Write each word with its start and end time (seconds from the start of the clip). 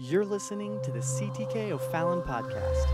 You're 0.00 0.24
listening 0.24 0.78
to 0.84 0.92
the 0.92 1.00
CTK 1.00 1.72
O'Fallon 1.72 2.22
podcast. 2.22 2.86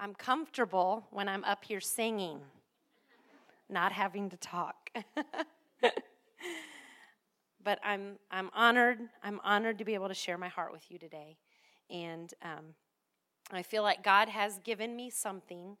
I'm 0.00 0.12
comfortable 0.14 1.06
when 1.12 1.28
I'm 1.28 1.44
up 1.44 1.64
here 1.64 1.78
singing, 1.78 2.40
not 3.70 3.92
having 3.92 4.28
to 4.30 4.36
talk. 4.36 4.90
but 7.62 7.78
I'm, 7.84 8.18
I'm 8.32 8.50
honored. 8.52 8.98
I'm 9.22 9.40
honored 9.44 9.78
to 9.78 9.84
be 9.84 9.94
able 9.94 10.08
to 10.08 10.14
share 10.14 10.36
my 10.36 10.48
heart 10.48 10.72
with 10.72 10.90
you 10.90 10.98
today. 10.98 11.36
And 11.90 12.34
um, 12.42 12.74
I 13.52 13.62
feel 13.62 13.84
like 13.84 14.02
God 14.02 14.28
has 14.28 14.58
given 14.64 14.96
me 14.96 15.10
something. 15.10 15.76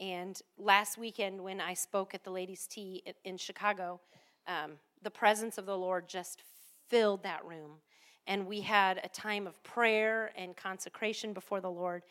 And 0.00 0.40
last 0.58 0.98
weekend, 0.98 1.42
when 1.42 1.60
I 1.60 1.74
spoke 1.74 2.14
at 2.14 2.24
the 2.24 2.30
ladies' 2.30 2.66
tea 2.66 3.02
in 3.24 3.36
Chicago, 3.36 4.00
um, 4.46 4.72
the 5.02 5.10
presence 5.10 5.58
of 5.58 5.66
the 5.66 5.76
Lord 5.76 6.08
just 6.08 6.42
filled 6.88 7.22
that 7.22 7.44
room. 7.44 7.72
And 8.26 8.46
we 8.46 8.62
had 8.62 9.00
a 9.04 9.08
time 9.08 9.46
of 9.46 9.62
prayer 9.62 10.32
and 10.36 10.56
consecration 10.56 11.32
before 11.32 11.60
the 11.60 11.70
Lord. 11.70 12.02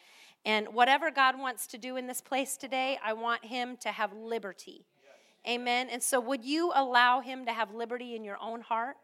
And 0.46 0.70
whatever 0.74 1.10
God 1.10 1.40
wants 1.40 1.68
to 1.68 1.78
do 1.78 1.98
in 1.98 2.08
this 2.08 2.22
place 2.22 2.58
today, 2.58 3.00
I 3.04 3.14
want 3.14 3.46
Him 3.46 3.78
to 3.78 3.90
have 3.90 4.14
liberty. 4.14 4.86
Amen. 5.48 5.90
And 5.90 6.02
so, 6.02 6.20
would 6.20 6.46
you 6.46 6.72
allow 6.74 7.20
Him 7.20 7.46
to 7.46 7.52
have 7.52 7.74
liberty 7.74 8.16
in 8.16 8.24
your 8.24 8.38
own 8.42 8.62
heart, 8.62 8.96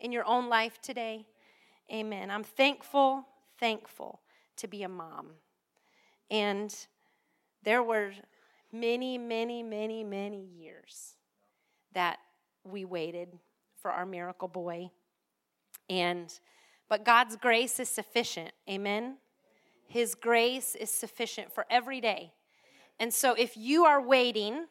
in 0.00 0.12
your 0.12 0.26
own 0.26 0.48
life 0.48 0.80
today? 0.82 1.26
Amen. 1.92 2.30
I'm 2.30 2.44
thankful, 2.44 3.26
thankful 3.58 4.20
to 4.56 4.68
be 4.68 4.82
a 4.82 4.88
mom. 4.88 5.28
And 6.30 6.74
there 7.64 7.82
were 7.82 8.12
many, 8.72 9.18
many, 9.18 9.62
many, 9.62 10.02
many 10.02 10.44
years 10.44 11.14
that 11.94 12.18
we 12.64 12.84
waited 12.84 13.38
for 13.80 13.90
our 13.90 14.06
miracle 14.06 14.48
boy. 14.48 14.90
And 15.90 16.32
but 16.88 17.04
God's 17.04 17.36
grace 17.36 17.80
is 17.80 17.88
sufficient. 17.88 18.52
Amen. 18.68 19.16
His 19.88 20.14
grace 20.14 20.74
is 20.74 20.90
sufficient 20.90 21.52
for 21.52 21.66
every 21.70 22.00
day. 22.00 22.32
And 23.00 23.12
so 23.12 23.34
if 23.34 23.56
you 23.56 23.84
are 23.84 24.00
waiting, 24.00 24.66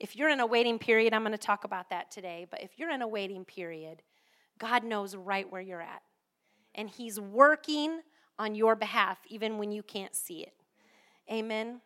if 0.00 0.16
you're 0.16 0.30
in 0.30 0.40
a 0.40 0.46
waiting 0.46 0.78
period, 0.78 1.12
I'm 1.12 1.22
going 1.22 1.32
to 1.32 1.38
talk 1.38 1.64
about 1.64 1.90
that 1.90 2.10
today, 2.10 2.46
but 2.50 2.62
if 2.62 2.78
you're 2.78 2.90
in 2.90 3.02
a 3.02 3.08
waiting 3.08 3.44
period, 3.44 4.02
God 4.58 4.84
knows 4.84 5.14
right 5.14 5.50
where 5.50 5.60
you're 5.60 5.82
at. 5.82 6.02
And 6.74 6.88
He's 6.88 7.20
working 7.20 8.00
on 8.38 8.54
your 8.54 8.74
behalf, 8.76 9.18
even 9.28 9.58
when 9.58 9.72
you 9.72 9.82
can't 9.82 10.14
see 10.14 10.40
it. 10.40 10.54
Amen. 11.30 11.80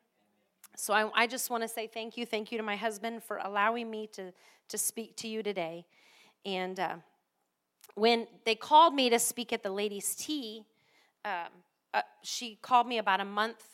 So 0.76 0.94
I, 0.94 1.10
I 1.14 1.26
just 1.26 1.50
want 1.50 1.62
to 1.62 1.68
say 1.68 1.86
thank 1.86 2.16
you. 2.16 2.24
Thank 2.24 2.52
you 2.52 2.58
to 2.58 2.64
my 2.64 2.76
husband 2.76 3.22
for 3.22 3.38
allowing 3.38 3.90
me 3.90 4.06
to, 4.14 4.32
to 4.68 4.78
speak 4.78 5.16
to 5.16 5.28
you 5.28 5.42
today. 5.42 5.84
And 6.44 6.78
uh, 6.78 6.96
when 7.94 8.26
they 8.44 8.54
called 8.54 8.94
me 8.94 9.10
to 9.10 9.18
speak 9.18 9.52
at 9.52 9.62
the 9.62 9.70
ladies' 9.70 10.14
tea, 10.14 10.64
um, 11.24 11.48
uh, 11.92 12.02
she 12.22 12.58
called 12.62 12.86
me 12.86 12.98
about 12.98 13.20
a 13.20 13.24
month. 13.24 13.64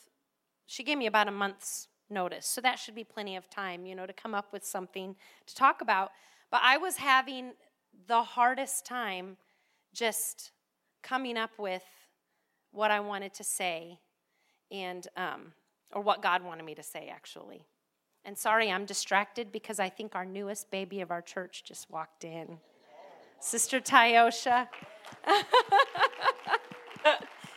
She 0.66 0.82
gave 0.82 0.98
me 0.98 1.06
about 1.06 1.28
a 1.28 1.32
month's 1.32 1.88
notice. 2.08 2.46
So 2.46 2.60
that 2.60 2.78
should 2.78 2.94
be 2.94 3.04
plenty 3.04 3.36
of 3.36 3.48
time, 3.50 3.86
you 3.86 3.94
know, 3.94 4.06
to 4.06 4.12
come 4.12 4.34
up 4.34 4.52
with 4.52 4.64
something 4.64 5.14
to 5.46 5.54
talk 5.54 5.80
about. 5.80 6.10
But 6.50 6.60
I 6.64 6.78
was 6.78 6.96
having 6.96 7.52
the 8.06 8.22
hardest 8.22 8.86
time 8.86 9.36
just 9.92 10.52
coming 11.02 11.36
up 11.36 11.50
with 11.58 11.84
what 12.72 12.90
I 12.90 13.00
wanted 13.00 13.32
to 13.34 13.44
say 13.44 13.98
and 14.70 15.06
um, 15.16 15.52
or 15.92 16.02
what 16.02 16.22
God 16.22 16.42
wanted 16.42 16.64
me 16.64 16.74
to 16.74 16.82
say 16.82 17.10
actually. 17.12 17.66
And 18.24 18.36
sorry, 18.36 18.70
I'm 18.70 18.86
distracted 18.86 19.52
because 19.52 19.78
I 19.78 19.88
think 19.88 20.16
our 20.16 20.24
newest 20.24 20.70
baby 20.70 21.00
of 21.00 21.10
our 21.10 21.22
church 21.22 21.62
just 21.64 21.90
walked 21.90 22.24
in. 22.24 22.58
Sister 23.38 23.80
Tyosha. 23.80 24.66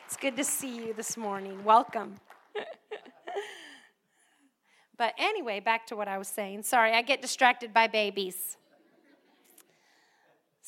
it's 0.05 0.17
good 0.17 0.37
to 0.37 0.43
see 0.43 0.75
you 0.75 0.93
this 0.93 1.17
morning. 1.17 1.63
Welcome. 1.63 2.15
but 4.97 5.13
anyway, 5.17 5.59
back 5.59 5.87
to 5.87 5.95
what 5.95 6.07
I 6.07 6.19
was 6.19 6.27
saying. 6.27 6.63
Sorry, 6.63 6.91
I 6.91 7.01
get 7.01 7.21
distracted 7.21 7.73
by 7.73 7.87
babies. 7.87 8.57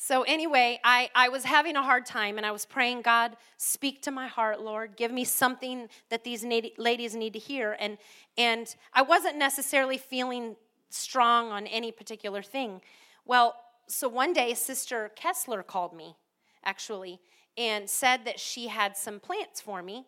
So, 0.04 0.22
anyway, 0.22 0.80
I, 0.82 1.10
I 1.14 1.28
was 1.28 1.44
having 1.44 1.76
a 1.76 1.82
hard 1.82 2.06
time 2.06 2.36
and 2.36 2.44
I 2.44 2.50
was 2.50 2.66
praying, 2.66 3.02
God, 3.02 3.36
speak 3.56 4.02
to 4.02 4.10
my 4.10 4.26
heart, 4.26 4.60
Lord. 4.60 4.96
Give 4.96 5.12
me 5.12 5.22
something 5.22 5.88
that 6.08 6.24
these 6.24 6.44
ladies 6.44 7.14
need 7.14 7.34
to 7.34 7.38
hear. 7.38 7.76
And, 7.78 7.98
and 8.36 8.74
I 8.92 9.02
wasn't 9.02 9.36
necessarily 9.36 9.98
feeling 9.98 10.56
strong 10.90 11.52
on 11.52 11.68
any 11.68 11.92
particular 11.92 12.42
thing. 12.42 12.80
Well, 13.26 13.54
so 13.86 14.08
one 14.08 14.32
day, 14.32 14.54
Sister 14.54 15.12
Kessler 15.14 15.62
called 15.62 15.94
me, 15.94 16.16
actually, 16.64 17.20
and 17.56 17.88
said 17.88 18.24
that 18.24 18.40
she 18.40 18.66
had 18.66 18.96
some 18.96 19.20
plants 19.20 19.60
for 19.60 19.84
me. 19.84 20.06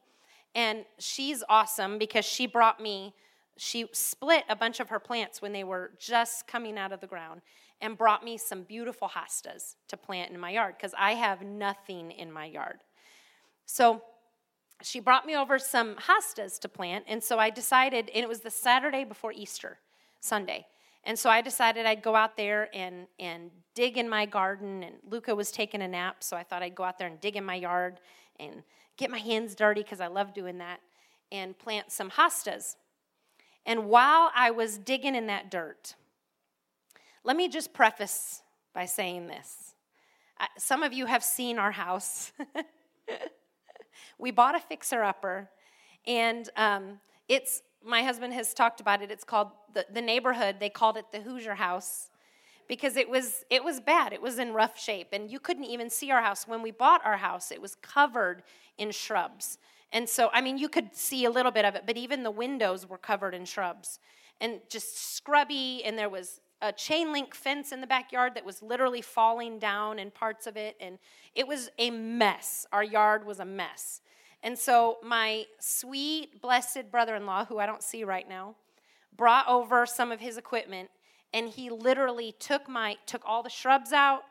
And 0.56 0.86
she's 0.98 1.44
awesome 1.48 1.98
because 1.98 2.24
she 2.24 2.48
brought 2.48 2.80
me, 2.80 3.14
she 3.56 3.86
split 3.92 4.42
a 4.48 4.56
bunch 4.56 4.80
of 4.80 4.88
her 4.88 4.98
plants 4.98 5.40
when 5.40 5.52
they 5.52 5.62
were 5.62 5.92
just 6.00 6.48
coming 6.48 6.78
out 6.78 6.90
of 6.90 7.00
the 7.00 7.06
ground 7.06 7.42
and 7.80 7.98
brought 7.98 8.24
me 8.24 8.36
some 8.38 8.62
beautiful 8.62 9.08
hostas 9.08 9.76
to 9.88 9.96
plant 9.96 10.30
in 10.30 10.38
my 10.38 10.50
yard 10.50 10.74
because 10.76 10.94
I 10.98 11.14
have 11.14 11.42
nothing 11.42 12.10
in 12.10 12.32
my 12.32 12.46
yard. 12.46 12.80
So 13.66 14.02
she 14.82 15.00
brought 15.00 15.26
me 15.26 15.36
over 15.36 15.58
some 15.58 15.96
hostas 15.96 16.58
to 16.60 16.68
plant, 16.68 17.04
and 17.08 17.22
so 17.22 17.38
I 17.38 17.50
decided, 17.50 18.10
and 18.14 18.22
it 18.22 18.28
was 18.28 18.40
the 18.40 18.50
Saturday 18.50 19.04
before 19.04 19.32
Easter, 19.32 19.78
Sunday. 20.20 20.66
And 21.06 21.18
so 21.18 21.28
I 21.28 21.42
decided 21.42 21.86
I'd 21.86 22.02
go 22.02 22.16
out 22.16 22.36
there 22.36 22.68
and, 22.74 23.06
and 23.18 23.50
dig 23.74 23.98
in 23.98 24.08
my 24.08 24.24
garden. 24.24 24.82
And 24.82 24.96
Luca 25.08 25.34
was 25.34 25.50
taking 25.50 25.82
a 25.82 25.88
nap, 25.88 26.24
so 26.24 26.36
I 26.36 26.42
thought 26.42 26.62
I'd 26.62 26.74
go 26.74 26.84
out 26.84 26.98
there 26.98 27.08
and 27.08 27.20
dig 27.20 27.36
in 27.36 27.44
my 27.44 27.56
yard 27.56 28.00
and 28.40 28.62
get 28.96 29.10
my 29.10 29.18
hands 29.18 29.54
dirty 29.54 29.82
because 29.82 30.00
I 30.00 30.06
love 30.06 30.32
doing 30.32 30.58
that 30.58 30.80
and 31.30 31.58
plant 31.58 31.92
some 31.92 32.10
hostas. 32.10 32.76
And 33.66 33.86
while 33.86 34.30
I 34.34 34.50
was 34.50 34.78
digging 34.78 35.14
in 35.14 35.26
that 35.26 35.50
dirt, 35.50 35.94
let 37.24 37.36
me 37.36 37.48
just 37.48 37.72
preface 37.72 38.42
by 38.74 38.84
saying 38.84 39.26
this. 39.26 39.74
Some 40.58 40.82
of 40.82 40.92
you 40.92 41.06
have 41.06 41.24
seen 41.24 41.58
our 41.58 41.72
house. 41.72 42.32
we 44.18 44.30
bought 44.30 44.54
a 44.54 44.60
fixer 44.60 45.02
upper, 45.02 45.48
and 46.06 46.48
um, 46.56 47.00
it's 47.28 47.62
my 47.82 48.02
husband 48.02 48.34
has 48.34 48.52
talked 48.52 48.80
about 48.80 49.02
it. 49.02 49.10
It's 49.10 49.24
called 49.24 49.48
the, 49.72 49.86
the 49.92 50.02
neighborhood. 50.02 50.56
They 50.58 50.70
called 50.70 50.96
it 50.96 51.06
the 51.12 51.20
Hoosier 51.20 51.54
House 51.54 52.10
because 52.68 52.96
it 52.96 53.08
was 53.08 53.44
it 53.48 53.64
was 53.64 53.80
bad. 53.80 54.12
It 54.12 54.20
was 54.20 54.38
in 54.38 54.52
rough 54.52 54.78
shape, 54.78 55.08
and 55.12 55.30
you 55.30 55.40
couldn't 55.40 55.64
even 55.64 55.88
see 55.88 56.10
our 56.10 56.20
house 56.20 56.46
when 56.46 56.62
we 56.62 56.72
bought 56.72 57.04
our 57.06 57.16
house. 57.16 57.50
It 57.50 57.62
was 57.62 57.74
covered 57.76 58.42
in 58.76 58.90
shrubs, 58.90 59.58
and 59.92 60.08
so 60.08 60.28
I 60.34 60.42
mean 60.42 60.58
you 60.58 60.68
could 60.68 60.94
see 60.94 61.24
a 61.24 61.30
little 61.30 61.52
bit 61.52 61.64
of 61.64 61.74
it, 61.74 61.84
but 61.86 61.96
even 61.96 62.22
the 62.22 62.30
windows 62.30 62.86
were 62.86 62.98
covered 62.98 63.34
in 63.34 63.46
shrubs 63.46 63.98
and 64.40 64.60
just 64.68 65.14
scrubby. 65.14 65.82
And 65.84 65.98
there 65.98 66.08
was 66.08 66.40
a 66.64 66.72
chain 66.72 67.12
link 67.12 67.34
fence 67.34 67.72
in 67.72 67.80
the 67.80 67.86
backyard 67.86 68.34
that 68.34 68.44
was 68.44 68.62
literally 68.62 69.02
falling 69.02 69.58
down 69.58 69.98
in 69.98 70.10
parts 70.10 70.46
of 70.46 70.56
it. 70.56 70.76
And 70.80 70.98
it 71.34 71.46
was 71.46 71.70
a 71.78 71.90
mess. 71.90 72.66
Our 72.72 72.82
yard 72.82 73.26
was 73.26 73.38
a 73.38 73.44
mess. 73.44 74.00
And 74.42 74.58
so 74.58 74.98
my 75.02 75.44
sweet, 75.58 76.40
blessed 76.40 76.90
brother 76.90 77.14
in 77.16 77.26
law, 77.26 77.44
who 77.44 77.58
I 77.58 77.66
don't 77.66 77.82
see 77.82 78.02
right 78.04 78.28
now, 78.28 78.54
brought 79.16 79.46
over 79.46 79.86
some 79.86 80.10
of 80.10 80.20
his 80.20 80.38
equipment 80.38 80.90
and 81.32 81.48
he 81.48 81.68
literally 81.68 82.32
took 82.38 82.68
my 82.68 82.96
took 83.06 83.22
all 83.26 83.42
the 83.42 83.50
shrubs 83.50 83.92
out 83.92 84.22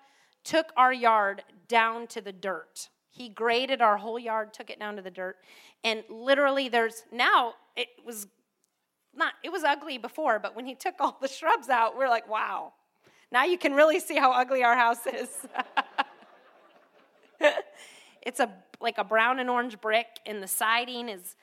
took 0.43 0.71
our 0.75 0.91
yard 0.91 1.43
down 1.67 2.07
to 2.07 2.21
the 2.21 2.31
dirt 2.31 2.89
he 3.09 3.29
graded 3.29 3.81
our 3.81 3.97
whole 3.97 4.19
yard 4.19 4.53
took 4.53 4.69
it 4.69 4.79
down 4.79 4.95
to 4.95 5.01
the 5.01 5.11
dirt 5.11 5.37
and 5.83 6.03
literally 6.09 6.69
there's 6.69 7.03
now 7.11 7.53
it 7.75 7.87
was 8.05 8.27
not 9.15 9.33
it 9.43 9.51
was 9.51 9.63
ugly 9.63 9.97
before, 9.97 10.39
but 10.39 10.55
when 10.55 10.65
he 10.65 10.75
took 10.75 10.95
all 10.99 11.17
the 11.21 11.27
shrubs 11.27 11.69
out, 11.69 11.97
we're 11.97 12.09
like, 12.09 12.29
wow. 12.29 12.73
Now 13.31 13.45
you 13.45 13.57
can 13.57 13.73
really 13.73 13.99
see 13.99 14.15
how 14.15 14.31
ugly 14.31 14.63
our 14.63 14.75
house 14.75 15.07
is. 15.07 15.29
it's 18.21 18.39
a 18.39 18.49
like 18.79 18.97
a 18.97 19.03
brown 19.03 19.39
and 19.39 19.49
orange 19.49 19.79
brick, 19.81 20.07
and 20.25 20.41
the 20.41 20.47
siding 20.47 21.09
is 21.09 21.35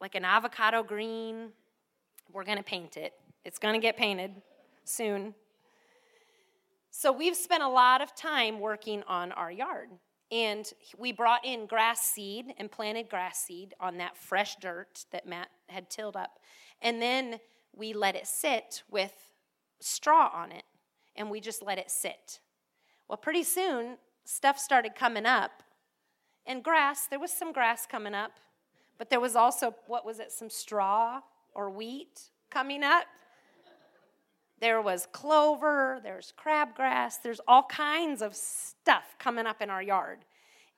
like 0.00 0.14
an 0.14 0.24
avocado 0.24 0.82
green. 0.82 1.50
We're 2.32 2.44
gonna 2.44 2.62
paint 2.62 2.96
it. 2.96 3.12
It's 3.44 3.58
gonna 3.58 3.78
get 3.78 3.96
painted 3.96 4.32
soon. 4.84 5.34
So 6.90 7.12
we've 7.12 7.36
spent 7.36 7.62
a 7.62 7.68
lot 7.68 8.00
of 8.00 8.14
time 8.16 8.58
working 8.58 9.02
on 9.06 9.30
our 9.32 9.52
yard. 9.52 9.90
And 10.32 10.70
we 10.98 11.12
brought 11.12 11.44
in 11.44 11.66
grass 11.66 12.00
seed 12.00 12.54
and 12.58 12.70
planted 12.70 13.08
grass 13.08 13.38
seed 13.38 13.74
on 13.78 13.98
that 13.98 14.16
fresh 14.16 14.56
dirt 14.56 15.04
that 15.12 15.26
Matt 15.26 15.48
had 15.68 15.88
tilled 15.88 16.16
up. 16.16 16.40
And 16.80 17.00
then 17.00 17.40
we 17.74 17.92
let 17.92 18.14
it 18.14 18.26
sit 18.26 18.82
with 18.90 19.12
straw 19.80 20.30
on 20.32 20.52
it, 20.52 20.64
and 21.14 21.30
we 21.30 21.40
just 21.40 21.62
let 21.62 21.78
it 21.78 21.90
sit. 21.90 22.40
Well, 23.08 23.16
pretty 23.16 23.42
soon, 23.42 23.98
stuff 24.24 24.58
started 24.58 24.94
coming 24.94 25.26
up, 25.26 25.62
and 26.46 26.62
grass, 26.62 27.06
there 27.06 27.18
was 27.18 27.32
some 27.32 27.52
grass 27.52 27.86
coming 27.86 28.14
up, 28.14 28.32
but 28.98 29.10
there 29.10 29.20
was 29.20 29.36
also, 29.36 29.74
what 29.86 30.06
was 30.06 30.20
it, 30.20 30.32
some 30.32 30.48
straw 30.48 31.20
or 31.54 31.70
wheat 31.70 32.30
coming 32.50 32.82
up. 32.82 33.04
There 34.58 34.80
was 34.80 35.06
clover, 35.12 36.00
there's 36.02 36.32
crabgrass, 36.38 37.16
there's 37.22 37.40
all 37.46 37.64
kinds 37.64 38.22
of 38.22 38.34
stuff 38.34 39.16
coming 39.18 39.46
up 39.46 39.60
in 39.60 39.68
our 39.68 39.82
yard. 39.82 40.20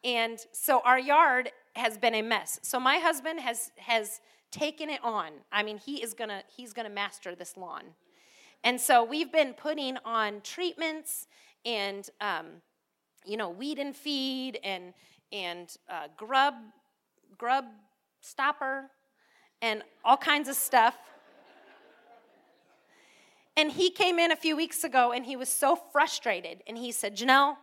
And 0.03 0.39
so 0.53 0.81
our 0.85 0.99
yard 0.99 1.51
has 1.77 1.97
been 1.97 2.15
a 2.15 2.23
mess. 2.23 2.59
So 2.63 2.81
my 2.81 2.99
husband 2.99 3.41
has 3.41 3.71
has 3.77 4.21
taken 4.51 4.91
it 4.91 5.01
on. 5.03 5.31
I 5.53 5.63
mean, 5.63 5.79
he 5.79 6.03
is 6.03 6.15
to 6.31 6.43
he's 6.55 6.73
to 6.87 6.93
master 6.93 7.35
this 7.35 7.57
lawn. 7.57 7.85
And 8.65 8.81
so 8.81 9.05
we've 9.05 9.31
been 9.31 9.55
putting 9.55 9.97
on 10.05 10.41
treatments 10.43 11.27
and 11.65 12.09
um, 12.21 12.47
you 13.25 13.37
know, 13.37 13.51
weed 13.51 13.79
and 13.79 13.95
feed 13.95 14.59
and 14.65 14.95
and 15.33 15.77
uh, 15.89 16.09
grub 16.17 16.55
grub 17.37 17.65
stopper 18.21 18.91
and 19.63 19.83
all 20.05 20.17
kinds 20.17 20.49
of 20.49 20.57
stuff. 20.57 20.97
And 23.57 23.73
he 23.73 23.91
came 23.91 24.21
in 24.21 24.31
a 24.31 24.37
few 24.37 24.57
weeks 24.57 24.85
ago 24.85 25.11
and 25.11 25.27
he 25.27 25.35
was 25.35 25.49
so 25.49 25.75
frustrated. 25.75 26.63
And 26.69 26.79
he 26.79 26.93
said, 26.93 27.17
Janelle, 27.17 27.57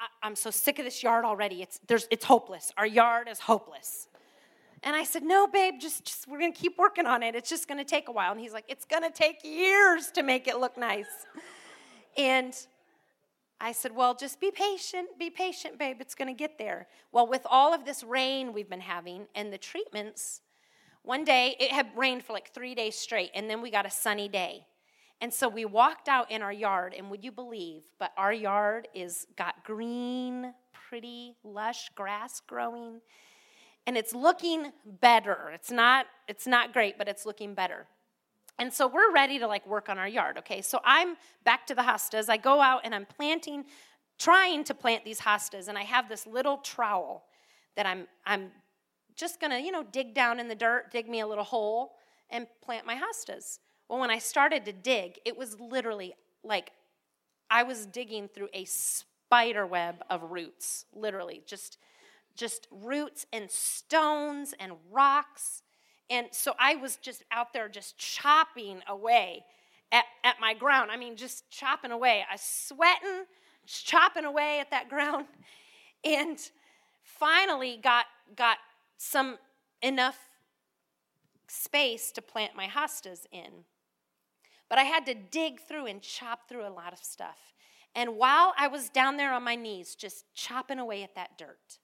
I- 0.00 0.26
am 0.26 0.34
so 0.34 0.50
sick 0.50 0.80
of 0.80 0.84
this 0.84 1.00
yard 1.00 1.24
already. 1.24 1.62
It's, 1.62 1.78
there's, 1.86 2.08
it's 2.10 2.24
hopeless. 2.24 2.72
Our 2.76 2.86
yard 2.86 3.28
is 3.30 3.38
hopeless. 3.38 4.08
And 4.82 4.96
I 4.96 5.04
said, 5.04 5.22
No, 5.22 5.46
babe, 5.46 5.74
just, 5.80 6.04
just 6.04 6.28
we're 6.28 6.38
going 6.38 6.52
to 6.52 6.58
keep 6.58 6.78
working 6.78 7.06
on 7.06 7.22
it. 7.22 7.34
It's 7.34 7.48
just 7.48 7.68
going 7.68 7.78
to 7.78 7.84
take 7.84 8.08
a 8.08 8.12
while. 8.12 8.32
And 8.32 8.40
he's 8.40 8.52
like, 8.52 8.64
It's 8.68 8.84
going 8.84 9.02
to 9.02 9.10
take 9.10 9.44
years 9.44 10.10
to 10.12 10.22
make 10.22 10.48
it 10.48 10.58
look 10.58 10.76
nice. 10.76 11.26
And 12.16 12.54
I 13.60 13.72
said, 13.72 13.94
Well, 13.94 14.14
just 14.14 14.40
be 14.40 14.50
patient, 14.50 15.18
be 15.18 15.30
patient, 15.30 15.78
babe. 15.78 15.98
It's 16.00 16.14
going 16.14 16.28
to 16.28 16.34
get 16.34 16.58
there. 16.58 16.88
Well, 17.12 17.26
with 17.26 17.46
all 17.48 17.72
of 17.72 17.84
this 17.84 18.02
rain 18.02 18.52
we've 18.52 18.68
been 18.68 18.80
having 18.80 19.26
and 19.34 19.52
the 19.52 19.58
treatments, 19.58 20.40
one 21.02 21.24
day 21.24 21.56
it 21.58 21.70
had 21.70 21.88
rained 21.96 22.24
for 22.24 22.32
like 22.32 22.52
three 22.52 22.74
days 22.74 22.96
straight, 22.96 23.30
and 23.34 23.48
then 23.48 23.62
we 23.62 23.70
got 23.70 23.86
a 23.86 23.90
sunny 23.90 24.28
day. 24.28 24.66
And 25.20 25.32
so 25.32 25.48
we 25.48 25.64
walked 25.64 26.08
out 26.08 26.32
in 26.32 26.42
our 26.42 26.52
yard, 26.52 26.94
and 26.98 27.08
would 27.08 27.22
you 27.22 27.30
believe, 27.30 27.84
but 28.00 28.10
our 28.16 28.32
yard 28.32 28.88
is 28.92 29.28
got 29.36 29.64
green, 29.64 30.52
pretty, 30.72 31.36
lush 31.44 31.88
grass 31.94 32.40
growing. 32.44 33.00
And 33.86 33.96
it's 33.96 34.14
looking 34.14 34.72
better. 35.00 35.50
It's 35.52 35.70
not, 35.70 36.06
it's 36.28 36.46
not 36.46 36.72
great, 36.72 36.98
but 36.98 37.08
it's 37.08 37.26
looking 37.26 37.54
better. 37.54 37.86
And 38.58 38.72
so 38.72 38.86
we're 38.86 39.12
ready 39.12 39.38
to 39.38 39.46
like 39.46 39.66
work 39.66 39.88
on 39.88 39.98
our 39.98 40.06
yard, 40.06 40.38
okay? 40.38 40.62
So 40.62 40.80
I'm 40.84 41.16
back 41.44 41.66
to 41.66 41.74
the 41.74 41.82
hostas. 41.82 42.28
I 42.28 42.36
go 42.36 42.60
out 42.60 42.82
and 42.84 42.94
I'm 42.94 43.06
planting, 43.06 43.64
trying 44.18 44.62
to 44.64 44.74
plant 44.74 45.04
these 45.04 45.20
hostas, 45.20 45.68
and 45.68 45.76
I 45.76 45.82
have 45.82 46.08
this 46.08 46.26
little 46.26 46.58
trowel 46.58 47.24
that 47.76 47.86
I'm 47.86 48.06
I'm 48.24 48.50
just 49.16 49.40
gonna, 49.40 49.58
you 49.58 49.72
know, 49.72 49.82
dig 49.82 50.14
down 50.14 50.38
in 50.38 50.48
the 50.48 50.54
dirt, 50.54 50.92
dig 50.92 51.08
me 51.08 51.20
a 51.20 51.26
little 51.26 51.44
hole, 51.44 51.94
and 52.30 52.46
plant 52.64 52.86
my 52.86 52.94
hostas. 52.94 53.58
Well, 53.88 53.98
when 53.98 54.10
I 54.10 54.18
started 54.18 54.64
to 54.66 54.72
dig, 54.72 55.18
it 55.24 55.36
was 55.36 55.58
literally 55.58 56.14
like 56.44 56.70
I 57.50 57.62
was 57.62 57.86
digging 57.86 58.28
through 58.28 58.48
a 58.54 58.64
spider 58.64 59.66
web 59.66 60.04
of 60.08 60.30
roots, 60.30 60.86
literally, 60.94 61.42
just 61.46 61.78
just 62.36 62.66
roots 62.70 63.26
and 63.32 63.50
stones 63.50 64.54
and 64.58 64.72
rocks. 64.90 65.62
And 66.10 66.28
so 66.30 66.54
I 66.58 66.76
was 66.76 66.96
just 66.96 67.24
out 67.30 67.52
there 67.52 67.68
just 67.68 67.98
chopping 67.98 68.80
away 68.88 69.44
at, 69.90 70.04
at 70.24 70.36
my 70.40 70.54
ground. 70.54 70.90
I 70.90 70.96
mean, 70.96 71.16
just 71.16 71.50
chopping 71.50 71.90
away. 71.90 72.24
I 72.28 72.34
was 72.34 72.40
sweating, 72.40 73.24
chopping 73.66 74.24
away 74.24 74.58
at 74.60 74.70
that 74.70 74.88
ground. 74.88 75.26
And 76.04 76.36
finally 77.04 77.78
got 77.80 78.06
got 78.34 78.58
some 78.96 79.38
enough 79.82 80.18
space 81.46 82.10
to 82.12 82.22
plant 82.22 82.56
my 82.56 82.66
hostas 82.66 83.26
in. 83.30 83.64
But 84.68 84.78
I 84.78 84.82
had 84.82 85.06
to 85.06 85.14
dig 85.14 85.60
through 85.60 85.86
and 85.86 86.00
chop 86.00 86.48
through 86.48 86.66
a 86.66 86.70
lot 86.70 86.92
of 86.92 86.98
stuff. 86.98 87.52
And 87.94 88.16
while 88.16 88.54
I 88.56 88.68
was 88.68 88.88
down 88.88 89.16
there 89.16 89.34
on 89.34 89.42
my 89.42 89.54
knees, 89.54 89.94
just 89.94 90.24
chopping 90.34 90.78
away 90.78 91.02
at 91.02 91.14
that 91.14 91.36
dirt, 91.36 91.78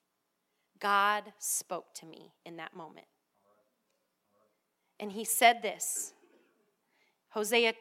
God 0.79 1.23
spoke 1.37 1.93
to 1.95 2.05
me 2.05 2.33
in 2.45 2.57
that 2.57 2.75
moment. 2.75 3.07
And 4.99 5.11
he 5.11 5.23
said 5.23 5.61
this 5.61 6.13
Hosea 7.29 7.73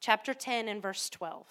chapter 0.00 0.34
10 0.34 0.68
and 0.68 0.82
verse 0.82 1.08
12. 1.08 1.46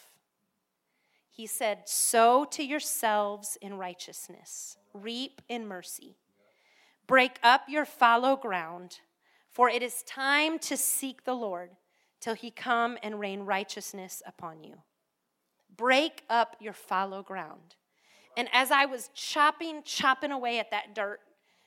He 1.30 1.48
said, 1.48 1.88
Sow 1.88 2.46
to 2.52 2.64
yourselves 2.64 3.58
in 3.62 3.76
righteousness, 3.76 4.78
reap 4.94 5.42
in 5.48 5.68
mercy. 5.68 6.18
Break 7.08 7.40
up 7.42 7.64
your 7.68 7.86
fallow 7.86 8.36
ground, 8.36 9.00
for 9.50 9.70
it 9.70 9.82
is 9.82 10.04
time 10.04 10.60
to 10.60 10.78
seek 10.78 11.24
the 11.24 11.34
Lord 11.34 11.72
till 12.20 12.36
he 12.36 12.52
come 12.52 12.98
and 13.02 13.20
rain 13.20 13.42
righteousness 13.42 14.22
upon 14.26 14.64
you. 14.64 14.76
Break 15.76 16.24
up 16.30 16.56
your 16.60 16.74
fallow 16.74 17.24
ground. 17.24 17.76
And 18.38 18.48
as 18.54 18.72
I 18.72 18.86
was 18.86 19.10
chopping, 19.14 19.84
chopping 19.84 20.32
away 20.32 20.60
at 20.60 20.72
that 20.72 20.96
dirt, 20.96 21.20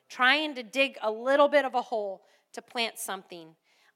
trying 0.08 0.55
to 0.55 0.62
dig 0.62 0.96
a 1.02 1.11
little 1.11 1.49
bit 1.49 1.64
of 1.64 1.75
a 1.75 1.82
hole 1.82 2.22
to 2.52 2.62
plant 2.62 2.99
something, 2.99 3.49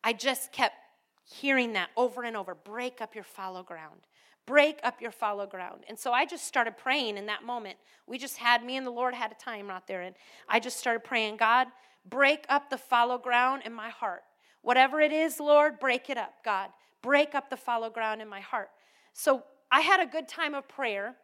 I 0.02 0.12
just 0.12 0.52
kept 0.52 0.76
hearing 1.24 1.74
that 1.74 1.90
over 1.96 2.22
and 2.22 2.36
over 2.36 2.54
break 2.54 3.00
up 3.00 3.14
your 3.14 3.24
fallow 3.24 3.62
ground. 3.62 4.00
Break 4.46 4.80
up 4.82 5.02
your 5.02 5.10
fallow 5.10 5.46
ground. 5.46 5.84
And 5.88 5.98
so 5.98 6.12
I 6.12 6.24
just 6.24 6.46
started 6.46 6.78
praying 6.78 7.18
in 7.18 7.26
that 7.26 7.44
moment. 7.44 7.76
We 8.06 8.16
just 8.16 8.38
had, 8.38 8.64
me 8.64 8.76
and 8.76 8.86
the 8.86 8.90
Lord 8.90 9.12
had 9.12 9.30
a 9.30 9.34
time 9.34 9.70
out 9.70 9.86
there, 9.86 10.00
and 10.00 10.14
I 10.48 10.58
just 10.58 10.78
started 10.78 11.04
praying, 11.04 11.36
God, 11.36 11.66
break 12.08 12.46
up 12.48 12.70
the 12.70 12.78
fallow 12.78 13.18
ground 13.18 13.62
in 13.66 13.74
my 13.74 13.90
heart. 13.90 14.22
Whatever 14.62 15.00
it 15.00 15.12
is, 15.12 15.38
Lord, 15.38 15.78
break 15.78 16.08
it 16.08 16.16
up, 16.16 16.32
God. 16.44 16.70
Break 17.02 17.34
up 17.34 17.50
the 17.50 17.58
fallow 17.58 17.90
ground 17.90 18.22
in 18.22 18.28
my 18.28 18.40
heart. 18.40 18.70
So 19.12 19.42
I 19.70 19.80
had 19.82 20.00
a 20.00 20.06
good 20.06 20.28
time 20.28 20.54
of 20.54 20.66
prayer 20.66 21.16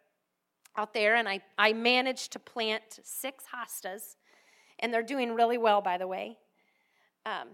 out 0.77 0.95
there, 0.95 1.15
and 1.15 1.29
I, 1.29 1.41
I 1.59 1.73
managed 1.73 2.33
to 2.33 2.39
plant 2.39 3.01
six 3.03 3.45
hostas, 3.55 4.17
and 4.81 4.93
they're 4.93 5.03
doing 5.03 5.35
really 5.35 5.59
well, 5.59 5.81
by 5.81 5.99
the 5.99 6.07
way. 6.07 6.39
Um, 7.27 7.49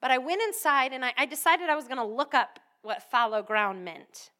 but 0.00 0.10
I 0.10 0.18
went 0.18 0.42
inside 0.42 0.92
and 0.92 1.04
I, 1.04 1.12
I 1.16 1.26
decided 1.26 1.70
I 1.70 1.76
was 1.76 1.86
going 1.86 1.98
to 1.98 2.04
look 2.04 2.34
up 2.34 2.58
what 2.82 3.02
fallow 3.10 3.42
ground 3.42 3.84
meant. 3.84 4.30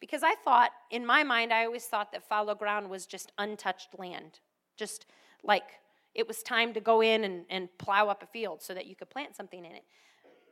Because 0.00 0.22
I 0.22 0.34
thought, 0.34 0.70
in 0.90 1.06
my 1.06 1.24
mind, 1.24 1.52
I 1.52 1.64
always 1.64 1.84
thought 1.86 2.12
that 2.12 2.28
fallow 2.28 2.54
ground 2.54 2.90
was 2.90 3.06
just 3.06 3.32
untouched 3.38 3.98
land. 3.98 4.40
Just 4.76 5.06
like 5.42 5.64
it 6.14 6.28
was 6.28 6.42
time 6.42 6.74
to 6.74 6.80
go 6.80 7.00
in 7.00 7.24
and, 7.24 7.44
and 7.48 7.68
plow 7.78 8.08
up 8.08 8.22
a 8.22 8.26
field 8.26 8.60
so 8.60 8.74
that 8.74 8.86
you 8.86 8.94
could 8.94 9.08
plant 9.08 9.34
something 9.34 9.64
in 9.64 9.72
it. 9.72 9.84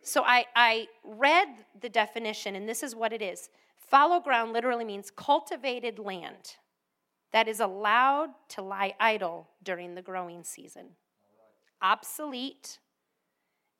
So 0.00 0.22
I, 0.24 0.46
I 0.56 0.88
read 1.04 1.48
the 1.80 1.88
definition, 1.88 2.56
and 2.56 2.68
this 2.68 2.82
is 2.82 2.94
what 2.94 3.12
it 3.12 3.22
is 3.22 3.50
fallow 3.76 4.20
ground 4.20 4.54
literally 4.54 4.86
means 4.86 5.10
cultivated 5.14 5.98
land 5.98 6.56
that 7.32 7.48
is 7.48 7.60
allowed 7.60 8.30
to 8.48 8.62
lie 8.62 8.94
idle 9.00 9.48
during 9.62 9.94
the 9.94 10.02
growing 10.02 10.44
season. 10.44 10.88
Obsolete, 11.80 12.78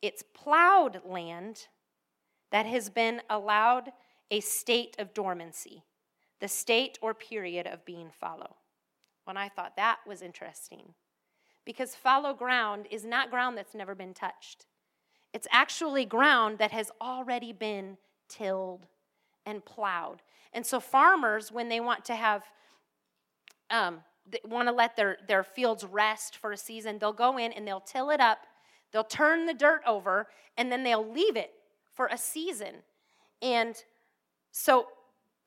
it's 0.00 0.24
plowed 0.34 1.02
land 1.04 1.68
that 2.50 2.66
has 2.66 2.90
been 2.90 3.22
allowed 3.30 3.92
a 4.30 4.40
state 4.40 4.96
of 4.98 5.14
dormancy, 5.14 5.84
the 6.40 6.48
state 6.48 6.98
or 7.02 7.14
period 7.14 7.66
of 7.66 7.84
being 7.84 8.10
fallow. 8.10 8.56
When 9.24 9.36
I 9.36 9.48
thought 9.48 9.76
that 9.76 9.98
was 10.06 10.22
interesting, 10.22 10.94
because 11.64 11.94
fallow 11.94 12.34
ground 12.34 12.86
is 12.90 13.04
not 13.04 13.30
ground 13.30 13.56
that's 13.56 13.74
never 13.74 13.94
been 13.94 14.14
touched. 14.14 14.66
It's 15.32 15.46
actually 15.50 16.04
ground 16.04 16.58
that 16.58 16.72
has 16.72 16.90
already 17.00 17.52
been 17.52 17.96
tilled 18.28 18.86
and 19.46 19.64
plowed. 19.64 20.22
And 20.52 20.66
so, 20.66 20.80
farmers, 20.80 21.52
when 21.52 21.68
they 21.68 21.80
want 21.80 22.04
to 22.06 22.14
have, 22.14 22.42
um, 23.72 24.00
want 24.44 24.68
to 24.68 24.72
let 24.72 24.94
their, 24.94 25.16
their 25.26 25.42
fields 25.42 25.84
rest 25.84 26.36
for 26.36 26.52
a 26.52 26.56
season, 26.56 26.98
they'll 26.98 27.12
go 27.12 27.38
in 27.38 27.52
and 27.52 27.66
they'll 27.66 27.80
till 27.80 28.10
it 28.10 28.20
up, 28.20 28.46
they'll 28.92 29.02
turn 29.02 29.46
the 29.46 29.54
dirt 29.54 29.82
over, 29.86 30.28
and 30.56 30.70
then 30.70 30.84
they'll 30.84 31.10
leave 31.10 31.36
it 31.36 31.50
for 31.92 32.06
a 32.06 32.16
season. 32.16 32.76
And 33.40 33.74
so, 34.52 34.86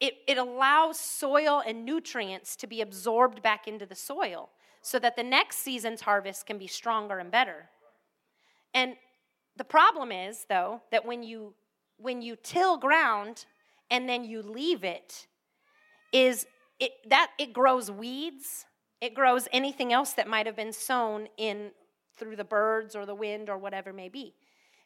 it, 0.01 0.15
it 0.27 0.38
allows 0.38 1.00
soil 1.00 1.63
and 1.65 1.86
nutrients 1.86 2.58
to 2.58 2.67
be 2.67 2.82
absorbed 2.82 3.41
back 3.41 3.65
into 3.65 3.86
the 3.86 3.96
soil 3.96 4.50
so 4.82 5.00
that 5.00 5.15
the 5.15 5.24
next 5.24 5.60
season's 5.60 6.01
harvest 6.01 6.46
can 6.46 6.58
be 6.58 6.67
stronger 6.67 7.17
and 7.17 7.32
better. 7.32 7.70
And 8.74 8.96
the 9.55 9.63
problem 9.63 10.12
is, 10.12 10.46
though, 10.50 10.82
that 10.91 11.05
when 11.05 11.24
you 11.24 11.53
when 11.98 12.22
you 12.22 12.36
till 12.36 12.77
ground 12.77 13.46
and 13.89 14.10
then 14.10 14.25
you 14.25 14.41
leave 14.41 14.84
it, 14.84 15.27
is 16.12 16.46
it 16.79 16.91
that 17.10 17.32
it 17.38 17.53
grows 17.53 17.89
weeds, 17.89 18.65
it 19.01 19.13
grows 19.13 19.48
anything 19.51 19.94
else 19.94 20.13
that 20.13 20.27
might 20.27 20.46
have 20.46 20.55
been 20.55 20.74
sown 20.74 21.27
in 21.38 21.72
through 22.17 22.36
the 22.36 22.44
birds 22.44 22.96
or 22.96 23.05
the 23.05 23.15
wind 23.15 23.50
or 23.50 23.58
whatever 23.58 23.91
may 23.91 24.10
be. 24.10 24.34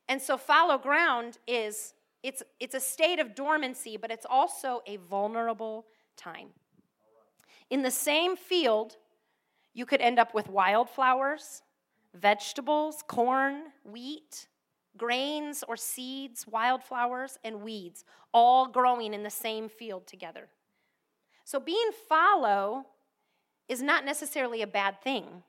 And 0.08 0.22
so 0.22 0.38
fallow 0.38 0.78
ground 0.78 1.38
is 1.48 1.94
it's 2.24 2.44
it's 2.60 2.76
a 2.76 2.80
state 2.80 3.20
of 3.20 3.36
dormancy, 3.36 3.98
but 3.98 4.12
it's 4.12 4.26
also 4.30 4.82
a 4.88 4.98
vulnerable 4.98 5.86
time. 6.18 6.50
In 7.70 7.84
the 7.84 7.92
same 7.92 8.36
field, 8.36 8.98
you 9.74 9.86
could 9.86 10.02
end 10.02 10.20
up 10.20 10.34
with 10.34 10.50
wildflowers, 10.50 11.62
vegetables, 12.14 13.04
corn, 13.08 13.66
wheat, 13.84 14.48
grains 14.98 15.64
or 15.68 15.78
seeds, 15.78 16.46
wildflowers, 16.48 17.38
and 17.44 17.62
weeds, 17.62 18.04
all 18.34 18.68
growing 18.68 19.14
in 19.14 19.24
the 19.24 19.30
same 19.30 19.70
field 19.70 20.08
together. 20.08 20.50
So 21.50 21.60
being 21.60 21.90
fallow 22.08 22.86
is 23.68 23.82
not 23.82 24.06
necessarily 24.06 24.62
a 24.62 24.68
bad 24.68 25.02
thing. 25.02 25.42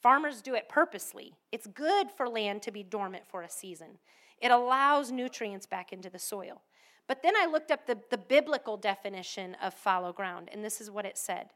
Farmers 0.00 0.40
do 0.40 0.54
it 0.54 0.66
purposely. 0.66 1.34
It's 1.52 1.66
good 1.66 2.10
for 2.10 2.26
land 2.26 2.62
to 2.62 2.70
be 2.70 2.82
dormant 2.82 3.24
for 3.28 3.42
a 3.42 3.50
season, 3.50 3.98
it 4.40 4.50
allows 4.50 5.12
nutrients 5.12 5.66
back 5.66 5.92
into 5.92 6.08
the 6.08 6.18
soil. 6.18 6.62
But 7.06 7.22
then 7.22 7.36
I 7.36 7.44
looked 7.44 7.70
up 7.70 7.86
the, 7.86 7.98
the 8.08 8.16
biblical 8.16 8.78
definition 8.78 9.58
of 9.62 9.74
fallow 9.74 10.14
ground, 10.14 10.48
and 10.50 10.64
this 10.64 10.80
is 10.80 10.90
what 10.90 11.04
it 11.04 11.18
said 11.18 11.50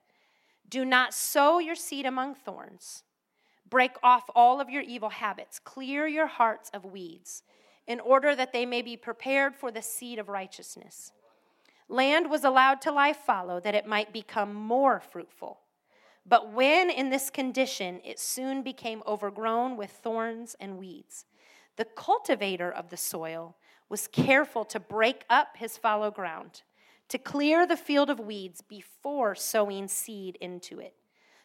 Do 0.69 0.85
not 0.85 1.15
sow 1.15 1.59
your 1.59 1.75
seed 1.75 2.05
among 2.05 2.35
thorns. 2.35 3.03
Break 3.67 3.93
off 4.03 4.25
all 4.35 4.61
of 4.61 4.69
your 4.69 4.83
evil 4.83 5.09
habits. 5.09 5.59
Clear 5.59 6.07
your 6.07 6.27
hearts 6.27 6.71
of 6.75 6.85
weeds, 6.85 7.43
in 7.87 7.99
order 7.99 8.37
that 8.37 8.53
they 8.53 8.67
may 8.67 8.83
be 8.83 8.99
prepared 8.99 9.55
for 9.55 9.71
the 9.71 9.81
seed 9.81 10.19
of 10.19 10.29
righteousness. 10.29 11.13
Land 11.89 12.31
was 12.31 12.45
allowed 12.45 12.81
to 12.83 12.93
lie 12.93 13.13
fallow 13.13 13.61
that 13.61 13.75
it 13.75 13.87
might 13.87 14.13
become 14.13 14.55
more 14.55 15.01
fruitful. 15.01 15.61
But 16.27 16.53
when 16.53 16.89
in 16.89 17.11
this 17.11 17.29
condition, 17.29 18.01
it 18.05 18.19
soon 18.19 18.63
became 18.63 19.03
overgrown 19.07 19.77
with 19.77 19.91
thorns 19.91 20.57
and 20.59 20.79
weeds. 20.79 21.27
The 21.77 21.85
cultivator 21.85 22.71
of 22.71 22.89
the 22.89 22.97
soil 22.97 23.57
was 23.89 24.09
careful 24.09 24.65
to 24.67 24.81
break 24.81 25.25
up 25.29 25.57
his 25.57 25.77
fallow 25.77 26.11
ground, 26.11 26.63
to 27.09 27.19
clear 27.19 27.67
the 27.67 27.77
field 27.77 28.09
of 28.09 28.19
weeds 28.19 28.63
before 28.63 29.35
sowing 29.35 29.89
seed 29.89 30.37
into 30.41 30.79
it. 30.79 30.95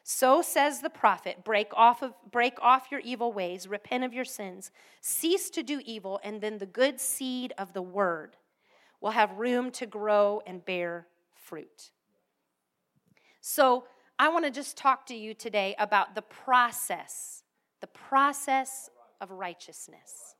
So 0.03 0.41
says 0.41 0.79
the 0.79 0.89
prophet, 0.89 1.43
break 1.43 1.71
off, 1.73 2.01
of, 2.01 2.13
break 2.31 2.57
off 2.61 2.87
your 2.89 3.01
evil 3.01 3.33
ways, 3.33 3.67
repent 3.67 4.05
of 4.05 4.13
your 4.13 4.25
sins, 4.25 4.71
cease 5.01 5.49
to 5.49 5.61
do 5.61 5.81
evil, 5.83 6.21
and 6.23 6.39
then 6.39 6.57
the 6.57 6.65
good 6.65 7.01
seed 7.01 7.53
of 7.57 7.73
the 7.73 7.81
word 7.81 8.37
will 9.01 9.11
have 9.11 9.31
room 9.37 9.71
to 9.71 9.85
grow 9.85 10.41
and 10.45 10.63
bear 10.63 11.07
fruit. 11.33 11.91
So, 13.41 13.85
I 14.21 14.27
want 14.27 14.43
to 14.43 14.51
just 14.51 14.75
talk 14.75 15.05
to 15.05 15.15
you 15.15 15.33
today 15.33 15.75
about 15.79 16.13
the 16.13 16.21
process, 16.21 17.43
the 17.79 17.87
process 17.87 18.89
of 19.21 19.31
righteousness. 19.31 20.35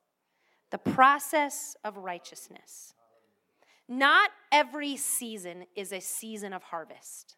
The 0.70 0.78
process 0.78 1.78
of 1.86 1.96
righteousness. 1.96 2.94
Not 3.88 4.32
every 4.52 4.98
season 4.98 5.66
is 5.76 5.94
a 5.94 6.02
season 6.02 6.54
of 6.54 6.62
harvest. 6.62 7.38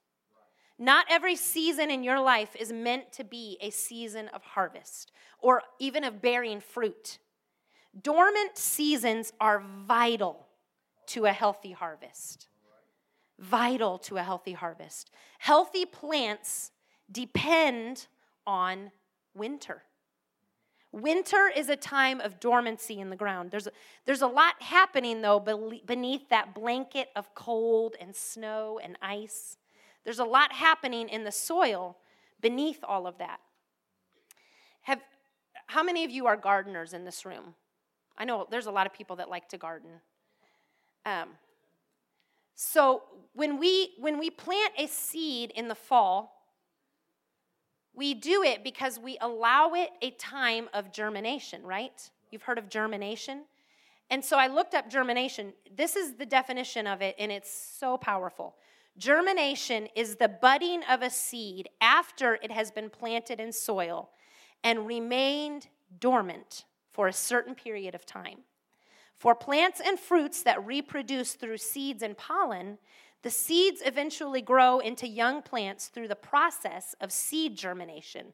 Not 0.77 1.05
every 1.09 1.35
season 1.35 1.91
in 1.91 2.03
your 2.03 2.19
life 2.19 2.55
is 2.59 2.73
meant 2.73 3.11
to 3.13 3.23
be 3.23 3.57
a 3.61 3.69
season 3.69 4.27
of 4.29 4.43
harvest 4.43 5.11
or 5.39 5.61
even 5.79 6.03
of 6.03 6.21
bearing 6.21 6.59
fruit. 6.59 7.19
Dormant 8.01 8.57
seasons 8.57 9.31
are 9.39 9.63
vital 9.85 10.47
to 11.13 11.25
a 11.25 11.31
healthy 11.31 11.71
harvest 11.71 12.47
vital 13.41 13.97
to 13.97 14.17
a 14.17 14.23
healthy 14.23 14.53
harvest. 14.53 15.09
Healthy 15.39 15.85
plants 15.85 16.71
depend 17.11 18.07
on 18.45 18.91
winter. 19.33 19.81
Winter 20.93 21.51
is 21.55 21.69
a 21.69 21.75
time 21.75 22.21
of 22.21 22.39
dormancy 22.39 22.99
in 22.99 23.09
the 23.09 23.15
ground. 23.15 23.49
There's 23.49 23.67
a, 23.67 23.71
there's 24.05 24.21
a 24.21 24.27
lot 24.27 24.61
happening, 24.61 25.21
though, 25.21 25.39
beneath 25.39 26.29
that 26.29 26.53
blanket 26.53 27.09
of 27.15 27.33
cold 27.33 27.95
and 27.99 28.15
snow 28.15 28.79
and 28.81 28.97
ice. 29.01 29.57
There's 30.03 30.19
a 30.19 30.25
lot 30.25 30.51
happening 30.51 31.09
in 31.09 31.23
the 31.23 31.31
soil 31.31 31.97
beneath 32.41 32.79
all 32.83 33.07
of 33.07 33.17
that. 33.19 33.39
Have, 34.81 35.01
how 35.67 35.81
many 35.81 36.03
of 36.03 36.11
you 36.11 36.27
are 36.27 36.35
gardeners 36.35 36.93
in 36.93 37.05
this 37.05 37.25
room? 37.25 37.55
I 38.17 38.25
know 38.25 38.45
there's 38.51 38.65
a 38.65 38.71
lot 38.71 38.85
of 38.85 38.93
people 38.93 39.15
that 39.15 39.29
like 39.29 39.47
to 39.49 39.57
garden. 39.57 40.01
Um, 41.05 41.29
so 42.55 43.03
when 43.33 43.57
we 43.59 43.93
when 43.97 44.19
we 44.19 44.29
plant 44.29 44.73
a 44.77 44.87
seed 44.87 45.51
in 45.55 45.67
the 45.67 45.75
fall, 45.75 46.41
we 47.93 48.13
do 48.13 48.43
it 48.43 48.63
because 48.63 48.99
we 48.99 49.17
allow 49.21 49.73
it 49.73 49.89
a 50.01 50.11
time 50.11 50.69
of 50.73 50.91
germination, 50.91 51.63
right? 51.63 52.09
You've 52.29 52.43
heard 52.43 52.57
of 52.57 52.69
germination? 52.69 53.43
And 54.09 54.23
so 54.23 54.37
I 54.37 54.47
looked 54.47 54.75
up 54.75 54.89
germination. 54.89 55.53
This 55.75 55.95
is 55.95 56.15
the 56.15 56.25
definition 56.25 56.85
of 56.85 57.01
it, 57.01 57.15
and 57.17 57.31
it's 57.31 57.51
so 57.51 57.97
powerful. 57.97 58.55
Germination 58.97 59.87
is 59.95 60.17
the 60.17 60.27
budding 60.27 60.83
of 60.89 61.01
a 61.01 61.09
seed 61.09 61.69
after 61.79 62.35
it 62.35 62.51
has 62.51 62.71
been 62.71 62.89
planted 62.89 63.39
in 63.39 63.53
soil 63.53 64.09
and 64.63 64.85
remained 64.85 65.67
dormant 65.99 66.65
for 66.91 67.07
a 67.07 67.13
certain 67.13 67.55
period 67.55 67.95
of 67.95 68.05
time. 68.05 68.39
For 69.21 69.35
plants 69.35 69.79
and 69.79 69.99
fruits 69.99 70.41
that 70.41 70.65
reproduce 70.65 71.33
through 71.33 71.57
seeds 71.57 72.01
and 72.01 72.17
pollen, 72.17 72.79
the 73.21 73.29
seeds 73.29 73.83
eventually 73.85 74.41
grow 74.41 74.79
into 74.79 75.07
young 75.07 75.43
plants 75.43 75.89
through 75.89 76.07
the 76.07 76.15
process 76.15 76.95
of 76.99 77.11
seed 77.11 77.55
germination. 77.55 78.33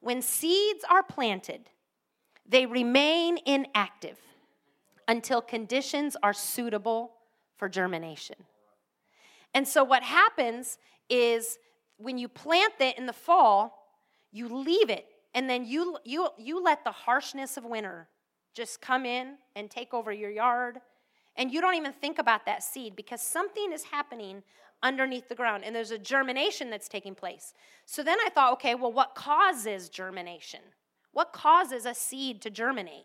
When 0.00 0.20
seeds 0.20 0.84
are 0.90 1.04
planted, 1.04 1.70
they 2.44 2.66
remain 2.66 3.38
inactive 3.46 4.18
until 5.06 5.40
conditions 5.40 6.16
are 6.24 6.32
suitable 6.32 7.12
for 7.56 7.68
germination. 7.68 8.34
And 9.54 9.68
so, 9.68 9.84
what 9.84 10.02
happens 10.02 10.78
is 11.08 11.56
when 11.98 12.18
you 12.18 12.26
plant 12.26 12.72
it 12.80 12.98
in 12.98 13.06
the 13.06 13.12
fall, 13.12 13.94
you 14.32 14.48
leave 14.48 14.90
it, 14.90 15.06
and 15.34 15.48
then 15.48 15.64
you, 15.64 15.98
you, 16.02 16.30
you 16.36 16.60
let 16.60 16.82
the 16.82 16.90
harshness 16.90 17.56
of 17.56 17.64
winter 17.64 18.08
just 18.56 18.80
come 18.80 19.04
in 19.04 19.34
and 19.54 19.70
take 19.70 19.92
over 19.92 20.10
your 20.10 20.30
yard. 20.30 20.78
And 21.36 21.52
you 21.52 21.60
don't 21.60 21.74
even 21.74 21.92
think 21.92 22.18
about 22.18 22.46
that 22.46 22.62
seed 22.62 22.96
because 22.96 23.20
something 23.20 23.70
is 23.70 23.84
happening 23.84 24.42
underneath 24.82 25.28
the 25.28 25.34
ground 25.34 25.62
and 25.64 25.76
there's 25.76 25.90
a 25.90 25.98
germination 25.98 26.70
that's 26.70 26.88
taking 26.88 27.14
place. 27.14 27.52
So 27.84 28.02
then 28.02 28.18
I 28.24 28.30
thought, 28.30 28.54
okay, 28.54 28.74
well, 28.74 28.92
what 28.92 29.14
causes 29.14 29.90
germination? 29.90 30.60
What 31.12 31.34
causes 31.34 31.84
a 31.84 31.94
seed 31.94 32.40
to 32.42 32.50
germinate? 32.50 33.04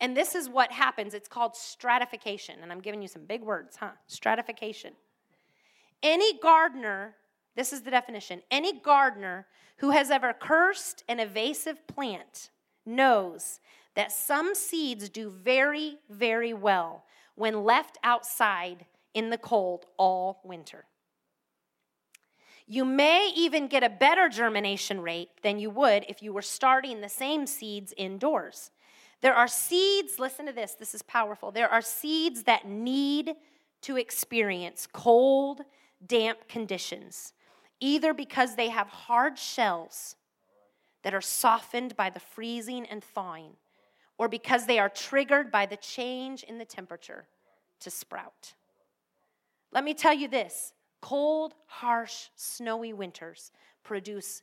And 0.00 0.16
this 0.16 0.34
is 0.34 0.48
what 0.48 0.72
happens. 0.72 1.12
It's 1.12 1.28
called 1.28 1.54
stratification. 1.54 2.56
And 2.62 2.72
I'm 2.72 2.80
giving 2.80 3.02
you 3.02 3.08
some 3.08 3.24
big 3.26 3.42
words, 3.42 3.76
huh? 3.76 3.90
Stratification. 4.06 4.94
Any 6.02 6.38
gardener, 6.38 7.14
this 7.54 7.72
is 7.72 7.82
the 7.82 7.90
definition, 7.90 8.42
any 8.50 8.80
gardener 8.80 9.46
who 9.78 9.90
has 9.90 10.10
ever 10.10 10.32
cursed 10.32 11.04
an 11.08 11.20
invasive 11.20 11.86
plant 11.86 12.50
knows 12.86 13.60
that 13.94 14.12
some 14.12 14.54
seeds 14.54 15.08
do 15.08 15.30
very, 15.30 15.98
very 16.10 16.52
well 16.52 17.04
when 17.34 17.64
left 17.64 17.98
outside 18.02 18.86
in 19.12 19.30
the 19.30 19.38
cold 19.38 19.86
all 19.96 20.40
winter. 20.44 20.84
You 22.66 22.84
may 22.84 23.30
even 23.36 23.68
get 23.68 23.82
a 23.82 23.90
better 23.90 24.28
germination 24.28 25.00
rate 25.00 25.28
than 25.42 25.58
you 25.58 25.70
would 25.70 26.06
if 26.08 26.22
you 26.22 26.32
were 26.32 26.42
starting 26.42 27.00
the 27.00 27.08
same 27.08 27.46
seeds 27.46 27.92
indoors. 27.96 28.70
There 29.20 29.34
are 29.34 29.48
seeds, 29.48 30.18
listen 30.18 30.46
to 30.46 30.52
this, 30.52 30.74
this 30.74 30.94
is 30.94 31.02
powerful. 31.02 31.50
There 31.50 31.68
are 31.68 31.82
seeds 31.82 32.44
that 32.44 32.66
need 32.66 33.34
to 33.82 33.96
experience 33.96 34.88
cold, 34.90 35.60
damp 36.06 36.48
conditions, 36.48 37.34
either 37.80 38.14
because 38.14 38.56
they 38.56 38.70
have 38.70 38.88
hard 38.88 39.38
shells 39.38 40.16
that 41.02 41.14
are 41.14 41.20
softened 41.20 41.96
by 41.96 42.08
the 42.08 42.20
freezing 42.20 42.86
and 42.86 43.04
thawing, 43.04 43.52
or 44.18 44.28
because 44.28 44.66
they 44.66 44.78
are 44.78 44.88
triggered 44.88 45.50
by 45.50 45.66
the 45.66 45.76
change 45.76 46.42
in 46.42 46.58
the 46.58 46.64
temperature 46.64 47.26
to 47.80 47.90
sprout. 47.90 48.54
Let 49.72 49.84
me 49.84 49.94
tell 49.94 50.14
you 50.14 50.28
this 50.28 50.72
cold, 51.00 51.54
harsh, 51.66 52.28
snowy 52.36 52.92
winters 52.92 53.50
produce 53.82 54.42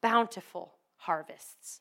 bountiful 0.00 0.74
harvests. 0.96 1.80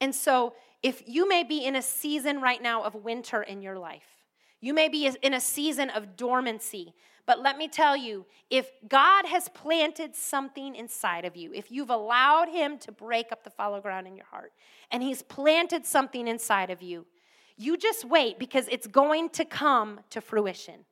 And 0.00 0.14
so, 0.14 0.54
if 0.82 1.02
you 1.06 1.26
may 1.26 1.44
be 1.44 1.64
in 1.64 1.76
a 1.76 1.82
season 1.82 2.42
right 2.42 2.60
now 2.60 2.82
of 2.82 2.94
winter 2.94 3.42
in 3.42 3.62
your 3.62 3.78
life, 3.78 4.23
you 4.64 4.72
may 4.72 4.88
be 4.88 5.10
in 5.22 5.34
a 5.34 5.40
season 5.42 5.90
of 5.90 6.16
dormancy, 6.16 6.94
but 7.26 7.38
let 7.38 7.58
me 7.58 7.68
tell 7.68 7.94
you 7.94 8.24
if 8.48 8.70
God 8.88 9.26
has 9.26 9.50
planted 9.50 10.16
something 10.16 10.74
inside 10.74 11.26
of 11.26 11.36
you, 11.36 11.52
if 11.52 11.70
you've 11.70 11.90
allowed 11.90 12.48
Him 12.48 12.78
to 12.78 12.90
break 12.90 13.30
up 13.30 13.44
the 13.44 13.50
fallow 13.50 13.82
ground 13.82 14.06
in 14.06 14.16
your 14.16 14.24
heart, 14.24 14.52
and 14.90 15.02
He's 15.02 15.20
planted 15.20 15.84
something 15.84 16.26
inside 16.26 16.70
of 16.70 16.80
you, 16.80 17.04
you 17.58 17.76
just 17.76 18.06
wait 18.06 18.38
because 18.38 18.66
it's 18.70 18.86
going 18.86 19.28
to 19.30 19.44
come 19.44 20.00
to 20.08 20.22
fruition. 20.22 20.86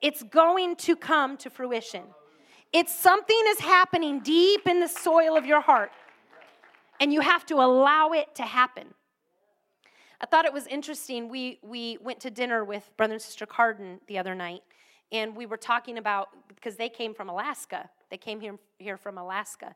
It's 0.00 0.22
going 0.22 0.76
to 0.76 0.96
come 0.96 1.36
to 1.38 1.50
fruition. 1.50 2.04
It's 2.72 2.94
something 2.94 3.42
is 3.48 3.60
happening 3.60 4.20
deep 4.20 4.66
in 4.66 4.80
the 4.80 4.88
soil 4.88 5.36
of 5.36 5.44
your 5.44 5.60
heart, 5.60 5.92
and 6.98 7.12
you 7.12 7.20
have 7.20 7.44
to 7.46 7.56
allow 7.56 8.12
it 8.12 8.34
to 8.36 8.44
happen. 8.44 8.94
I 10.20 10.26
thought 10.26 10.44
it 10.44 10.52
was 10.52 10.66
interesting. 10.66 11.28
We, 11.28 11.58
we 11.62 11.96
went 12.02 12.20
to 12.20 12.30
dinner 12.30 12.64
with 12.64 12.90
Brother 12.96 13.14
and 13.14 13.22
Sister 13.22 13.46
Carden 13.46 14.00
the 14.06 14.18
other 14.18 14.34
night, 14.34 14.62
and 15.12 15.34
we 15.34 15.46
were 15.46 15.56
talking 15.56 15.96
about 15.96 16.28
because 16.48 16.76
they 16.76 16.88
came 16.88 17.14
from 17.14 17.28
Alaska. 17.28 17.88
They 18.10 18.18
came 18.18 18.40
here, 18.40 18.58
here 18.78 18.96
from 18.96 19.16
Alaska. 19.16 19.74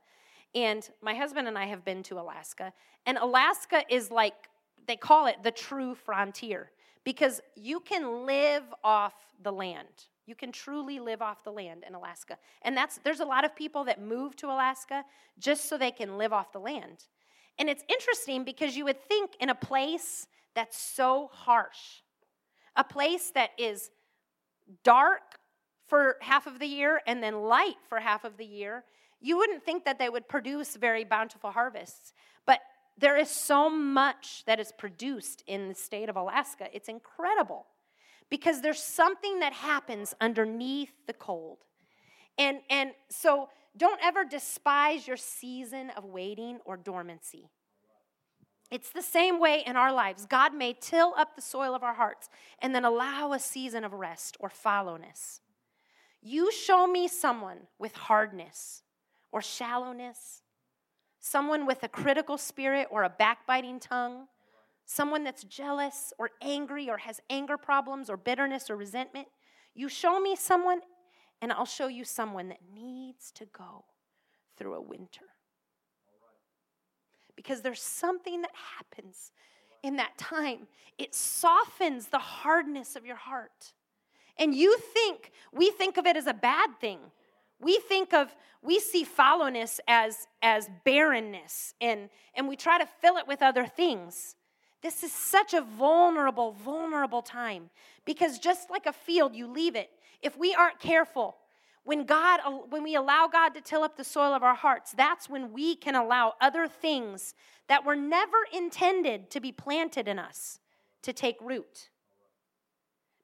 And 0.54 0.88
my 1.00 1.14
husband 1.14 1.48
and 1.48 1.58
I 1.58 1.64
have 1.66 1.84
been 1.84 2.02
to 2.04 2.20
Alaska. 2.20 2.72
And 3.06 3.18
Alaska 3.18 3.82
is 3.88 4.10
like 4.10 4.34
they 4.86 4.96
call 4.96 5.26
it 5.26 5.36
the 5.42 5.50
true 5.50 5.94
frontier 5.94 6.70
because 7.04 7.40
you 7.56 7.80
can 7.80 8.26
live 8.26 8.64
off 8.82 9.14
the 9.42 9.52
land. 9.52 10.06
You 10.26 10.34
can 10.34 10.52
truly 10.52 11.00
live 11.00 11.22
off 11.22 11.42
the 11.42 11.50
land 11.50 11.84
in 11.86 11.94
Alaska. 11.94 12.38
And 12.62 12.76
that's 12.76 12.98
there's 13.02 13.20
a 13.20 13.24
lot 13.24 13.44
of 13.44 13.56
people 13.56 13.84
that 13.84 14.00
move 14.00 14.36
to 14.36 14.46
Alaska 14.46 15.04
just 15.38 15.68
so 15.68 15.76
they 15.76 15.90
can 15.90 16.18
live 16.18 16.32
off 16.32 16.52
the 16.52 16.60
land. 16.60 17.04
And 17.58 17.68
it's 17.68 17.84
interesting 17.88 18.44
because 18.44 18.76
you 18.76 18.84
would 18.84 19.02
think 19.08 19.32
in 19.40 19.49
a 19.49 19.54
place 19.54 20.26
that's 20.54 20.78
so 20.78 21.30
harsh, 21.32 22.02
a 22.76 22.84
place 22.84 23.30
that 23.30 23.50
is 23.58 23.90
dark 24.82 25.38
for 25.87 26.16
half 26.20 26.46
of 26.46 26.58
the 26.58 26.66
year 26.66 27.00
and 27.06 27.23
then 27.23 27.42
light 27.42 27.76
for 27.88 28.00
half 28.00 28.25
of 28.25 28.37
the 28.37 28.44
year, 28.44 28.84
you 29.20 29.37
wouldn't 29.37 29.64
think 29.64 29.84
that 29.84 29.99
they 29.99 30.08
would 30.08 30.28
produce 30.28 30.76
very 30.76 31.04
bountiful 31.04 31.50
harvests. 31.50 32.12
But 32.46 32.61
there 32.99 33.16
is 33.16 33.30
so 33.30 33.68
much 33.70 34.44
that 34.46 34.61
is 34.61 34.73
produced 34.76 35.42
in 35.46 35.68
the 35.68 35.75
state 35.75 36.08
of 36.08 36.16
Alaska. 36.16 36.68
It's 36.73 36.88
incredible 36.88 37.66
because 38.30 38.61
there's 38.61 38.82
something 38.82 39.40
that 39.40 39.52
happens 39.52 40.14
underneath 40.20 40.92
the 41.06 41.12
cold. 41.12 41.58
And, 42.38 42.58
and 42.70 42.92
so 43.11 43.49
don't 43.76 44.00
ever 44.02 44.25
despise 44.25 45.07
your 45.07 45.16
season 45.16 45.90
of 45.90 46.04
waiting 46.04 46.59
or 46.64 46.76
dormancy. 46.76 47.49
It's 48.71 48.90
the 48.90 49.02
same 49.02 49.38
way 49.38 49.62
in 49.66 49.76
our 49.76 49.93
lives. 49.93 50.26
God 50.26 50.54
may 50.54 50.75
till 50.81 51.14
up 51.16 51.37
the 51.37 51.43
soil 51.43 51.75
of 51.75 51.83
our 51.83 51.95
hearts 51.95 52.28
and 52.61 52.75
then 52.75 52.85
allow 52.85 53.33
a 53.33 53.38
season 53.38 53.85
of 53.85 53.93
rest 53.93 54.37
or 54.40 54.49
fallowness. 54.49 55.40
You 56.23 56.50
show 56.50 56.87
me 56.87 57.07
someone 57.07 57.66
with 57.78 57.95
hardness 57.95 58.83
or 59.31 59.43
shallowness, 59.43 60.43
someone 61.21 61.66
with 61.66 61.83
a 61.83 61.88
critical 61.88 62.38
spirit 62.38 62.88
or 62.90 63.02
a 63.02 63.11
backbiting 63.11 63.78
tongue, 63.78 64.26
someone 64.87 65.25
that's 65.25 65.45
jealous 65.45 66.12
or 66.19 66.31
angry 66.40 66.88
or 66.88 66.99
has 66.99 67.21
anger 67.28 67.57
problems 67.57 68.09
or 68.09 68.16
bitterness 68.16 68.71
or 68.71 68.76
resentment. 68.76 69.28
You 69.75 69.88
show 69.88 70.21
me 70.21 70.37
someone, 70.37 70.81
and 71.41 71.53
I'll 71.53 71.67
show 71.67 71.88
you 71.88 72.05
someone 72.05 72.49
that 72.49 72.61
needs 72.75 73.31
to 73.33 73.47
go 73.47 73.85
through 74.57 74.75
a 74.75 74.81
winter. 74.81 75.26
Because 77.37 77.62
there's 77.62 77.83
something 77.83 78.43
that 78.43 78.53
happens 78.79 79.33
in 79.83 79.97
that 79.97 80.17
time, 80.17 80.67
it 80.97 81.14
softens 81.14 82.07
the 82.07 82.19
hardness 82.19 82.97
of 82.97 83.05
your 83.05 83.17
heart. 83.17 83.75
And 84.38 84.55
you 84.55 84.79
think, 84.79 85.31
we 85.53 85.71
think 85.71 85.97
of 85.97 86.07
it 86.07 86.17
as 86.17 86.26
a 86.26 86.35
bad 86.35 86.71
thing. 86.81 86.99
We 87.61 87.79
think 87.79 88.14
of, 88.14 88.35
we 88.62 88.81
see 88.81 89.05
fallowness 89.05 89.81
as, 89.87 90.26
as 90.43 90.69
barrenness, 90.85 91.75
and, 91.81 92.09
and 92.35 92.49
we 92.49 92.57
try 92.57 92.79
to 92.79 92.87
fill 93.00 93.17
it 93.17 93.29
with 93.29 93.43
other 93.43 93.67
things. 93.67 94.37
This 94.83 95.03
is 95.03 95.12
such 95.12 95.55
a 95.55 95.62
vulnerable, 95.62 96.53
vulnerable 96.53 97.23
time 97.23 97.71
because 98.05 98.38
just 98.38 98.71
like 98.71 98.87
a 98.87 98.93
field, 98.93 99.35
you 99.35 99.47
leave 99.47 99.76
it. 99.76 99.91
If 100.23 100.37
we 100.38 100.54
aren't 100.54 100.80
careful, 100.80 101.37
when 101.85 102.04
God 102.04 102.40
when 102.71 102.83
we 102.83 102.94
allow 102.94 103.28
God 103.30 103.50
to 103.50 103.61
till 103.61 103.83
up 103.83 103.97
the 103.97 104.04
soil 104.04 104.33
of 104.33 104.42
our 104.42 104.54
hearts, 104.54 104.92
that's 104.92 105.28
when 105.28 105.52
we 105.52 105.76
can 105.76 105.94
allow 105.94 106.35
other 106.40 106.66
things 106.66 107.35
that 107.68 107.85
were 107.85 107.97
never 107.97 108.38
intended 108.52 109.30
to 109.30 109.40
be 109.40 109.52
planted 109.52 110.09
in 110.09 110.18
us 110.18 110.59
to 111.02 111.12
take 111.12 111.37
root. 111.40 111.90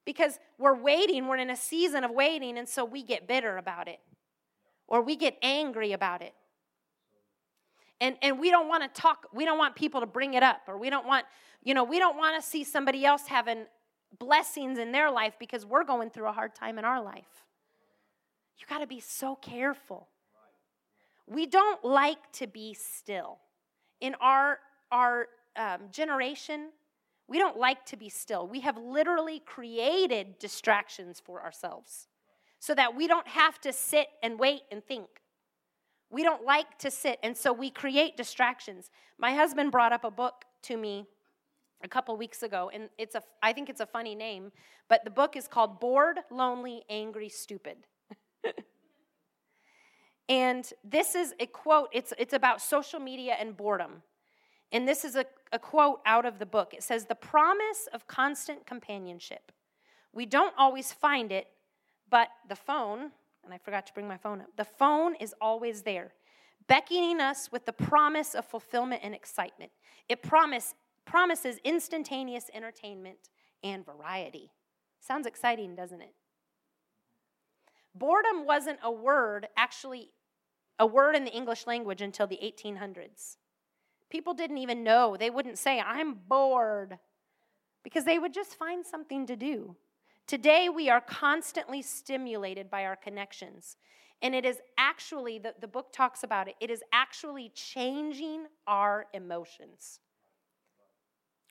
Because 0.05 0.39
we're 0.57 0.75
waiting, 0.75 1.27
we're 1.27 1.37
in 1.37 1.49
a 1.49 1.55
season 1.55 2.03
of 2.03 2.11
waiting, 2.11 2.57
and 2.57 2.67
so 2.67 2.83
we 2.83 3.03
get 3.03 3.27
bitter 3.27 3.57
about 3.57 3.87
it. 3.87 3.99
Or 4.87 5.01
we 5.01 5.15
get 5.15 5.37
angry 5.41 5.93
about 5.93 6.21
it. 6.21 6.33
And, 7.99 8.17
and 8.23 8.39
we 8.39 8.49
don't 8.49 8.67
want 8.67 8.83
to 8.83 9.01
talk, 9.01 9.27
we 9.31 9.45
don't 9.45 9.59
want 9.59 9.75
people 9.75 10.01
to 10.01 10.07
bring 10.07 10.33
it 10.33 10.41
up, 10.41 10.61
or 10.67 10.77
we 10.77 10.89
don't 10.89 11.05
want 11.05 11.25
you 11.63 11.73
know, 11.73 11.83
we 11.83 11.99
don't 11.99 12.17
want 12.17 12.41
to 12.41 12.47
see 12.47 12.63
somebody 12.63 13.05
else 13.05 13.27
having 13.27 13.65
blessings 14.17 14.77
in 14.77 14.91
their 14.91 15.11
life 15.11 15.35
because 15.39 15.65
we're 15.65 15.83
going 15.83 16.09
through 16.09 16.27
a 16.27 16.31
hard 16.31 16.55
time 16.55 16.77
in 16.77 16.85
our 16.85 17.01
life. 17.01 17.45
You 18.57 18.65
got 18.67 18.79
to 18.79 18.87
be 18.87 18.99
so 18.99 19.35
careful. 19.35 20.07
We 21.27 21.45
don't 21.45 21.83
like 21.83 22.31
to 22.33 22.47
be 22.47 22.73
still. 22.73 23.39
In 23.99 24.15
our, 24.15 24.59
our 24.91 25.27
um, 25.55 25.81
generation, 25.91 26.69
we 27.27 27.37
don't 27.37 27.57
like 27.57 27.85
to 27.87 27.97
be 27.97 28.09
still. 28.09 28.47
We 28.47 28.59
have 28.61 28.77
literally 28.77 29.39
created 29.39 30.37
distractions 30.39 31.21
for 31.23 31.41
ourselves 31.41 32.07
so 32.59 32.75
that 32.75 32.95
we 32.95 33.07
don't 33.07 33.27
have 33.27 33.59
to 33.61 33.73
sit 33.73 34.07
and 34.21 34.37
wait 34.37 34.61
and 34.71 34.85
think. 34.85 35.07
We 36.09 36.23
don't 36.23 36.43
like 36.43 36.77
to 36.79 36.91
sit, 36.91 37.19
and 37.23 37.37
so 37.37 37.53
we 37.53 37.69
create 37.69 38.17
distractions. 38.17 38.91
My 39.17 39.33
husband 39.33 39.71
brought 39.71 39.93
up 39.93 40.03
a 40.03 40.11
book 40.11 40.43
to 40.63 40.75
me 40.75 41.07
a 41.83 41.87
couple 41.87 42.15
weeks 42.17 42.43
ago 42.43 42.69
and 42.73 42.89
it's 42.97 43.15
a 43.15 43.23
i 43.41 43.51
think 43.53 43.69
it's 43.69 43.81
a 43.81 43.85
funny 43.85 44.15
name 44.15 44.51
but 44.87 45.03
the 45.03 45.09
book 45.09 45.35
is 45.35 45.47
called 45.47 45.79
bored 45.79 46.19
lonely 46.29 46.83
angry 46.89 47.29
stupid. 47.29 47.77
And 50.29 50.65
this 50.81 51.13
is 51.13 51.33
a 51.41 51.45
quote 51.45 51.89
it's, 51.91 52.13
it's 52.17 52.31
about 52.31 52.61
social 52.61 53.01
media 53.01 53.35
and 53.37 53.57
boredom. 53.57 54.01
And 54.71 54.87
this 54.87 55.03
is 55.03 55.17
a, 55.17 55.25
a 55.51 55.59
quote 55.59 55.99
out 56.05 56.25
of 56.25 56.39
the 56.39 56.45
book. 56.45 56.73
It 56.73 56.83
says 56.83 57.05
the 57.05 57.15
promise 57.15 57.89
of 57.91 58.07
constant 58.07 58.65
companionship. 58.65 59.51
We 60.13 60.25
don't 60.25 60.53
always 60.57 60.93
find 60.93 61.33
it 61.33 61.47
but 62.09 62.29
the 62.47 62.55
phone 62.55 63.11
and 63.43 63.53
i 63.53 63.57
forgot 63.57 63.87
to 63.87 63.93
bring 63.93 64.07
my 64.07 64.17
phone 64.17 64.41
up 64.41 64.47
the 64.57 64.65
phone 64.65 65.15
is 65.15 65.33
always 65.41 65.81
there 65.83 66.11
beckoning 66.67 67.19
us 67.19 67.51
with 67.51 67.65
the 67.65 67.73
promise 67.73 68.33
of 68.33 68.45
fulfillment 68.45 69.01
and 69.03 69.13
excitement. 69.13 69.71
It 70.07 70.21
promise, 70.21 70.73
promises 71.05 71.57
instantaneous 71.63 72.49
entertainment 72.53 73.29
and 73.63 73.85
variety. 73.85 74.51
Sounds 74.99 75.27
exciting, 75.27 75.75
doesn't 75.75 76.01
it? 76.01 76.13
Boredom 77.93 78.45
wasn't 78.45 78.79
a 78.83 78.91
word, 78.91 79.47
actually, 79.57 80.11
a 80.79 80.85
word 80.85 81.15
in 81.15 81.25
the 81.25 81.31
English 81.31 81.67
language 81.67 82.01
until 82.01 82.27
the 82.27 82.39
1800s. 82.41 83.37
People 84.09 84.33
didn't 84.33 84.57
even 84.57 84.83
know. 84.83 85.17
They 85.17 85.29
wouldn't 85.29 85.57
say, 85.57 85.79
I'm 85.79 86.13
bored, 86.27 86.99
because 87.83 88.05
they 88.05 88.19
would 88.19 88.33
just 88.33 88.55
find 88.55 88.85
something 88.85 89.25
to 89.27 89.35
do. 89.35 89.75
Today, 90.27 90.69
we 90.69 90.89
are 90.89 91.01
constantly 91.01 91.81
stimulated 91.81 92.69
by 92.69 92.85
our 92.85 92.95
connections. 92.95 93.75
And 94.21 94.35
it 94.35 94.45
is 94.45 94.59
actually, 94.77 95.39
the, 95.39 95.55
the 95.59 95.67
book 95.67 95.91
talks 95.91 96.23
about 96.23 96.47
it, 96.47 96.55
it 96.61 96.69
is 96.69 96.83
actually 96.93 97.49
changing 97.49 98.45
our 98.67 99.07
emotions 99.13 99.99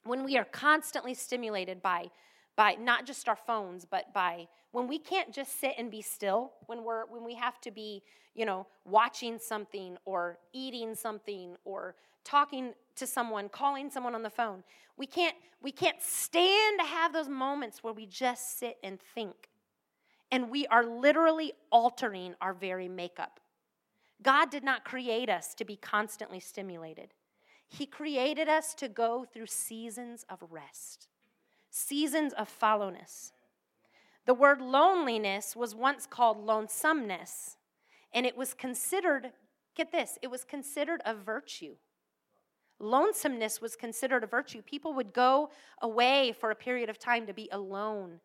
when 0.04 0.24
we 0.24 0.36
are 0.36 0.44
constantly 0.44 1.14
stimulated 1.14 1.82
by 1.82 2.10
by 2.56 2.74
not 2.74 3.06
just 3.06 3.28
our 3.28 3.36
phones 3.36 3.84
but 3.84 4.12
by 4.12 4.46
when 4.72 4.86
we 4.86 4.98
can't 4.98 5.32
just 5.32 5.60
sit 5.60 5.74
and 5.78 5.90
be 5.90 6.02
still 6.02 6.52
when 6.66 6.84
we're 6.84 7.06
when 7.06 7.24
we 7.24 7.34
have 7.34 7.60
to 7.60 7.70
be 7.70 8.02
you 8.34 8.44
know 8.44 8.66
watching 8.84 9.38
something 9.38 9.96
or 10.04 10.38
eating 10.52 10.94
something 10.94 11.56
or 11.64 11.94
talking 12.24 12.72
to 12.96 13.06
someone 13.06 13.48
calling 13.48 13.90
someone 13.90 14.14
on 14.14 14.22
the 14.22 14.30
phone 14.30 14.62
we 14.96 15.06
can't 15.06 15.36
we 15.62 15.72
can't 15.72 16.00
stand 16.00 16.78
to 16.80 16.86
have 16.86 17.12
those 17.12 17.28
moments 17.28 17.82
where 17.82 17.92
we 17.92 18.06
just 18.06 18.58
sit 18.58 18.78
and 18.82 18.98
think. 19.14 19.48
And 20.32 20.50
we 20.50 20.66
are 20.68 20.84
literally 20.84 21.52
altering 21.70 22.34
our 22.40 22.54
very 22.54 22.88
makeup. 22.88 23.40
God 24.22 24.50
did 24.50 24.62
not 24.62 24.84
create 24.84 25.28
us 25.28 25.54
to 25.54 25.64
be 25.64 25.76
constantly 25.76 26.40
stimulated 26.40 27.14
he 27.70 27.86
created 27.86 28.48
us 28.48 28.74
to 28.74 28.88
go 28.88 29.24
through 29.24 29.46
seasons 29.46 30.24
of 30.28 30.42
rest, 30.50 31.06
seasons 31.70 32.32
of 32.32 32.50
fallowness. 32.50 33.30
The 34.26 34.34
word 34.34 34.60
loneliness 34.60 35.54
was 35.54 35.74
once 35.74 36.04
called 36.04 36.44
lonesomeness, 36.44 37.56
and 38.12 38.26
it 38.26 38.36
was 38.36 38.54
considered, 38.54 39.30
get 39.76 39.92
this, 39.92 40.18
it 40.20 40.26
was 40.26 40.42
considered 40.44 41.00
a 41.06 41.14
virtue. 41.14 41.76
Lonesomeness 42.80 43.60
was 43.60 43.76
considered 43.76 44.24
a 44.24 44.26
virtue. 44.26 44.62
People 44.62 44.92
would 44.94 45.12
go 45.12 45.50
away 45.80 46.34
for 46.38 46.50
a 46.50 46.56
period 46.56 46.90
of 46.90 46.98
time 46.98 47.26
to 47.26 47.32
be 47.32 47.48
alone, 47.52 48.18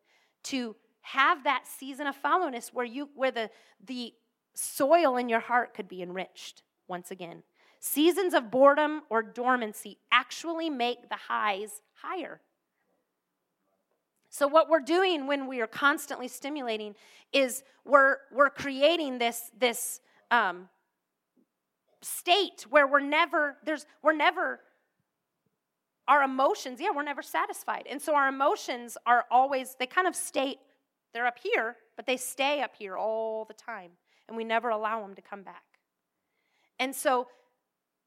to 0.44 0.74
have 1.02 1.44
that 1.44 1.68
season 1.68 2.08
of 2.08 2.20
fallowness 2.20 2.72
where 2.72 2.84
you 2.84 3.08
where 3.14 3.30
the 3.30 3.48
the 3.86 4.12
soil 4.54 5.18
in 5.18 5.28
your 5.28 5.38
heart 5.40 5.72
could 5.72 5.86
be 5.86 6.02
enriched 6.02 6.62
once 6.88 7.12
again. 7.12 7.44
Seasons 7.78 8.34
of 8.34 8.50
boredom 8.50 9.02
or 9.10 9.22
dormancy 9.22 9.98
actually 10.10 10.70
make 10.70 11.08
the 11.08 11.16
highs 11.28 11.82
higher. 11.94 12.40
So, 14.28 14.46
what 14.46 14.68
we're 14.68 14.80
doing 14.80 15.26
when 15.26 15.46
we 15.46 15.60
are 15.60 15.66
constantly 15.66 16.28
stimulating 16.28 16.94
is 17.32 17.62
we're, 17.84 18.18
we're 18.32 18.50
creating 18.50 19.18
this, 19.18 19.50
this 19.58 20.00
um, 20.30 20.68
state 22.02 22.66
where 22.68 22.86
we're 22.86 23.00
never, 23.00 23.56
there's, 23.64 23.86
we're 24.02 24.14
never, 24.14 24.60
our 26.08 26.22
emotions, 26.22 26.80
yeah, 26.80 26.90
we're 26.94 27.02
never 27.02 27.22
satisfied. 27.22 27.86
And 27.90 28.00
so 28.00 28.14
our 28.14 28.28
emotions 28.28 28.96
are 29.06 29.24
always, 29.30 29.76
they 29.78 29.86
kind 29.86 30.06
of 30.06 30.14
stay, 30.14 30.56
they're 31.12 31.26
up 31.26 31.38
here, 31.42 31.76
but 31.96 32.06
they 32.06 32.16
stay 32.16 32.60
up 32.60 32.74
here 32.76 32.96
all 32.96 33.44
the 33.44 33.54
time. 33.54 33.92
And 34.28 34.36
we 34.36 34.44
never 34.44 34.70
allow 34.70 35.00
them 35.00 35.14
to 35.14 35.22
come 35.22 35.42
back. 35.42 35.62
And 36.78 36.94
so 36.94 37.28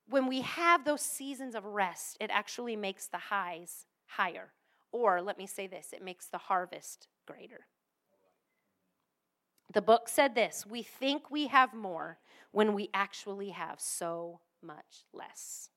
when 0.10 0.28
we 0.28 0.42
have 0.42 0.86
those 0.86 1.02
seasons 1.02 1.56
of 1.56 1.66
rest, 1.66 2.18
it 2.20 2.30
actually 2.32 2.76
makes 2.76 3.08
the 3.08 3.18
highs 3.18 3.86
higher. 4.06 4.52
Or 4.92 5.22
let 5.22 5.38
me 5.38 5.46
say 5.46 5.68
this 5.68 5.94
it 5.94 6.04
makes 6.04 6.28
the 6.28 6.38
harvest 6.38 7.08
greater. 7.28 7.68
The 9.72 9.82
book 9.82 10.10
said 10.10 10.34
this 10.34 10.66
we 10.66 10.82
think 10.82 11.30
we 11.30 11.48
have 11.48 11.74
more 11.74 12.18
when 12.52 12.74
we 12.74 12.90
actually 12.94 13.50
have 13.50 13.80
so 13.80 14.40
much 14.64 15.06
less. 15.14 15.70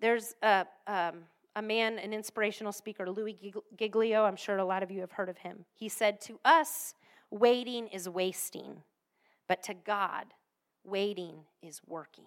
There's 0.00 0.34
a, 0.42 0.66
um, 0.86 1.24
a 1.56 1.62
man, 1.62 1.98
an 1.98 2.14
inspirational 2.14 2.72
speaker, 2.72 3.10
Louis 3.10 3.38
Giglio. 3.76 4.24
I'm 4.24 4.36
sure 4.36 4.56
a 4.56 4.64
lot 4.64 4.82
of 4.82 4.90
you 4.90 5.00
have 5.00 5.12
heard 5.12 5.28
of 5.28 5.38
him. 5.38 5.66
He 5.74 5.88
said, 5.88 6.20
To 6.22 6.38
us, 6.44 6.94
waiting 7.30 7.88
is 7.88 8.08
wasting, 8.08 8.82
but 9.46 9.62
to 9.64 9.74
God, 9.74 10.26
waiting 10.84 11.44
is 11.62 11.80
working. 11.86 12.26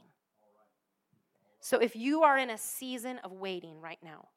So 1.59 1.77
if 1.77 1.95
you 1.95 2.23
are 2.23 2.37
in 2.37 2.49
a 2.49 2.57
season 2.57 3.19
of 3.19 3.31
waiting 3.31 3.79
right 3.79 3.99
now, 4.03 4.27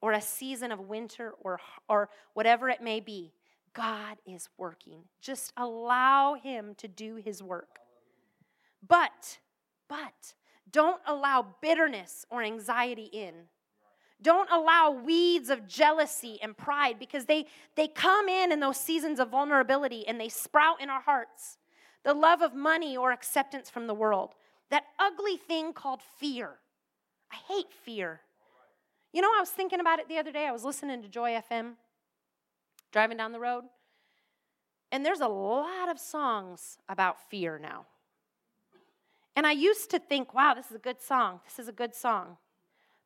or 0.00 0.12
a 0.12 0.20
season 0.20 0.70
of 0.70 0.80
winter, 0.80 1.32
or, 1.40 1.60
or 1.88 2.10
whatever 2.34 2.68
it 2.68 2.82
may 2.82 3.00
be, 3.00 3.32
God 3.72 4.18
is 4.26 4.48
working. 4.58 5.04
Just 5.20 5.52
allow 5.56 6.34
Him 6.34 6.74
to 6.76 6.88
do 6.88 7.16
His 7.16 7.42
work. 7.42 7.78
But, 8.86 9.38
but, 9.88 10.34
don't 10.70 11.00
allow 11.06 11.54
bitterness 11.62 12.26
or 12.30 12.42
anxiety 12.42 13.08
in. 13.12 13.34
Don't 14.20 14.50
allow 14.50 14.90
weeds 14.90 15.50
of 15.50 15.66
jealousy 15.66 16.38
and 16.42 16.56
pride 16.56 16.98
because 16.98 17.26
they, 17.26 17.46
they 17.76 17.88
come 17.88 18.28
in 18.28 18.52
in 18.52 18.60
those 18.60 18.78
seasons 18.78 19.20
of 19.20 19.30
vulnerability 19.30 20.06
and 20.06 20.20
they 20.20 20.28
sprout 20.28 20.80
in 20.80 20.88
our 20.90 21.02
hearts. 21.02 21.58
The 22.04 22.14
love 22.14 22.42
of 22.42 22.54
money 22.54 22.96
or 22.96 23.12
acceptance 23.12 23.70
from 23.70 23.86
the 23.86 23.94
world. 23.94 24.34
That 24.70 24.84
ugly 24.98 25.36
thing 25.36 25.72
called 25.72 26.00
fear. 26.18 26.50
I 27.32 27.36
hate 27.48 27.72
fear. 27.84 28.20
You 29.12 29.22
know, 29.22 29.28
I 29.28 29.40
was 29.40 29.50
thinking 29.50 29.80
about 29.80 29.98
it 29.98 30.08
the 30.08 30.18
other 30.18 30.32
day. 30.32 30.46
I 30.46 30.52
was 30.52 30.64
listening 30.64 31.02
to 31.02 31.08
Joy 31.08 31.40
FM, 31.50 31.74
driving 32.92 33.16
down 33.16 33.32
the 33.32 33.40
road. 33.40 33.64
And 34.90 35.04
there's 35.04 35.20
a 35.20 35.28
lot 35.28 35.88
of 35.88 35.98
songs 35.98 36.78
about 36.88 37.16
fear 37.30 37.58
now. 37.58 37.86
And 39.36 39.46
I 39.46 39.52
used 39.52 39.90
to 39.90 39.98
think, 39.98 40.34
wow, 40.34 40.54
this 40.54 40.66
is 40.66 40.76
a 40.76 40.80
good 40.80 41.00
song. 41.00 41.40
This 41.44 41.58
is 41.58 41.68
a 41.68 41.72
good 41.72 41.94
song. 41.94 42.36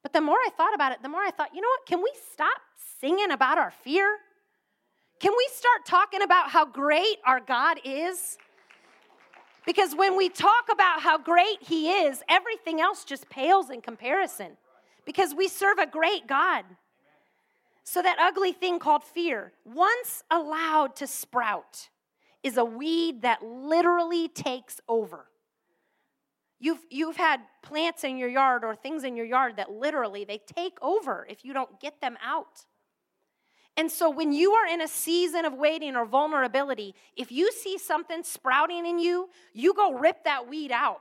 But 0.03 0.13
the 0.13 0.21
more 0.21 0.37
I 0.37 0.51
thought 0.57 0.75
about 0.75 0.93
it, 0.93 1.03
the 1.03 1.09
more 1.09 1.23
I 1.23 1.31
thought, 1.31 1.55
you 1.55 1.61
know 1.61 1.69
what? 1.69 1.87
Can 1.87 2.03
we 2.03 2.13
stop 2.33 2.61
singing 3.01 3.31
about 3.31 3.59
our 3.59 3.71
fear? 3.71 4.19
Can 5.21 5.33
we 5.37 5.49
start 5.53 5.85
talking 5.85 6.23
about 6.23 6.51
how 6.51 6.65
great 6.65 7.17
our 7.27 7.41
God 7.41 7.81
is? 7.85 8.37
Because 9.68 9.94
when 9.94 10.16
we 10.16 10.31
talk 10.31 10.70
about 10.72 11.02
how 11.02 11.18
great 11.18 11.59
He 11.61 11.90
is, 11.90 12.22
everything 12.26 12.81
else 12.81 13.04
just 13.04 13.28
pales 13.28 13.68
in 13.68 13.83
comparison. 13.83 14.57
Because 15.04 15.35
we 15.35 15.46
serve 15.46 15.76
a 15.76 15.87
great 15.87 16.26
God. 16.26 16.64
So, 17.85 18.00
that 18.00 18.16
ugly 18.18 18.52
thing 18.52 18.78
called 18.78 19.04
fear, 19.04 19.52
once 19.66 20.24
allowed 20.31 20.96
to 20.96 21.07
sprout, 21.07 21.90
is 22.42 22.57
a 22.57 22.64
weed 22.64 23.20
that 23.20 23.42
literally 23.42 24.28
takes 24.28 24.81
over. 24.88 25.26
You've, 26.59 26.81
you've 26.88 27.18
had 27.18 27.40
plants 27.62 28.04
in 28.04 28.16
your 28.16 28.31
yard 28.31 28.64
or 28.64 28.74
things 28.74 29.04
in 29.04 29.16
your 29.16 29.26
yard 29.26 29.57
that 29.57 29.70
literally 29.70 30.24
they 30.24 30.38
take 30.38 30.78
over 30.81 31.26
if 31.28 31.44
you 31.44 31.52
don't 31.52 31.78
get 31.78 32.00
them 32.00 32.16
out. 32.24 32.64
And 33.79 33.91
so 33.91 34.11
when 34.11 34.33
you 34.33 34.53
are 34.53 34.67
in 34.67 34.83
a 34.83 34.88
season 34.88 35.47
of 35.47 35.55
waiting 35.55 35.97
or 35.97 36.05
vulnerability, 36.05 36.95
if 37.17 37.33
you 37.33 37.51
see 37.51 37.79
something 37.79 38.23
sprouting 38.23 38.85
in 38.85 38.99
you, 38.99 39.31
you 39.55 39.73
go 39.73 39.95
rip 39.95 40.25
that 40.25 40.47
weed 40.47 40.71
out 40.71 41.01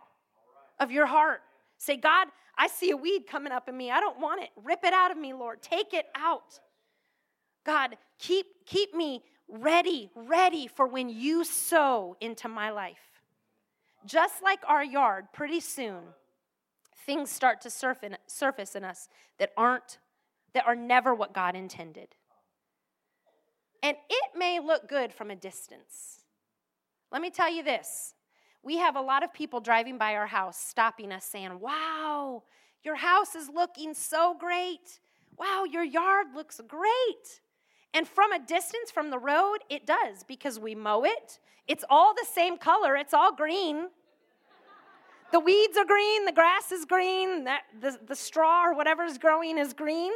of 0.80 0.92
your 0.92 1.08
heart. 1.08 1.42
Say, 1.78 1.98
God, 1.98 2.28
I 2.58 2.68
see 2.68 2.92
a 2.92 2.98
weed 2.98 3.24
coming 3.30 3.52
up 3.52 3.68
in 3.68 3.76
me. 3.76 3.92
I 3.92 4.00
don't 4.00 4.20
want 4.20 4.42
it. 4.42 4.50
Rip 4.64 4.80
it 4.86 4.94
out 4.94 5.12
of 5.12 5.18
me, 5.18 5.34
Lord. 5.34 5.62
Take 5.62 5.94
it 5.94 6.06
out. 6.16 6.60
God, 7.66 7.98
keep, 8.18 8.46
keep 8.66 8.94
me 8.94 9.24
ready, 9.50 10.10
ready 10.16 10.68
for 10.68 10.88
when 10.88 11.10
you 11.10 11.44
sow 11.44 12.16
into 12.22 12.48
my 12.48 12.70
life 12.70 13.18
just 14.08 14.42
like 14.42 14.60
our 14.68 14.84
yard, 14.84 15.28
pretty 15.34 15.60
soon 15.60 16.00
things 17.06 17.30
start 17.30 17.62
to 17.62 17.70
surface 17.70 18.76
in 18.76 18.84
us 18.84 19.08
that 19.38 19.52
aren't 19.56 20.00
that 20.54 20.66
are 20.66 20.76
never 20.76 21.14
what 21.14 21.34
God 21.34 21.56
intended. 21.56 22.08
And 23.88 23.96
it 24.10 24.38
may 24.38 24.60
look 24.60 24.90
good 24.90 25.14
from 25.14 25.32
a 25.32 25.36
distance. 25.38 26.26
Let 27.10 27.22
me 27.22 27.30
tell 27.30 27.50
you 27.50 27.64
this. 27.64 28.16
We 28.62 28.76
have 28.80 28.98
a 28.98 29.02
lot 29.02 29.24
of 29.24 29.32
people 29.32 29.62
driving 29.62 29.98
by 29.98 30.16
our 30.16 30.28
house 30.28 30.58
stopping 30.60 31.14
us 31.14 31.24
saying, 31.24 31.62
"Wow, 31.62 32.44
your 32.84 32.96
house 32.96 33.34
is 33.34 33.48
looking 33.48 33.94
so 33.94 34.34
great. 34.34 35.00
Wow, 35.38 35.64
your 35.64 35.86
yard 35.86 36.36
looks 36.36 36.60
great." 36.68 37.40
And 37.94 38.06
from 38.06 38.34
a 38.34 38.40
distance 38.40 38.92
from 38.92 39.10
the 39.10 39.20
road, 39.20 39.60
it 39.70 39.86
does 39.86 40.24
because 40.24 40.60
we 40.60 40.76
mow 40.76 41.06
it. 41.06 41.40
It's 41.66 41.86
all 41.90 42.14
the 42.14 42.28
same 42.30 42.58
color, 42.58 42.98
it's 42.98 43.14
all 43.14 43.34
green. 43.34 43.88
The 45.32 45.40
weeds 45.40 45.78
are 45.78 45.86
green, 45.86 46.26
the 46.26 46.34
grass 46.34 46.74
is 46.74 46.84
green, 46.84 47.46
the, 47.46 47.56
the, 47.80 47.98
the 48.06 48.16
straw 48.18 48.66
or 48.66 48.74
whatever's 48.74 49.18
growing 49.18 49.58
is 49.58 49.74
green. 49.74 50.12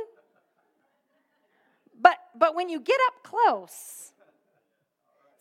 But, 2.01 2.17
but 2.35 2.55
when 2.55 2.67
you 2.69 2.79
get 2.79 2.97
up 3.07 3.23
close, 3.23 4.11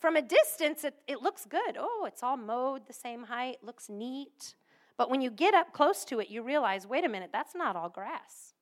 from 0.00 0.16
a 0.16 0.22
distance, 0.22 0.84
it, 0.84 0.94
it 1.06 1.22
looks 1.22 1.44
good. 1.44 1.76
Oh, 1.78 2.04
it's 2.06 2.22
all 2.22 2.36
mowed 2.36 2.86
the 2.86 2.92
same 2.92 3.24
height, 3.24 3.58
looks 3.62 3.88
neat. 3.88 4.54
But 4.96 5.10
when 5.10 5.20
you 5.20 5.30
get 5.30 5.54
up 5.54 5.72
close 5.72 6.04
to 6.06 6.20
it, 6.20 6.28
you 6.28 6.42
realize 6.42 6.86
wait 6.86 7.04
a 7.04 7.08
minute, 7.08 7.30
that's 7.32 7.54
not 7.54 7.76
all 7.76 7.88
grass. 7.88 8.54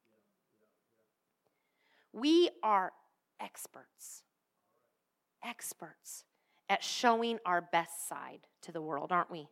We 2.13 2.51
are 2.63 2.93
experts, 3.41 4.23
experts 5.45 6.25
at 6.69 6.83
showing 6.83 7.39
our 7.47 7.61
best 7.61 8.09
side 8.09 8.41
to 8.63 8.73
the 8.73 8.83
world, 8.83 9.13
aren't 9.13 9.31
we? 9.31 9.49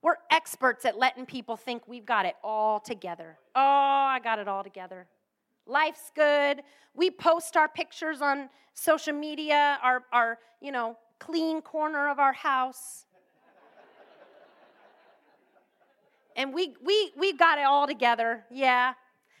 We're 0.00 0.16
experts 0.30 0.84
at 0.84 0.98
letting 0.98 1.26
people 1.26 1.56
think 1.56 1.86
we've 1.86 2.06
got 2.06 2.26
it 2.26 2.34
all 2.42 2.80
together. 2.80 3.38
Oh, 3.54 3.60
I 3.60 4.18
got 4.22 4.38
it 4.38 4.48
all 4.48 4.64
together. 4.64 5.06
Life's 5.66 6.10
good. 6.14 6.62
We 6.94 7.10
post 7.10 7.56
our 7.56 7.68
pictures 7.68 8.20
on 8.20 8.48
social 8.74 9.12
media, 9.12 9.78
our, 9.82 10.04
our 10.12 10.38
you 10.60 10.72
know, 10.72 10.96
clean 11.18 11.62
corner 11.62 12.08
of 12.08 12.18
our 12.18 12.32
house. 12.32 13.06
and 16.36 16.52
we, 16.52 16.74
we, 16.84 17.12
we 17.16 17.32
got 17.32 17.58
it 17.58 17.64
all 17.64 17.86
together. 17.86 18.44
Yeah. 18.50 18.94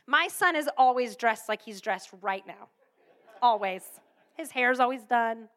My 0.06 0.28
son 0.28 0.56
is 0.56 0.68
always 0.76 1.16
dressed 1.16 1.48
like 1.48 1.62
he's 1.62 1.80
dressed 1.80 2.10
right 2.20 2.46
now. 2.46 2.68
Always. 3.40 3.82
His 4.34 4.50
hair's 4.50 4.80
always 4.80 5.02
done. 5.04 5.48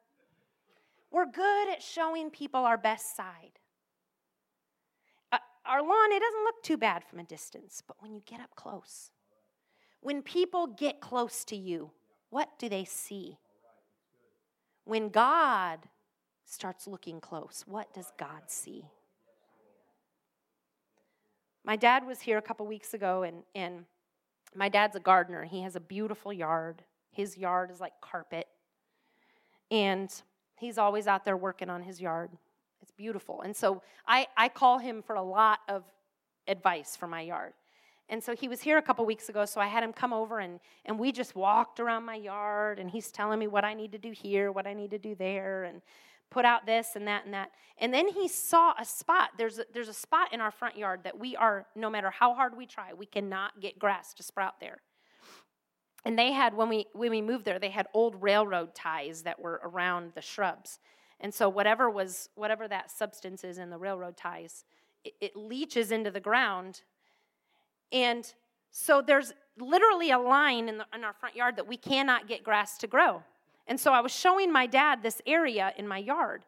We're 1.12 1.26
good 1.26 1.70
at 1.70 1.82
showing 1.82 2.30
people 2.30 2.62
our 2.62 2.78
best 2.78 3.16
side 3.16 3.60
uh, 5.32 5.38
our 5.66 5.82
lawn, 5.82 6.12
it 6.12 6.20
doesn't 6.20 6.44
look 6.44 6.64
too 6.64 6.78
bad 6.78 7.04
from 7.04 7.20
a 7.20 7.24
distance, 7.24 7.82
but 7.86 7.98
when 8.00 8.14
you 8.14 8.22
get 8.26 8.40
up 8.40 8.56
close, 8.56 9.12
when 10.06 10.22
people 10.22 10.68
get 10.68 11.02
close 11.02 11.44
to 11.44 11.56
you, 11.56 11.90
what 12.30 12.60
do 12.60 12.70
they 12.70 12.86
see? 12.86 13.40
When 14.84 15.10
God 15.10 15.80
starts 16.46 16.86
looking 16.86 17.20
close, 17.20 17.64
what 17.66 17.92
does 17.92 18.12
God 18.16 18.44
see? 18.46 18.86
My 21.64 21.76
dad 21.76 22.06
was 22.06 22.22
here 22.22 22.38
a 22.38 22.42
couple 22.44 22.68
weeks 22.68 22.94
ago, 22.94 23.24
and, 23.24 23.38
and 23.56 23.86
my 24.54 24.70
dad's 24.70 24.96
a 24.96 25.00
gardener. 25.00 25.44
He 25.44 25.64
has 25.64 25.76
a 25.76 25.80
beautiful 25.80 26.32
yard. 26.32 26.84
His 27.10 27.36
yard 27.36 27.72
is 27.72 27.80
like 27.80 27.94
carpet. 28.00 28.48
And 29.72 30.14
he's 30.56 30.78
always 30.78 31.08
out 31.08 31.26
there 31.26 31.36
working 31.36 31.72
on 31.72 31.82
his 31.82 32.00
yard. 32.00 32.30
It's 32.84 32.92
beautiful. 32.92 33.42
And 33.42 33.56
so 33.56 33.82
I, 34.08 34.28
I 34.38 34.50
call 34.50 34.78
him 34.78 35.02
for 35.02 35.16
a 35.16 35.24
lot 35.24 35.62
of 35.68 35.84
advice 36.48 36.96
for 36.96 37.08
my 37.08 37.22
yard. 37.22 37.54
And 38.10 38.24
so 38.24 38.36
he 38.36 38.48
was 38.48 38.62
here 38.62 38.78
a 38.78 38.82
couple 38.82 39.06
weeks 39.06 39.30
ago, 39.30 39.46
so 39.46 39.60
I 39.60 39.68
had 39.68 39.84
him 39.84 39.92
come 39.92 40.14
over 40.14 40.40
and, 40.40 40.60
and 40.86 41.00
we 41.00 41.12
just 41.12 41.36
walked 41.36 41.80
around 41.80 42.06
my 42.06 42.16
yard 42.16 42.78
and 42.80 42.90
he's 42.90 43.12
telling 43.12 43.40
me 43.40 43.48
what 43.48 43.66
I 43.66 43.74
need 43.74 43.92
to 43.94 43.98
do 43.98 44.12
here, 44.12 44.52
what 44.52 44.68
I 44.68 44.74
need 44.74 44.92
to 44.92 45.00
do 45.00 45.16
there, 45.16 45.64
and 45.64 45.82
put 46.30 46.46
out 46.46 46.66
this 46.66 46.90
and 46.96 47.08
that 47.08 47.26
and 47.26 47.34
that. 47.34 47.52
And 47.80 47.94
then 47.94 48.08
he 48.08 48.28
saw 48.28 48.74
a 48.80 48.86
spot. 48.86 49.32
There's 49.38 49.60
a, 49.60 49.66
there's 49.74 49.88
a 49.88 49.94
spot 49.94 50.34
in 50.34 50.42
our 50.42 50.52
front 50.52 50.78
yard 50.78 51.02
that 51.04 51.18
we 51.18 51.36
are, 51.36 51.66
no 51.76 51.90
matter 51.90 52.12
how 52.12 52.34
hard 52.34 52.56
we 52.56 52.66
try, 52.68 52.94
we 52.94 53.06
cannot 53.06 53.60
get 53.60 53.80
grass 53.80 54.14
to 54.16 54.24
sprout 54.24 54.60
there. 54.60 54.82
And 56.04 56.20
they 56.20 56.32
had, 56.32 56.54
when 56.54 56.70
we, 56.70 56.86
when 56.94 57.10
we 57.10 57.22
moved 57.22 57.46
there, 57.46 57.58
they 57.58 57.70
had 57.70 57.88
old 57.94 58.22
railroad 58.22 58.76
ties 58.76 59.24
that 59.24 59.40
were 59.40 59.60
around 59.64 60.12
the 60.14 60.22
shrubs. 60.22 60.80
And 61.20 61.34
so 61.34 61.50
whatever 61.50 61.90
was 61.90 62.30
whatever 62.36 62.68
that 62.68 62.92
substance 62.92 63.44
is 63.44 63.58
in 63.58 63.72
the 63.72 63.78
railroad 63.78 64.16
ties, 64.16 64.64
it, 65.04 65.14
it 65.20 65.36
leaches 65.36 65.92
into 65.92 66.12
the 66.12 66.20
ground. 66.20 66.82
And 67.92 68.32
so 68.72 69.02
there's 69.02 69.34
literally 69.58 70.12
a 70.12 70.20
line 70.20 70.68
in, 70.68 70.78
the, 70.78 70.86
in 70.94 71.04
our 71.04 71.14
front 71.14 71.36
yard 71.36 71.56
that 71.56 71.68
we 71.68 71.78
cannot 71.78 72.28
get 72.28 72.44
grass 72.44 72.78
to 72.80 72.88
grow. 72.88 73.24
And 73.68 73.80
so 73.80 73.94
I 73.94 74.02
was 74.02 74.12
showing 74.12 74.52
my 74.52 74.68
dad 74.68 75.02
this 75.02 75.22
area 75.26 75.74
in 75.78 75.88
my 75.88 75.98
yard. 75.98 76.46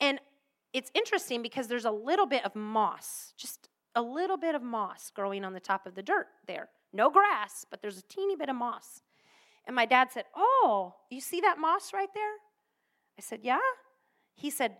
And 0.00 0.20
it's 0.72 0.90
interesting 0.94 1.42
because 1.42 1.68
there's 1.68 1.84
a 1.84 1.90
little 1.90 2.26
bit 2.26 2.44
of 2.44 2.54
moss, 2.54 3.34
just 3.36 3.68
a 3.94 4.02
little 4.02 4.36
bit 4.36 4.54
of 4.54 4.62
moss 4.62 5.10
growing 5.14 5.44
on 5.44 5.52
the 5.52 5.60
top 5.60 5.86
of 5.86 5.94
the 5.94 6.02
dirt 6.02 6.28
there. 6.46 6.68
No 6.92 7.10
grass, 7.10 7.64
but 7.70 7.82
there's 7.82 7.98
a 7.98 8.02
teeny 8.02 8.36
bit 8.36 8.48
of 8.48 8.56
moss. 8.56 9.02
And 9.66 9.74
my 9.76 9.86
dad 9.86 10.08
said, 10.12 10.24
Oh, 10.36 10.94
you 11.10 11.20
see 11.20 11.40
that 11.40 11.58
moss 11.58 11.92
right 11.92 12.08
there? 12.14 12.34
I 13.18 13.22
said, 13.22 13.40
Yeah. 13.42 13.58
He 14.34 14.50
said, 14.50 14.76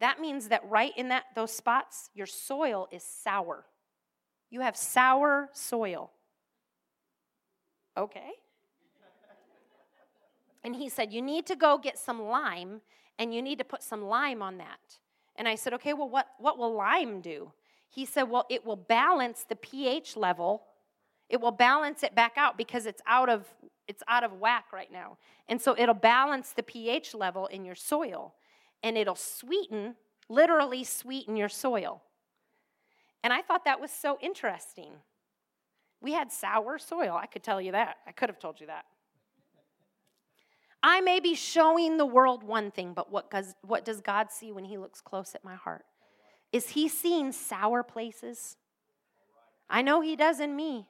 That 0.00 0.20
means 0.20 0.48
that 0.48 0.68
right 0.68 0.92
in 0.96 1.08
that 1.08 1.24
those 1.34 1.52
spots, 1.52 2.10
your 2.14 2.26
soil 2.26 2.88
is 2.92 3.02
sour. 3.02 3.64
You 4.50 4.60
have 4.60 4.76
sour 4.76 5.48
soil. 5.52 6.10
Okay. 7.96 8.32
And 10.64 10.76
he 10.76 10.88
said, 10.88 11.12
You 11.12 11.22
need 11.22 11.46
to 11.46 11.56
go 11.56 11.78
get 11.78 11.98
some 11.98 12.22
lime 12.22 12.80
and 13.18 13.34
you 13.34 13.42
need 13.42 13.58
to 13.58 13.64
put 13.64 13.82
some 13.82 14.02
lime 14.02 14.42
on 14.42 14.58
that. 14.58 14.98
And 15.36 15.48
I 15.48 15.54
said, 15.54 15.72
Okay, 15.74 15.92
well, 15.92 16.08
what, 16.08 16.28
what 16.38 16.58
will 16.58 16.74
lime 16.74 17.20
do? 17.20 17.52
He 17.88 18.04
said, 18.04 18.24
Well, 18.24 18.46
it 18.48 18.64
will 18.64 18.76
balance 18.76 19.44
the 19.48 19.56
pH 19.56 20.16
level. 20.16 20.64
It 21.28 21.40
will 21.40 21.52
balance 21.52 22.02
it 22.02 22.14
back 22.14 22.34
out 22.36 22.56
because 22.56 22.86
it's 22.86 23.02
out 23.06 23.28
of 23.28 23.46
it's 23.86 24.02
out 24.06 24.22
of 24.22 24.34
whack 24.34 24.66
right 24.72 24.92
now. 24.92 25.16
And 25.48 25.60
so 25.60 25.74
it'll 25.76 25.94
balance 25.94 26.52
the 26.52 26.62
pH 26.62 27.14
level 27.14 27.46
in 27.46 27.64
your 27.64 27.74
soil 27.74 28.34
and 28.82 28.98
it'll 28.98 29.16
sweeten, 29.16 29.96
literally 30.28 30.84
sweeten 30.84 31.36
your 31.36 31.48
soil. 31.48 32.02
And 33.22 33.32
I 33.32 33.42
thought 33.42 33.64
that 33.64 33.80
was 33.80 33.90
so 33.90 34.18
interesting. 34.20 34.92
We 36.00 36.12
had 36.12 36.30
sour 36.30 36.78
soil, 36.78 37.18
I 37.20 37.26
could 37.26 37.42
tell 37.42 37.60
you 37.60 37.72
that. 37.72 37.96
I 38.06 38.12
could 38.12 38.28
have 38.28 38.38
told 38.38 38.60
you 38.60 38.68
that. 38.68 38.84
I 40.82 41.00
may 41.00 41.18
be 41.18 41.34
showing 41.34 41.96
the 41.96 42.06
world 42.06 42.44
one 42.44 42.70
thing, 42.70 42.92
but 42.94 43.10
what 43.10 43.30
does, 43.30 43.56
what 43.62 43.84
does 43.84 44.00
God 44.00 44.30
see 44.30 44.52
when 44.52 44.64
He 44.64 44.78
looks 44.78 45.00
close 45.00 45.34
at 45.34 45.44
my 45.44 45.56
heart? 45.56 45.84
Is 46.52 46.70
He 46.70 46.88
seeing 46.88 47.32
sour 47.32 47.82
places? 47.82 48.56
I 49.68 49.82
know 49.82 50.00
He 50.00 50.14
does 50.14 50.38
in 50.38 50.54
me. 50.54 50.86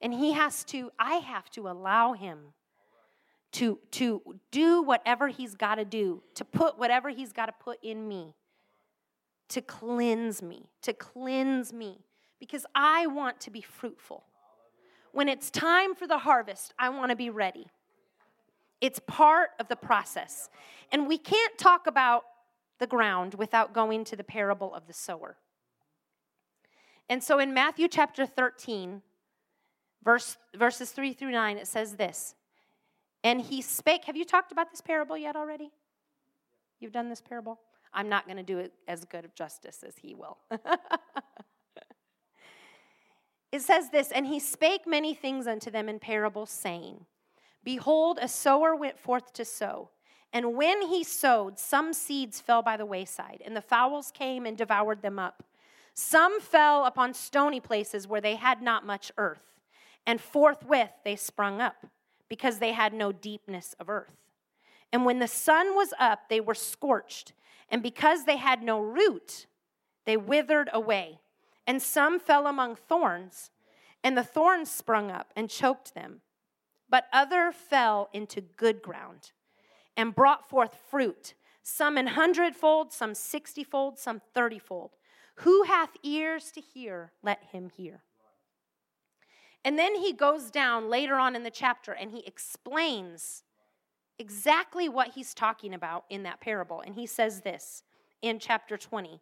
And 0.00 0.14
He 0.14 0.32
has 0.32 0.62
to, 0.66 0.92
I 0.98 1.14
have 1.14 1.50
to 1.50 1.68
allow 1.68 2.12
Him 2.12 2.52
to, 3.52 3.78
to 3.92 4.22
do 4.52 4.82
whatever 4.82 5.28
He's 5.28 5.56
got 5.56 5.76
to 5.76 5.84
do, 5.84 6.22
to 6.34 6.44
put 6.44 6.78
whatever 6.78 7.08
He's 7.08 7.32
got 7.32 7.46
to 7.46 7.54
put 7.58 7.82
in 7.82 8.06
me, 8.06 8.34
to 9.54 9.62
cleanse 9.62 10.42
me, 10.42 10.68
to 10.82 10.92
cleanse 10.92 11.72
me, 11.72 12.00
because 12.40 12.66
I 12.74 13.06
want 13.06 13.38
to 13.42 13.52
be 13.52 13.60
fruitful. 13.60 14.24
When 15.12 15.28
it's 15.28 15.48
time 15.48 15.94
for 15.94 16.08
the 16.08 16.18
harvest, 16.18 16.74
I 16.76 16.88
want 16.88 17.10
to 17.10 17.16
be 17.16 17.30
ready. 17.30 17.68
It's 18.80 18.98
part 19.06 19.50
of 19.60 19.68
the 19.68 19.76
process. 19.76 20.50
And 20.90 21.06
we 21.06 21.18
can't 21.18 21.56
talk 21.56 21.86
about 21.86 22.24
the 22.80 22.88
ground 22.88 23.34
without 23.34 23.72
going 23.72 24.02
to 24.06 24.16
the 24.16 24.24
parable 24.24 24.74
of 24.74 24.88
the 24.88 24.92
sower. 24.92 25.36
And 27.08 27.22
so 27.22 27.38
in 27.38 27.54
Matthew 27.54 27.86
chapter 27.86 28.26
13, 28.26 29.02
verse, 30.02 30.36
verses 30.56 30.90
3 30.90 31.12
through 31.12 31.30
9, 31.30 31.58
it 31.58 31.68
says 31.68 31.94
this 31.94 32.34
And 33.22 33.40
he 33.40 33.62
spake. 33.62 34.06
Have 34.06 34.16
you 34.16 34.24
talked 34.24 34.50
about 34.50 34.72
this 34.72 34.80
parable 34.80 35.16
yet 35.16 35.36
already? 35.36 35.70
You've 36.80 36.92
done 36.92 37.08
this 37.08 37.20
parable? 37.20 37.60
I'm 37.94 38.08
not 38.08 38.26
going 38.26 38.36
to 38.36 38.42
do 38.42 38.58
it 38.58 38.72
as 38.88 39.04
good 39.04 39.24
of 39.24 39.34
justice 39.34 39.84
as 39.86 39.96
he 39.96 40.14
will. 40.14 40.38
it 43.52 43.62
says 43.62 43.90
this 43.90 44.10
And 44.10 44.26
he 44.26 44.40
spake 44.40 44.86
many 44.86 45.14
things 45.14 45.46
unto 45.46 45.70
them 45.70 45.88
in 45.88 45.98
parables, 45.98 46.50
saying, 46.50 47.06
Behold, 47.62 48.18
a 48.20 48.28
sower 48.28 48.74
went 48.76 48.98
forth 48.98 49.32
to 49.34 49.44
sow. 49.44 49.90
And 50.32 50.56
when 50.56 50.82
he 50.82 51.04
sowed, 51.04 51.60
some 51.60 51.92
seeds 51.92 52.40
fell 52.40 52.60
by 52.60 52.76
the 52.76 52.84
wayside, 52.84 53.40
and 53.44 53.56
the 53.56 53.62
fowls 53.62 54.10
came 54.12 54.46
and 54.46 54.58
devoured 54.58 55.00
them 55.00 55.18
up. 55.18 55.44
Some 55.94 56.40
fell 56.40 56.84
upon 56.86 57.14
stony 57.14 57.60
places 57.60 58.08
where 58.08 58.20
they 58.20 58.34
had 58.34 58.60
not 58.60 58.84
much 58.84 59.12
earth, 59.16 59.52
and 60.04 60.20
forthwith 60.20 60.90
they 61.04 61.14
sprung 61.14 61.60
up, 61.60 61.86
because 62.28 62.58
they 62.58 62.72
had 62.72 62.92
no 62.92 63.12
deepness 63.12 63.76
of 63.78 63.88
earth. 63.88 64.16
And 64.92 65.04
when 65.04 65.20
the 65.20 65.28
sun 65.28 65.76
was 65.76 65.94
up, 66.00 66.28
they 66.28 66.40
were 66.40 66.54
scorched, 66.54 67.32
and 67.70 67.82
because 67.82 68.24
they 68.24 68.36
had 68.36 68.62
no 68.62 68.80
root, 68.80 69.46
they 70.04 70.16
withered 70.16 70.68
away. 70.72 71.18
And 71.66 71.80
some 71.80 72.20
fell 72.20 72.46
among 72.46 72.76
thorns, 72.76 73.50
and 74.02 74.16
the 74.16 74.24
thorns 74.24 74.70
sprung 74.70 75.10
up 75.10 75.32
and 75.34 75.48
choked 75.48 75.94
them. 75.94 76.20
But 76.90 77.06
other 77.12 77.52
fell 77.52 78.10
into 78.12 78.40
good 78.40 78.82
ground 78.82 79.32
and 79.96 80.14
brought 80.14 80.48
forth 80.48 80.76
fruit, 80.90 81.34
some 81.62 81.96
an 81.96 82.08
hundredfold, 82.08 82.92
some 82.92 83.14
sixtyfold, 83.14 83.98
some 83.98 84.20
thirtyfold. 84.36 84.90
Who 85.36 85.64
hath 85.64 85.96
ears 86.02 86.50
to 86.52 86.60
hear, 86.60 87.12
let 87.22 87.42
him 87.50 87.70
hear. 87.70 88.02
And 89.64 89.78
then 89.78 89.94
he 89.96 90.12
goes 90.12 90.50
down 90.50 90.90
later 90.90 91.14
on 91.14 91.34
in 91.34 91.42
the 91.42 91.50
chapter 91.50 91.92
and 91.92 92.10
he 92.10 92.24
explains 92.26 93.42
exactly 94.18 94.88
what 94.88 95.08
he's 95.08 95.34
talking 95.34 95.74
about 95.74 96.04
in 96.10 96.22
that 96.24 96.40
parable. 96.40 96.80
And 96.80 96.94
he 96.94 97.06
says 97.06 97.40
this 97.40 97.82
in 98.22 98.38
chapter 98.38 98.76
20 98.76 99.20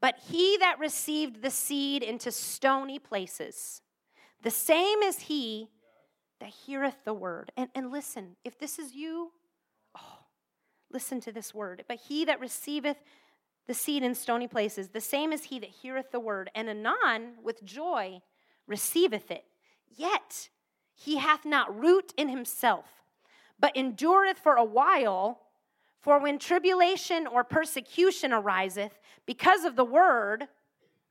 But 0.00 0.16
he 0.30 0.56
that 0.58 0.78
received 0.78 1.42
the 1.42 1.50
seed 1.50 2.02
into 2.02 2.30
stony 2.30 2.98
places, 2.98 3.82
the 4.42 4.50
same 4.50 5.02
is 5.02 5.20
he 5.20 5.70
that 6.40 6.50
heareth 6.50 7.04
the 7.04 7.14
word. 7.14 7.50
And, 7.56 7.68
and 7.74 7.90
listen, 7.90 8.36
if 8.44 8.58
this 8.58 8.78
is 8.78 8.94
you, 8.94 9.32
oh, 9.96 10.18
listen 10.92 11.20
to 11.22 11.32
this 11.32 11.52
word. 11.52 11.84
But 11.88 11.98
he 12.08 12.24
that 12.24 12.40
receiveth 12.40 12.98
the 13.66 13.74
seed 13.74 14.02
in 14.02 14.14
stony 14.14 14.46
places, 14.46 14.88
the 14.88 15.00
same 15.00 15.32
is 15.32 15.44
he 15.44 15.58
that 15.58 15.70
heareth 15.70 16.10
the 16.10 16.20
word, 16.20 16.50
and 16.54 16.68
anon 16.70 17.34
with 17.42 17.64
joy 17.64 18.20
receiveth 18.66 19.30
it. 19.30 19.44
Yet 19.94 20.48
he 20.94 21.18
hath 21.18 21.44
not 21.44 21.78
root 21.78 22.14
in 22.16 22.28
himself, 22.28 22.86
but 23.60 23.76
endureth 23.76 24.38
for 24.38 24.54
a 24.54 24.64
while. 24.64 25.40
For 26.00 26.20
when 26.20 26.38
tribulation 26.38 27.26
or 27.26 27.42
persecution 27.44 28.32
ariseth 28.32 28.98
because 29.26 29.64
of 29.64 29.76
the 29.76 29.84
word, 29.84 30.46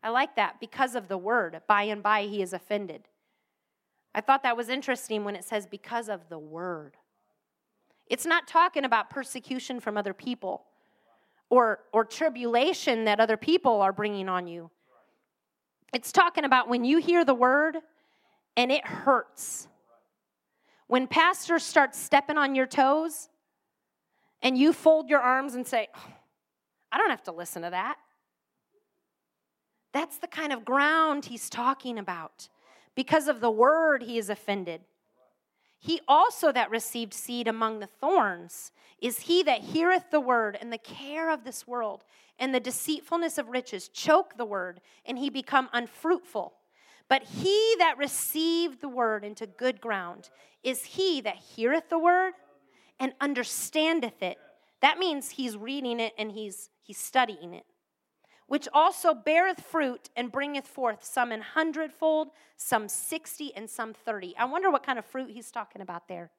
I 0.02 0.10
like 0.10 0.36
that, 0.38 0.60
because 0.60 0.96
of 0.96 1.08
the 1.08 1.18
word, 1.18 1.62
by 1.68 1.84
and 1.84 2.02
by 2.02 2.24
he 2.24 2.42
is 2.42 2.54
offended. 2.54 3.08
I 4.16 4.22
thought 4.22 4.44
that 4.44 4.58
was 4.58 4.70
interesting 4.70 5.24
when 5.24 5.36
it 5.36 5.44
says 5.44 5.68
because 5.68 6.10
of 6.10 6.30
the 6.30 6.40
word. 6.40 6.96
It's 8.08 8.26
not 8.26 8.48
talking 8.48 8.86
about 8.86 9.10
persecution 9.10 9.80
from 9.80 9.98
other 9.98 10.14
people 10.14 10.64
or, 11.50 11.80
or 11.92 12.06
tribulation 12.06 13.06
that 13.06 13.20
other 13.20 13.38
people 13.38 13.82
are 13.82 13.92
bringing 13.92 14.30
on 14.30 14.48
you. 14.48 14.70
It's 15.94 16.12
talking 16.12 16.46
about 16.46 16.68
when 16.70 16.84
you 16.84 16.98
hear 16.98 17.26
the 17.26 17.34
word 17.34 17.78
and 18.56 18.72
it 18.72 18.86
hurts. 18.86 19.68
When 20.88 21.08
pastors 21.08 21.64
start 21.64 21.96
stepping 21.96 22.38
on 22.38 22.56
your 22.56 22.66
toes 22.66 23.30
and 24.42 24.58
you 24.58 24.74
fold 24.74 25.10
your 25.10 25.20
arms 25.20 25.54
and 25.56 25.68
say, 25.68 25.88
oh, 25.96 26.14
I 26.92 26.98
don't 26.98 27.10
have 27.10 27.24
to 27.24 27.32
listen 27.32 27.62
to 27.64 27.70
that. 27.70 27.98
That's 29.94 30.18
the 30.18 30.28
kind 30.28 30.54
of 30.54 30.64
ground 30.64 31.26
he's 31.26 31.50
talking 31.50 31.98
about. 31.98 32.50
Because 32.96 33.28
of 33.28 33.42
the 33.42 33.52
word, 33.52 34.04
he 34.04 34.18
is 34.18 34.30
offended. 34.30 34.82
He 35.80 36.02
also 36.08 36.52
that 36.52 36.72
received 36.72 37.14
seed 37.14 37.48
among 37.48 37.80
the 37.80 37.88
thorns 37.88 38.72
is 39.00 39.22
he 39.22 39.44
that 39.44 39.62
heareth 39.62 40.10
the 40.10 40.20
word, 40.20 40.58
and 40.60 40.74
the 40.74 40.78
care 40.80 41.32
of 41.32 41.44
this 41.44 41.68
world 41.68 42.04
and 42.40 42.54
the 42.54 42.60
deceitfulness 42.60 43.38
of 43.38 43.50
riches 43.50 43.88
choke 43.88 44.38
the 44.38 44.46
word, 44.46 44.82
and 45.06 45.18
he 45.18 45.30
become 45.30 45.70
unfruitful. 45.74 46.54
But 47.10 47.24
he 47.24 47.76
that 47.80 47.98
received 47.98 48.82
the 48.82 48.90
word 48.90 49.24
into 49.24 49.48
good 49.48 49.80
ground 49.80 50.30
is 50.64 50.84
he 50.84 51.22
that 51.22 51.38
heareth 51.38 51.90
the 51.90 52.00
word 52.00 52.34
and 53.00 53.14
understandeth 53.22 54.22
it. 54.22 54.38
That 54.82 55.00
means 55.00 55.32
he's 55.32 55.56
reading 55.56 56.00
it 56.00 56.14
and 56.18 56.32
he's, 56.32 56.70
he's 56.82 56.98
studying 56.98 57.54
it 57.54 57.66
which 58.48 58.68
also 58.74 59.14
beareth 59.14 59.62
fruit 59.62 60.10
and 60.16 60.32
bringeth 60.32 60.66
forth 60.66 61.04
some 61.04 61.32
an 61.32 61.42
hundredfold, 61.42 62.30
some 62.56 62.88
sixty, 62.88 63.54
and 63.56 63.70
some 63.70 63.94
thirty. 63.94 64.34
I 64.38 64.46
wonder 64.46 64.72
what 64.72 64.86
kind 64.86 64.98
of 64.98 65.06
fruit 65.06 65.30
he's 65.30 65.52
talking 65.52 65.82
about 65.82 66.08
there. 66.08 66.32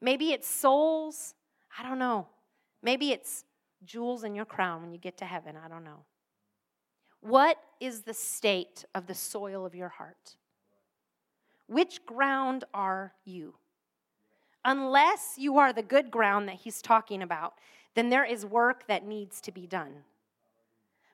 Maybe 0.00 0.32
it's 0.32 0.48
souls. 0.48 1.34
I 1.78 1.82
don't 1.86 1.98
know. 1.98 2.28
Maybe 2.82 3.12
it's 3.12 3.44
jewels 3.84 4.24
in 4.24 4.34
your 4.34 4.46
crown 4.46 4.82
when 4.82 4.92
you 4.92 4.98
get 4.98 5.18
to 5.18 5.24
heaven. 5.24 5.56
I 5.62 5.68
don't 5.68 5.84
know. 5.84 6.04
What 7.24 7.56
is 7.80 8.02
the 8.02 8.12
state 8.12 8.84
of 8.94 9.06
the 9.06 9.14
soil 9.14 9.64
of 9.64 9.74
your 9.74 9.88
heart? 9.88 10.36
Which 11.68 12.04
ground 12.04 12.64
are 12.74 13.14
you? 13.24 13.54
Unless 14.62 15.36
you 15.38 15.56
are 15.56 15.72
the 15.72 15.82
good 15.82 16.10
ground 16.10 16.48
that 16.48 16.56
he's 16.56 16.82
talking 16.82 17.22
about, 17.22 17.54
then 17.94 18.10
there 18.10 18.26
is 18.26 18.44
work 18.44 18.86
that 18.88 19.06
needs 19.06 19.40
to 19.40 19.52
be 19.52 19.66
done. 19.66 20.04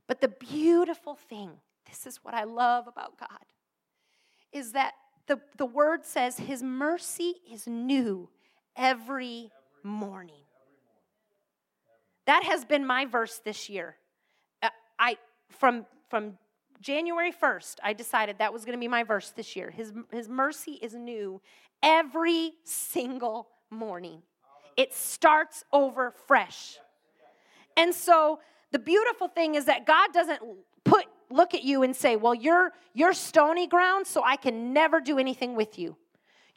But 0.08 0.20
the 0.20 0.26
beautiful 0.26 1.14
thing, 1.14 1.52
this 1.88 2.08
is 2.08 2.18
what 2.24 2.34
I 2.34 2.42
love 2.42 2.88
about 2.88 3.16
God, 3.16 3.46
is 4.52 4.72
that 4.72 4.94
the, 5.28 5.38
the 5.58 5.66
word 5.66 6.04
says 6.04 6.38
his 6.38 6.60
mercy 6.60 7.34
is 7.48 7.68
new 7.68 8.28
every 8.76 9.52
morning. 9.84 10.42
That 12.26 12.42
has 12.42 12.64
been 12.64 12.84
my 12.84 13.06
verse 13.06 13.40
this 13.44 13.68
year. 13.68 13.94
Uh, 14.60 14.70
I 14.98 15.16
from 15.50 15.86
from 16.10 16.36
January 16.80 17.32
1st, 17.32 17.76
I 17.82 17.92
decided 17.92 18.38
that 18.38 18.52
was 18.52 18.64
going 18.64 18.76
to 18.76 18.80
be 18.80 18.88
my 18.88 19.04
verse 19.04 19.30
this 19.30 19.54
year. 19.54 19.70
His, 19.70 19.92
his 20.12 20.28
mercy 20.28 20.72
is 20.82 20.94
new 20.94 21.40
every 21.82 22.52
single 22.64 23.48
morning, 23.70 24.22
it 24.76 24.92
starts 24.92 25.64
over 25.72 26.12
fresh. 26.26 26.76
And 27.76 27.94
so 27.94 28.40
the 28.72 28.78
beautiful 28.78 29.28
thing 29.28 29.54
is 29.54 29.66
that 29.66 29.86
God 29.86 30.12
doesn't 30.12 30.40
put 30.84 31.06
look 31.30 31.54
at 31.54 31.62
you 31.62 31.84
and 31.84 31.94
say, 31.94 32.16
"Well, 32.16 32.34
you're 32.34 32.72
you're 32.92 33.12
stony 33.12 33.68
ground, 33.68 34.06
so 34.06 34.22
I 34.24 34.36
can 34.36 34.72
never 34.72 35.00
do 35.00 35.18
anything 35.18 35.54
with 35.54 35.78
you." 35.78 35.96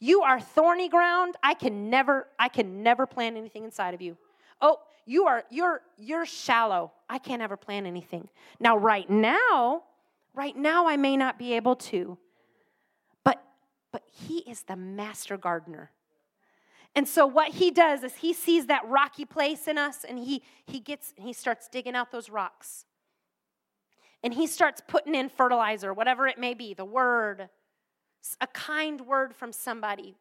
You 0.00 0.22
are 0.22 0.40
thorny 0.40 0.88
ground. 0.88 1.36
I 1.42 1.54
can 1.54 1.88
never 1.88 2.28
I 2.38 2.48
can 2.48 2.82
never 2.82 3.06
plant 3.06 3.36
anything 3.36 3.64
inside 3.64 3.94
of 3.94 4.02
you. 4.02 4.16
Oh, 4.60 4.78
you 5.06 5.26
are 5.26 5.44
you're 5.50 5.80
you're 5.96 6.26
shallow. 6.26 6.92
I 7.08 7.18
can't 7.18 7.42
ever 7.42 7.56
plan 7.56 7.86
anything. 7.86 8.28
Now 8.58 8.76
right 8.76 9.08
now, 9.08 9.84
right 10.34 10.56
now 10.56 10.86
I 10.86 10.96
may 10.96 11.16
not 11.16 11.38
be 11.38 11.54
able 11.54 11.76
to. 11.76 12.18
But 13.24 13.42
but 13.92 14.02
he 14.10 14.38
is 14.38 14.62
the 14.62 14.76
master 14.76 15.36
gardener. 15.36 15.90
And 16.96 17.08
so 17.08 17.26
what 17.26 17.52
he 17.52 17.70
does 17.70 18.04
is 18.04 18.14
he 18.16 18.32
sees 18.32 18.66
that 18.66 18.86
rocky 18.86 19.24
place 19.24 19.66
in 19.66 19.78
us 19.78 20.04
and 20.08 20.18
he 20.18 20.42
he 20.66 20.80
gets 20.80 21.12
he 21.16 21.32
starts 21.32 21.68
digging 21.68 21.94
out 21.94 22.10
those 22.12 22.30
rocks. 22.30 22.86
And 24.22 24.32
he 24.32 24.46
starts 24.46 24.80
putting 24.86 25.14
in 25.14 25.28
fertilizer, 25.28 25.92
whatever 25.92 26.26
it 26.26 26.38
may 26.38 26.54
be, 26.54 26.72
the 26.72 26.84
word, 26.84 27.50
a 28.40 28.46
kind 28.46 29.02
word 29.02 29.34
from 29.36 29.52
somebody, 29.52 30.16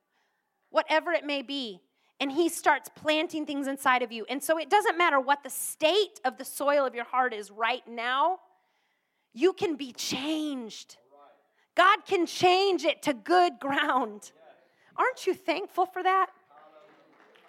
whatever 0.71 1.13
it 1.13 1.25
may 1.25 1.41
be. 1.41 1.79
And 2.19 2.31
he 2.31 2.47
starts 2.47 2.89
planting 2.95 3.45
things 3.45 3.67
inside 3.67 4.01
of 4.01 4.11
you. 4.11 4.25
And 4.29 4.41
so 4.41 4.57
it 4.57 4.69
doesn't 4.69 4.97
matter 4.97 5.19
what 5.19 5.43
the 5.43 5.49
state 5.49 6.21
of 6.23 6.37
the 6.37 6.45
soil 6.45 6.85
of 6.85 6.95
your 6.95 7.05
heart 7.05 7.33
is 7.33 7.51
right 7.51 7.85
now, 7.87 8.39
you 9.33 9.51
can 9.53 9.75
be 9.75 9.91
changed. 9.91 10.97
God 11.75 12.05
can 12.05 12.25
change 12.25 12.83
it 12.83 13.01
to 13.03 13.13
good 13.13 13.59
ground. 13.59 14.31
Aren't 14.95 15.25
you 15.25 15.33
thankful 15.33 15.85
for 15.85 16.03
that? 16.03 16.27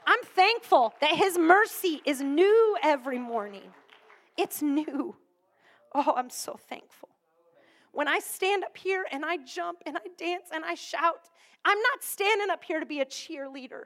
I'm 0.06 0.22
thankful 0.22 0.94
that 1.00 1.14
His 1.14 1.38
mercy 1.38 2.00
is 2.04 2.20
new 2.20 2.76
every 2.82 3.18
morning. 3.18 3.72
It's 4.36 4.62
new. 4.62 5.16
Oh, 5.94 6.14
I'm 6.16 6.30
so 6.30 6.58
thankful. 6.68 7.08
When 7.92 8.08
I 8.08 8.18
stand 8.18 8.64
up 8.64 8.76
here 8.76 9.06
and 9.12 9.24
I 9.24 9.36
jump 9.36 9.78
and 9.86 9.96
I 9.96 10.00
dance 10.18 10.48
and 10.52 10.64
I 10.64 10.74
shout, 10.74 11.28
I'm 11.64 11.78
not 11.78 12.02
standing 12.02 12.50
up 12.50 12.64
here 12.64 12.80
to 12.80 12.86
be 12.86 13.00
a 13.00 13.04
cheerleader. 13.04 13.84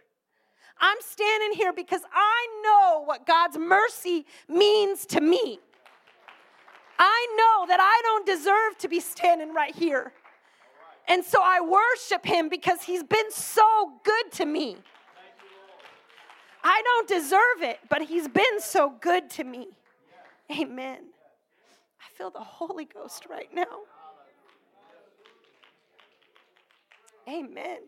I'm 0.81 0.99
standing 1.01 1.53
here 1.59 1.73
because 1.73 2.03
I 2.13 2.47
know 2.63 3.03
what 3.05 3.27
God's 3.27 3.59
mercy 3.59 4.27
means 4.49 5.07
to 5.07 5.21
me. 5.21 5.59
I 6.99 7.27
know 7.37 7.67
that 7.69 7.81
I 7.81 8.01
don't 8.05 8.27
deserve 8.27 8.79
to 8.79 8.89
be 8.89 9.01
standing 9.01 9.55
right 9.55 9.75
here. 9.75 10.13
And 11.09 11.25
so 11.25 11.41
I 11.43 11.61
worship 11.61 12.27
him 12.27 12.49
because 12.49 12.83
he's 12.83 13.03
been 13.03 13.31
so 13.31 13.93
good 14.05 14.33
to 14.33 14.47
me. 14.47 14.77
I 16.63 16.83
don't 16.83 17.09
deserve 17.09 17.63
it, 17.63 17.79
but 17.89 18.03
he's 18.03 18.29
been 18.29 18.61
so 18.61 18.93
good 19.01 19.31
to 19.31 19.45
me. 19.45 19.69
Amen. 20.51 20.99
I 22.01 22.17
feel 22.17 22.31
the 22.31 22.41
Holy 22.41 22.85
Ghost 22.85 23.27
right 23.31 23.49
now. 23.55 23.65
Amen. 27.29 27.79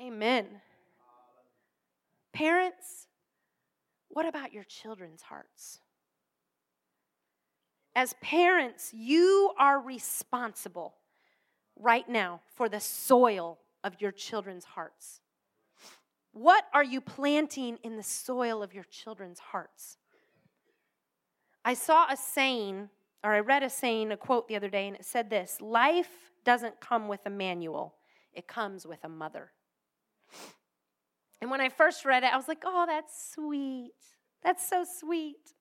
Amen. 0.00 0.46
Parents, 2.32 3.06
what 4.08 4.24
about 4.24 4.52
your 4.52 4.64
children's 4.64 5.20
hearts? 5.20 5.80
As 7.94 8.14
parents, 8.22 8.94
you 8.94 9.52
are 9.58 9.78
responsible 9.78 10.94
right 11.76 12.08
now 12.08 12.40
for 12.54 12.68
the 12.68 12.80
soil 12.80 13.58
of 13.84 14.00
your 14.00 14.12
children's 14.12 14.64
hearts. 14.64 15.20
What 16.32 16.64
are 16.72 16.84
you 16.84 17.00
planting 17.00 17.78
in 17.82 17.96
the 17.96 18.02
soil 18.02 18.62
of 18.62 18.72
your 18.72 18.84
children's 18.84 19.40
hearts? 19.40 19.98
I 21.62 21.74
saw 21.74 22.06
a 22.08 22.16
saying, 22.16 22.88
or 23.22 23.34
I 23.34 23.40
read 23.40 23.62
a 23.62 23.68
saying, 23.68 24.12
a 24.12 24.16
quote 24.16 24.48
the 24.48 24.56
other 24.56 24.70
day, 24.70 24.86
and 24.86 24.96
it 24.96 25.04
said 25.04 25.28
this 25.28 25.60
Life 25.60 26.30
doesn't 26.44 26.80
come 26.80 27.06
with 27.06 27.26
a 27.26 27.30
manual, 27.30 27.96
it 28.32 28.46
comes 28.46 28.86
with 28.86 29.04
a 29.04 29.08
mother. 29.08 29.50
And 31.40 31.50
when 31.50 31.60
I 31.60 31.68
first 31.68 32.04
read 32.04 32.22
it, 32.22 32.32
I 32.32 32.36
was 32.36 32.48
like, 32.48 32.62
oh, 32.64 32.84
that's 32.86 33.32
sweet. 33.32 33.92
That's 34.42 34.66
so 34.66 34.84
sweet. 34.84 35.54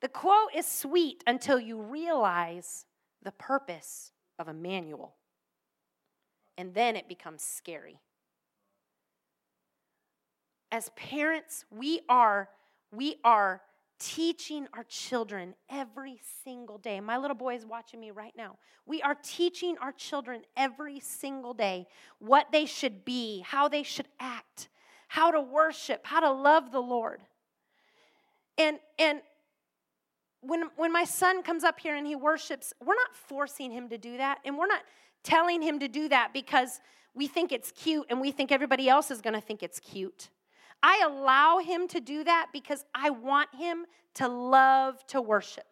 The 0.00 0.08
quote 0.08 0.50
is 0.54 0.66
sweet 0.66 1.22
until 1.26 1.58
you 1.58 1.80
realize 1.80 2.84
the 3.22 3.32
purpose 3.32 4.12
of 4.38 4.48
a 4.48 4.54
manual. 4.54 5.14
And 6.58 6.74
then 6.74 6.96
it 6.96 7.08
becomes 7.08 7.42
scary. 7.42 8.00
As 10.70 10.90
parents, 10.90 11.64
we 11.70 12.00
are 12.08 12.48
we 12.90 13.16
are 13.24 13.62
teaching 13.98 14.66
our 14.74 14.84
children 14.84 15.54
every 15.70 16.20
single 16.44 16.76
day. 16.78 17.00
My 17.00 17.16
little 17.16 17.36
boy 17.36 17.54
is 17.54 17.64
watching 17.64 18.00
me 18.00 18.10
right 18.10 18.34
now. 18.36 18.58
We 18.84 19.00
are 19.00 19.16
teaching 19.22 19.76
our 19.80 19.92
children 19.92 20.42
every 20.56 20.98
single 21.00 21.54
day 21.54 21.86
what 22.18 22.48
they 22.52 22.66
should 22.66 23.04
be, 23.04 23.40
how 23.46 23.68
they 23.68 23.82
should 23.82 24.08
act, 24.18 24.68
how 25.12 25.30
to 25.30 25.42
worship, 25.42 26.00
how 26.04 26.20
to 26.20 26.30
love 26.30 26.72
the 26.72 26.80
Lord. 26.80 27.20
And 28.56 28.78
and 28.98 29.20
when 30.40 30.70
when 30.76 30.90
my 30.90 31.04
son 31.04 31.42
comes 31.42 31.64
up 31.64 31.78
here 31.78 31.94
and 31.94 32.06
he 32.06 32.16
worships, 32.16 32.72
we're 32.82 32.94
not 32.94 33.14
forcing 33.14 33.70
him 33.70 33.90
to 33.90 33.98
do 33.98 34.16
that 34.16 34.38
and 34.46 34.56
we're 34.56 34.66
not 34.66 34.80
telling 35.22 35.60
him 35.60 35.78
to 35.80 35.86
do 35.86 36.08
that 36.08 36.32
because 36.32 36.80
we 37.14 37.26
think 37.26 37.52
it's 37.52 37.70
cute 37.72 38.06
and 38.08 38.22
we 38.22 38.30
think 38.32 38.50
everybody 38.50 38.88
else 38.88 39.10
is 39.10 39.20
going 39.20 39.34
to 39.34 39.40
think 39.42 39.62
it's 39.62 39.78
cute. 39.78 40.30
I 40.82 41.02
allow 41.04 41.58
him 41.58 41.88
to 41.88 42.00
do 42.00 42.24
that 42.24 42.46
because 42.50 42.86
I 42.94 43.10
want 43.10 43.54
him 43.54 43.84
to 44.14 44.28
love 44.28 45.06
to 45.08 45.20
worship. 45.20 45.66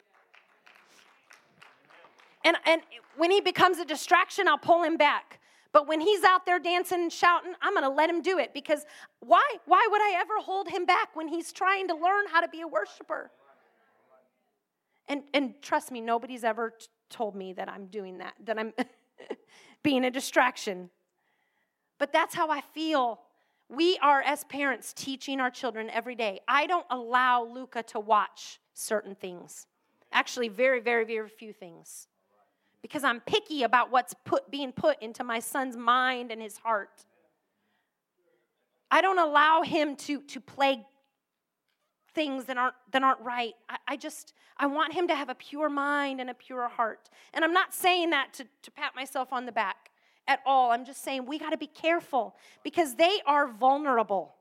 And, 2.45 2.59
and 2.67 2.83
when 3.17 3.31
he 3.31 3.41
becomes 3.41 3.79
a 3.79 3.87
distraction, 3.87 4.49
I'll 4.49 4.59
pull 4.59 4.83
him 4.83 4.99
back. 4.99 5.40
But 5.73 5.87
when 5.87 6.01
he's 6.01 6.25
out 6.25 6.47
there 6.47 6.59
dancing 6.59 7.03
and 7.03 7.13
shouting, 7.13 7.55
I'm 7.63 7.75
going 7.75 7.85
to 7.85 7.91
let 7.91 8.11
him 8.11 8.23
do 8.23 8.39
it 8.39 8.53
because 8.53 8.85
why? 9.21 9.43
Why 9.67 9.87
would 9.91 10.01
I 10.01 10.19
ever 10.21 10.35
hold 10.41 10.69
him 10.69 10.85
back 10.85 11.15
when 11.15 11.29
he's 11.29 11.53
trying 11.53 11.89
to 11.89 11.95
learn 11.95 12.27
how 12.31 12.41
to 12.41 12.49
be 12.49 12.63
a 12.63 12.69
worshiper? 12.69 13.31
And, 15.09 15.23
and 15.35 15.55
trust 15.63 15.91
me, 15.91 16.01
nobody's 16.01 16.45
ever 16.45 16.71
t- 16.71 16.87
told 17.09 17.35
me 17.35 17.53
that 17.55 17.69
I'm 17.69 17.87
doing 17.87 18.19
that, 18.19 18.35
that 18.45 18.59
I'm 18.59 18.73
being 19.83 20.05
a 20.05 20.11
distraction. 20.11 20.91
But 21.99 22.13
that's 22.13 22.35
how 22.35 22.49
I 22.51 22.61
feel 22.61 23.21
we 23.69 23.99
are, 24.03 24.23
as 24.23 24.43
parents, 24.45 24.93
teaching 24.93 25.41
our 25.41 25.51
children 25.51 25.91
every 25.91 26.17
day. 26.17 26.41
I 26.49 26.67
don't 26.67 26.87
allow 26.91 27.45
Luca 27.45 27.85
to 27.85 28.01
watch 28.01 28.61
certain 28.75 29.15
things. 29.15 29.67
Actually, 30.13 30.49
very, 30.49 30.81
very, 30.81 31.05
very 31.05 31.29
few 31.29 31.53
things. 31.53 32.09
Because 32.83 33.05
I'm 33.05 33.21
picky 33.21 33.63
about 33.63 33.91
what's 33.91 34.15
put, 34.25 34.51
being 34.51 34.73
put 34.73 35.01
into 35.03 35.23
my 35.23 35.39
son's 35.39 35.77
mind 35.77 36.31
and 36.31 36.41
his 36.41 36.59
heart. 36.59 37.05
I 38.91 39.01
don't 39.01 39.19
allow 39.19 39.63
him 39.63 39.97
to, 39.97 40.23
to 40.23 40.41
play 40.41 40.85
things 42.15 42.47
that 42.47 42.57
aren't 42.57 42.75
that 42.91 43.03
aren't 43.03 43.21
right. 43.21 43.55
I, 43.69 43.77
I, 43.89 43.97
just 43.97 44.35
I 44.57 44.67
want 44.67 44.93
him 44.93 45.09
to 45.09 45.15
have 45.15 45.29
a 45.29 45.35
pure 45.35 45.69
mind 45.69 46.21
and 46.21 46.31
a 46.31 46.35
pure 46.35 46.69
heart. 46.69 47.09
And 47.35 47.45
I'm 47.45 47.53
not 47.53 47.73
saying 47.73 48.11
that 48.11 48.33
to, 48.35 48.47
to 48.63 48.71
pat 48.71 48.95
myself 48.97 49.33
on 49.33 49.47
the 49.47 49.53
back 49.53 49.91
at 50.27 50.41
all. 50.45 50.73
I'm 50.73 50.85
just 50.85 51.03
saying 51.03 51.27
we 51.27 51.39
got 51.39 51.51
to 51.51 51.59
be 51.59 51.67
careful 51.67 52.37
because 52.65 52.95
they 52.97 53.21
are 53.27 53.49
vulnerable. 53.49 54.35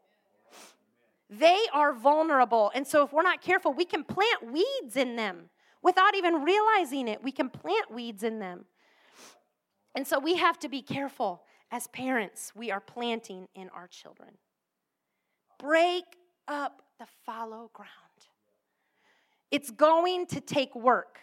They 1.29 1.59
are 1.73 1.93
vulnerable. 1.93 2.71
And 2.73 2.87
so 2.87 3.03
if 3.03 3.13
we're 3.13 3.21
not 3.21 3.41
careful, 3.41 3.71
we 3.71 3.85
can 3.85 4.03
plant 4.03 4.51
weeds 4.51 4.95
in 4.95 5.15
them 5.15 5.49
without 5.81 6.15
even 6.15 6.43
realizing 6.43 7.07
it. 7.07 7.23
We 7.23 7.31
can 7.31 7.49
plant 7.49 7.91
weeds 7.91 8.23
in 8.23 8.39
them. 8.39 8.65
And 9.95 10.05
so 10.05 10.19
we 10.19 10.35
have 10.35 10.59
to 10.59 10.69
be 10.69 10.81
careful 10.81 11.43
as 11.71 11.87
parents, 11.87 12.51
we 12.55 12.71
are 12.71 12.79
planting 12.79 13.47
in 13.53 13.69
our 13.69 13.87
children. 13.87 14.29
Break 15.59 16.03
up 16.47 16.81
the 16.99 17.05
fallow 17.25 17.69
ground. 17.73 17.89
It's 19.51 19.71
going 19.71 20.25
to 20.27 20.41
take 20.41 20.75
work, 20.75 21.19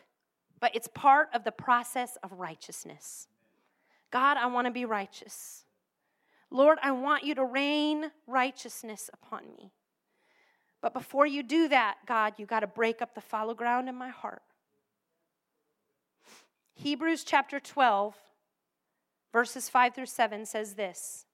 but 0.61 0.75
it's 0.75 0.89
part 0.89 1.29
of 1.35 1.45
the 1.45 1.53
process 1.53 2.17
of 2.23 2.33
righteousness. 2.33 3.29
God, 4.11 4.37
I 4.37 4.47
want 4.47 4.67
to 4.67 4.73
be 4.73 4.85
righteous. 4.85 5.65
Lord, 6.51 6.79
I 6.83 6.93
want 6.93 7.25
you 7.25 7.35
to 7.35 7.45
rain 7.45 8.11
righteousness 8.27 9.11
upon 9.13 9.43
me. 9.57 9.73
But 10.87 10.95
before 10.95 11.27
you 11.27 11.43
do 11.43 11.67
that, 11.67 11.97
God, 12.07 12.35
you 12.37 12.47
got 12.47 12.61
to 12.61 12.69
break 12.69 13.03
up 13.03 13.17
the 13.17 13.21
fallow 13.21 13.55
ground 13.55 13.89
in 13.89 13.97
my 13.97 14.11
heart. 14.11 14.45
Hebrews 16.75 17.25
chapter 17.25 17.59
12, 17.59 18.15
verses 19.33 19.69
5 19.69 19.97
through 19.97 20.07
7 20.07 20.47
says 20.47 20.75
this 20.75 21.27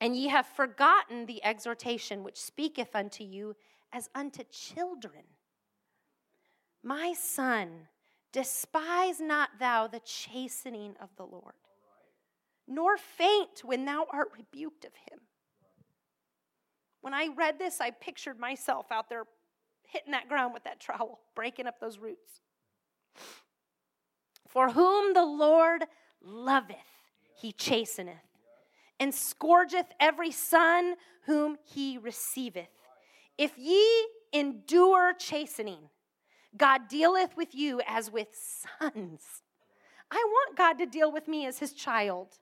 And 0.00 0.14
ye 0.14 0.28
have 0.28 0.46
forgotten 0.46 1.26
the 1.26 1.44
exhortation 1.44 2.22
which 2.22 2.40
speaketh 2.40 2.94
unto 2.94 3.24
you 3.24 3.56
as 3.92 4.08
unto 4.14 4.44
children. 4.44 5.24
My 6.84 7.14
son, 7.14 7.88
despise 8.30 9.18
not 9.18 9.58
thou 9.58 9.88
the 9.88 10.02
chastening 10.04 10.94
of 11.00 11.08
the 11.16 11.26
Lord, 11.26 11.54
nor 12.68 12.96
faint 12.96 13.64
when 13.64 13.86
thou 13.86 14.06
art 14.12 14.30
rebuked 14.36 14.84
of 14.84 14.92
him. 15.10 15.25
When 17.06 17.14
I 17.14 17.28
read 17.36 17.60
this, 17.60 17.80
I 17.80 17.92
pictured 17.92 18.36
myself 18.36 18.86
out 18.90 19.08
there 19.08 19.26
hitting 19.84 20.10
that 20.10 20.28
ground 20.28 20.52
with 20.52 20.64
that 20.64 20.80
trowel, 20.80 21.20
breaking 21.36 21.68
up 21.68 21.78
those 21.78 22.00
roots. 22.00 22.40
For 24.48 24.70
whom 24.70 25.14
the 25.14 25.24
Lord 25.24 25.84
loveth, 26.20 26.74
he 27.40 27.52
chasteneth, 27.52 28.26
and 28.98 29.14
scourgeth 29.14 29.86
every 30.00 30.32
son 30.32 30.96
whom 31.26 31.58
he 31.62 31.96
receiveth. 31.96 32.66
If 33.38 33.56
ye 33.56 34.08
endure 34.32 35.12
chastening, 35.12 35.90
God 36.56 36.88
dealeth 36.88 37.36
with 37.36 37.54
you 37.54 37.80
as 37.86 38.10
with 38.10 38.36
sons. 38.80 39.22
I 40.10 40.24
want 40.28 40.58
God 40.58 40.72
to 40.78 40.86
deal 40.86 41.12
with 41.12 41.28
me 41.28 41.46
as 41.46 41.60
his 41.60 41.72
child. 41.72 42.36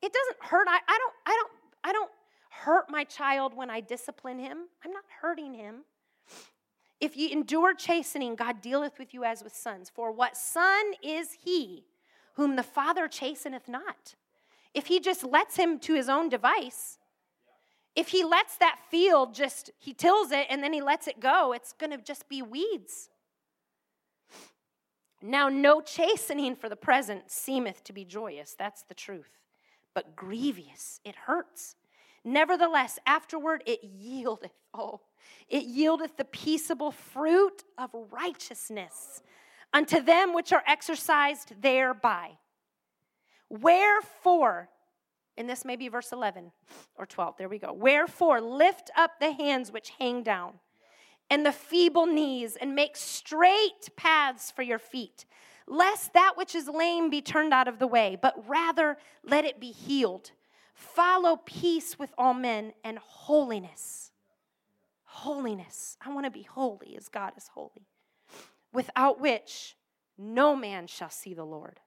It 0.00 0.14
doesn't 0.14 0.50
hurt. 0.50 0.66
I, 0.66 0.78
I 0.88 0.98
don't, 0.98 1.14
I 1.26 1.30
don't, 1.30 1.50
I 1.84 1.92
don't 1.92 2.10
hurt 2.62 2.90
my 2.90 3.04
child 3.04 3.54
when 3.54 3.70
I 3.70 3.80
discipline 3.80 4.38
him. 4.38 4.58
I'm 4.84 4.92
not 4.92 5.04
hurting 5.20 5.54
him. 5.54 5.84
If 7.00 7.16
you 7.16 7.28
endure 7.28 7.74
chastening, 7.74 8.36
God 8.36 8.62
dealeth 8.62 8.98
with 8.98 9.12
you 9.12 9.24
as 9.24 9.42
with 9.42 9.54
sons. 9.54 9.90
For 9.94 10.12
what 10.12 10.36
son 10.36 10.92
is 11.02 11.36
he 11.44 11.84
whom 12.34 12.56
the 12.56 12.62
father 12.62 13.08
chasteneth 13.08 13.68
not? 13.68 14.14
If 14.72 14.86
he 14.86 15.00
just 15.00 15.24
lets 15.24 15.56
him 15.56 15.78
to 15.80 15.94
his 15.94 16.08
own 16.08 16.28
device, 16.28 16.98
if 17.94 18.08
he 18.08 18.24
lets 18.24 18.56
that 18.56 18.78
field 18.90 19.34
just, 19.34 19.70
he 19.78 19.92
tills 19.92 20.32
it 20.32 20.46
and 20.48 20.62
then 20.62 20.72
he 20.72 20.82
lets 20.82 21.06
it 21.06 21.20
go, 21.20 21.52
it's 21.52 21.72
going 21.72 21.90
to 21.90 21.98
just 21.98 22.28
be 22.28 22.42
weeds. 22.42 23.08
Now, 25.22 25.48
no 25.48 25.80
chastening 25.80 26.56
for 26.56 26.68
the 26.68 26.76
present 26.76 27.30
seemeth 27.30 27.82
to 27.84 27.92
be 27.92 28.04
joyous. 28.04 28.54
That's 28.58 28.82
the 28.82 28.94
truth. 28.94 29.38
But 29.94 30.16
grievous, 30.16 31.00
it 31.04 31.14
hurts. 31.14 31.76
Nevertheless, 32.24 32.98
afterward 33.06 33.62
it 33.66 33.80
yieldeth, 33.84 34.50
oh, 34.72 35.00
it 35.48 35.64
yieldeth 35.64 36.16
the 36.16 36.24
peaceable 36.24 36.90
fruit 36.90 37.64
of 37.76 37.90
righteousness 38.10 39.22
unto 39.72 40.00
them 40.00 40.32
which 40.32 40.52
are 40.52 40.62
exercised 40.66 41.60
thereby. 41.60 42.30
Wherefore, 43.50 44.70
and 45.36 45.48
this 45.48 45.64
may 45.64 45.76
be 45.76 45.88
verse 45.88 46.12
11 46.12 46.50
or 46.96 47.06
12. 47.06 47.36
There 47.36 47.48
we 47.48 47.58
go. 47.58 47.72
Wherefore, 47.72 48.40
lift 48.40 48.90
up 48.96 49.18
the 49.20 49.32
hands 49.32 49.70
which 49.70 49.90
hang 49.98 50.22
down 50.22 50.54
and 51.30 51.44
the 51.44 51.52
feeble 51.52 52.06
knees, 52.06 52.56
and 52.56 52.74
make 52.74 52.96
straight 52.96 53.88
paths 53.96 54.50
for 54.50 54.62
your 54.62 54.78
feet, 54.78 55.24
lest 55.66 56.12
that 56.12 56.34
which 56.36 56.54
is 56.54 56.68
lame 56.68 57.10
be 57.10 57.22
turned 57.22 57.52
out 57.52 57.68
of 57.68 57.78
the 57.78 57.86
way, 57.86 58.16
but 58.20 58.34
rather 58.46 58.96
let 59.24 59.44
it 59.44 59.58
be 59.58 59.72
healed. 59.72 60.32
Follow 60.84 61.36
peace 61.44 61.98
with 61.98 62.12
all 62.18 62.34
men 62.34 62.72
and 62.84 62.98
holiness. 62.98 64.12
Holiness. 65.04 65.96
I 66.04 66.12
want 66.12 66.26
to 66.26 66.30
be 66.30 66.42
holy 66.42 66.96
as 66.96 67.08
God 67.08 67.32
is 67.36 67.48
holy, 67.48 67.88
without 68.72 69.20
which 69.20 69.76
no 70.18 70.54
man 70.54 70.86
shall 70.86 71.10
see 71.10 71.34
the 71.34 71.44
Lord. 71.44 71.80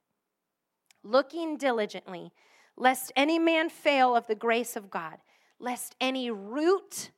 Looking 1.03 1.57
diligently 1.57 2.31
lest 2.77 3.11
any 3.15 3.39
man 3.39 3.69
fail 3.69 4.15
of 4.15 4.27
the 4.27 4.35
grace 4.35 4.75
of 4.75 4.89
God, 4.89 5.17
lest 5.59 5.95
any 5.99 6.29
root 6.29 7.11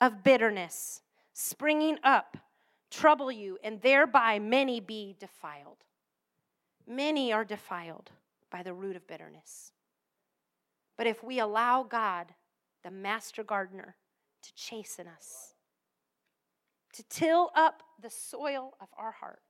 of 0.00 0.22
bitterness 0.22 1.00
springing 1.32 1.98
up 2.02 2.36
trouble 2.90 3.30
you, 3.30 3.58
and 3.62 3.80
thereby 3.82 4.38
many 4.38 4.80
be 4.80 5.14
defiled. 5.18 5.84
Many 6.86 7.32
are 7.32 7.44
defiled 7.44 8.10
by 8.50 8.62
the 8.62 8.72
root 8.72 8.96
of 8.96 9.06
bitterness. 9.06 9.72
But 10.96 11.06
if 11.06 11.22
we 11.22 11.38
allow 11.38 11.82
God, 11.82 12.34
the 12.82 12.90
master 12.90 13.44
gardener, 13.44 13.96
to 14.42 14.54
chasten 14.54 15.06
us, 15.06 15.54
to 16.94 17.02
till 17.08 17.50
up 17.54 17.82
the 18.00 18.10
soil 18.10 18.74
of 18.80 18.88
our 18.96 19.12
heart, 19.12 19.40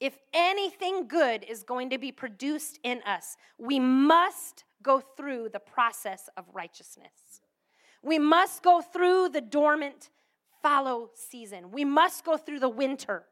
if 0.00 0.18
anything 0.34 1.08
good 1.08 1.44
is 1.48 1.62
going 1.62 1.90
to 1.90 1.98
be 1.98 2.12
produced 2.12 2.78
in 2.82 3.00
us, 3.06 3.36
we 3.58 3.80
must 3.80 4.64
go 4.82 5.00
through 5.00 5.48
the 5.52 5.60
process 5.60 6.28
of 6.36 6.44
righteousness. 6.52 7.40
We 8.02 8.18
must 8.18 8.62
go 8.62 8.82
through 8.82 9.30
the 9.30 9.40
dormant 9.40 10.10
fallow 10.62 11.10
season. 11.14 11.70
We 11.70 11.84
must 11.84 12.24
go 12.24 12.36
through 12.36 12.60
the 12.60 12.68
winter. 12.68 13.24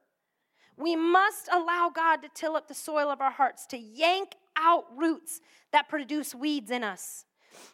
We 0.77 0.97
must 0.97 1.49
allow 1.53 1.91
God 1.95 2.23
to 2.23 2.31
till 2.35 2.57
up 2.57 2.69
the 2.69 2.75
soil 2.75 3.11
of 3.11 3.21
our 3.21 3.31
hearts, 3.31 3.67
to 3.67 3.77
yank 3.77 4.37
out 4.57 4.85
roots 4.97 5.41
that 5.73 5.89
produce 5.89 6.35
weeds 6.35 6.71
in 6.71 6.85
us. 6.85 7.25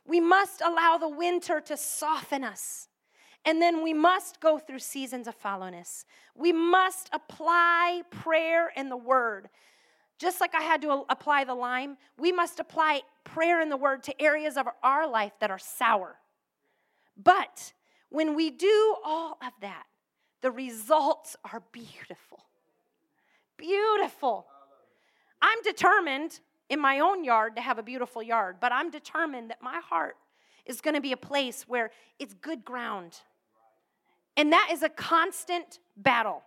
We 0.07 0.21
must 0.21 0.61
allow 0.61 0.99
the 0.99 1.09
winter 1.09 1.61
to 1.61 1.77
soften 1.77 2.45
us. 2.45 2.89
And 3.45 3.63
then 3.63 3.83
we 3.83 3.95
must 3.95 4.41
go 4.41 4.59
through 4.59 4.81
seasons 4.81 5.29
of 5.29 5.41
fallowness. 5.41 6.05
We 6.35 6.53
must 6.53 7.09
apply 7.13 8.03
prayer 8.11 8.73
and 8.77 8.91
the 8.91 8.97
word. 8.97 9.49
Just 10.19 10.41
like 10.41 10.55
I 10.55 10.63
had 10.63 10.83
to 10.83 11.05
apply 11.09 11.45
the 11.45 11.55
lime, 11.55 11.97
we 12.19 12.33
must 12.33 12.59
apply 12.59 13.03
prayer 13.23 13.61
and 13.61 13.71
the 13.71 13.77
word 13.77 14.03
to 14.05 14.21
areas 14.21 14.57
of 14.57 14.67
our 14.83 15.09
life 15.09 15.33
that 15.41 15.51
are 15.51 15.59
sour. 15.59 16.17
But 17.17 17.73
when 18.11 18.35
we 18.35 18.51
do 18.51 18.97
all 19.05 19.39
of 19.41 19.53
that, 19.61 19.85
the 20.41 20.51
results 20.51 21.37
are 21.51 21.63
beautiful. 21.73 22.41
Beautiful. 23.57 24.47
I'm 25.41 25.63
determined 25.63 26.41
in 26.69 26.81
my 26.81 27.01
own 27.01 27.25
yard 27.25 27.57
to 27.57 27.63
have 27.63 27.79
a 27.79 27.83
beautiful 27.83 28.23
yard, 28.23 28.57
but 28.61 28.73
I'm 28.73 28.91
determined 28.91 29.51
that 29.51 29.63
my 29.63 29.81
heart 29.81 30.17
is 30.67 30.81
going 30.81 30.95
to 30.95 31.01
be 31.01 31.13
a 31.13 31.17
place 31.17 31.65
where 31.67 31.91
it's 32.19 32.35
good 32.35 32.65
ground. 32.65 33.21
And 34.37 34.53
that 34.53 34.69
is 34.71 34.83
a 34.83 34.89
constant 34.89 35.81
battle. 35.97 36.43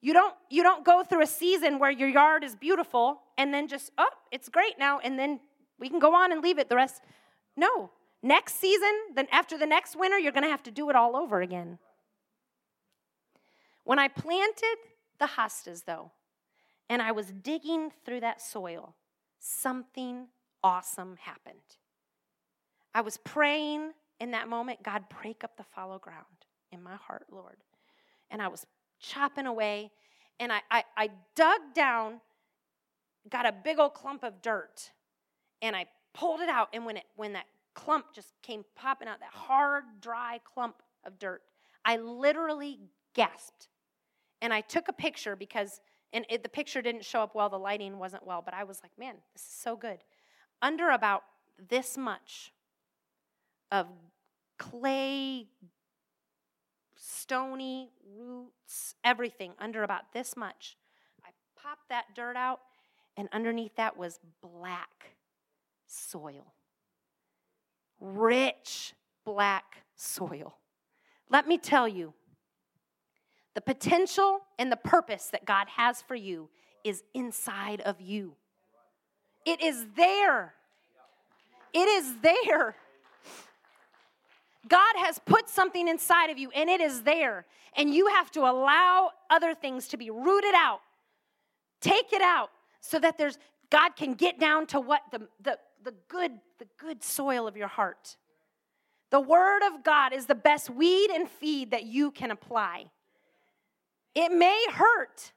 You 0.00 0.14
don't, 0.14 0.34
you 0.48 0.62
don't 0.62 0.84
go 0.84 1.04
through 1.04 1.22
a 1.22 1.26
season 1.26 1.78
where 1.78 1.90
your 1.90 2.08
yard 2.08 2.42
is 2.42 2.56
beautiful 2.56 3.20
and 3.36 3.52
then 3.52 3.68
just, 3.68 3.92
oh, 3.98 4.08
it's 4.32 4.48
great 4.48 4.78
now, 4.78 4.98
and 4.98 5.18
then 5.18 5.40
we 5.78 5.88
can 5.88 5.98
go 5.98 6.14
on 6.14 6.32
and 6.32 6.42
leave 6.42 6.58
it 6.58 6.68
the 6.68 6.76
rest. 6.76 7.02
No. 7.56 7.90
Next 8.22 8.56
season, 8.56 8.92
then 9.14 9.26
after 9.32 9.56
the 9.56 9.66
next 9.66 9.96
winter, 9.96 10.18
you're 10.18 10.32
going 10.32 10.44
to 10.44 10.50
have 10.50 10.62
to 10.64 10.70
do 10.70 10.90
it 10.90 10.96
all 10.96 11.16
over 11.16 11.40
again. 11.40 11.78
When 13.84 13.98
I 13.98 14.08
planted 14.08 14.76
the 15.18 15.26
hostas, 15.26 15.84
though, 15.84 16.10
and 16.88 17.00
I 17.00 17.12
was 17.12 17.32
digging 17.42 17.90
through 18.04 18.20
that 18.20 18.42
soil, 18.42 18.94
something 19.40 20.28
awesome 20.62 21.16
happened. 21.16 21.58
I 22.94 23.00
was 23.00 23.16
praying 23.16 23.92
in 24.20 24.32
that 24.32 24.48
moment, 24.48 24.82
God, 24.82 25.04
break 25.22 25.42
up 25.42 25.56
the 25.56 25.64
fallow 25.64 25.98
ground 25.98 26.24
in 26.70 26.82
my 26.82 26.94
heart, 26.94 27.26
Lord. 27.30 27.56
And 28.30 28.40
I 28.40 28.48
was 28.48 28.66
chopping 29.00 29.46
away, 29.46 29.90
and 30.38 30.52
I, 30.52 30.60
I, 30.70 30.84
I 30.96 31.10
dug 31.34 31.60
down, 31.74 32.20
got 33.28 33.46
a 33.46 33.52
big 33.52 33.78
old 33.78 33.94
clump 33.94 34.22
of 34.22 34.42
dirt, 34.42 34.92
and 35.62 35.74
I 35.74 35.86
pulled 36.12 36.40
it 36.40 36.48
out. 36.48 36.68
And 36.72 36.84
when, 36.84 36.98
it, 36.98 37.04
when 37.16 37.32
that 37.32 37.46
clump 37.74 38.06
just 38.14 38.34
came 38.42 38.64
popping 38.76 39.08
out, 39.08 39.20
that 39.20 39.32
hard, 39.32 39.84
dry 40.00 40.38
clump 40.44 40.76
of 41.04 41.18
dirt, 41.18 41.42
I 41.84 41.96
literally 41.96 42.78
gasped. 43.14 43.68
And 44.42 44.52
I 44.52 44.60
took 44.60 44.88
a 44.88 44.92
picture 44.92 45.36
because, 45.36 45.80
and 46.12 46.26
it, 46.28 46.42
the 46.42 46.48
picture 46.48 46.82
didn't 46.82 47.04
show 47.04 47.22
up 47.22 47.34
well, 47.34 47.48
the 47.48 47.58
lighting 47.58 47.98
wasn't 47.98 48.26
well, 48.26 48.42
but 48.44 48.54
I 48.54 48.64
was 48.64 48.80
like, 48.82 48.92
man, 48.98 49.14
this 49.32 49.42
is 49.42 49.48
so 49.48 49.76
good. 49.76 49.98
Under 50.62 50.90
about 50.90 51.22
this 51.68 51.96
much 51.96 52.52
of 53.70 53.86
clay 54.58 55.46
stony 56.96 57.90
roots, 58.18 58.94
everything 59.04 59.52
under 59.58 59.82
about 59.82 60.12
this 60.12 60.36
much. 60.36 60.76
I 61.24 61.30
popped 61.56 61.88
that 61.88 62.06
dirt 62.14 62.36
out, 62.36 62.60
and 63.16 63.28
underneath 63.32 63.76
that 63.76 63.96
was 63.96 64.18
black 64.42 65.12
soil. 65.86 66.52
Rich 68.00 68.94
black 69.24 69.82
soil. 69.96 70.56
Let 71.28 71.46
me 71.46 71.58
tell 71.58 71.86
you, 71.86 72.14
the 73.54 73.60
potential 73.60 74.40
and 74.58 74.70
the 74.70 74.76
purpose 74.76 75.26
that 75.32 75.44
God 75.44 75.66
has 75.76 76.02
for 76.02 76.14
you 76.14 76.48
is 76.84 77.02
inside 77.14 77.80
of 77.80 78.00
you. 78.00 78.34
It 79.44 79.62
is 79.62 79.86
there. 79.96 80.54
It 81.72 81.88
is 81.88 82.16
there. 82.22 82.76
God 84.68 84.94
has 84.96 85.18
put 85.18 85.48
something 85.48 85.88
inside 85.88 86.30
of 86.30 86.38
you 86.38 86.50
and 86.54 86.68
it 86.68 86.80
is 86.80 87.02
there. 87.02 87.46
And 87.76 87.94
you 87.94 88.08
have 88.08 88.30
to 88.32 88.40
allow 88.40 89.10
other 89.30 89.54
things 89.54 89.88
to 89.88 89.96
be 89.96 90.10
rooted 90.10 90.54
out. 90.54 90.80
Take 91.80 92.12
it 92.12 92.22
out 92.22 92.50
so 92.80 92.98
that 92.98 93.16
there's 93.16 93.38
God 93.70 93.96
can 93.96 94.14
get 94.14 94.38
down 94.38 94.66
to 94.68 94.80
what 94.80 95.02
the, 95.12 95.28
the, 95.40 95.58
the 95.82 95.94
good, 96.08 96.32
the 96.58 96.66
good 96.76 97.02
soil 97.02 97.46
of 97.46 97.56
your 97.56 97.68
heart. 97.68 98.16
The 99.10 99.20
word 99.20 99.62
of 99.66 99.82
God 99.82 100.12
is 100.12 100.26
the 100.26 100.34
best 100.34 100.70
weed 100.70 101.10
and 101.10 101.28
feed 101.28 101.70
that 101.70 101.84
you 101.84 102.10
can 102.10 102.30
apply. 102.30 102.86
It 104.14 104.32
may 104.32 104.64
hurt. 104.72 105.32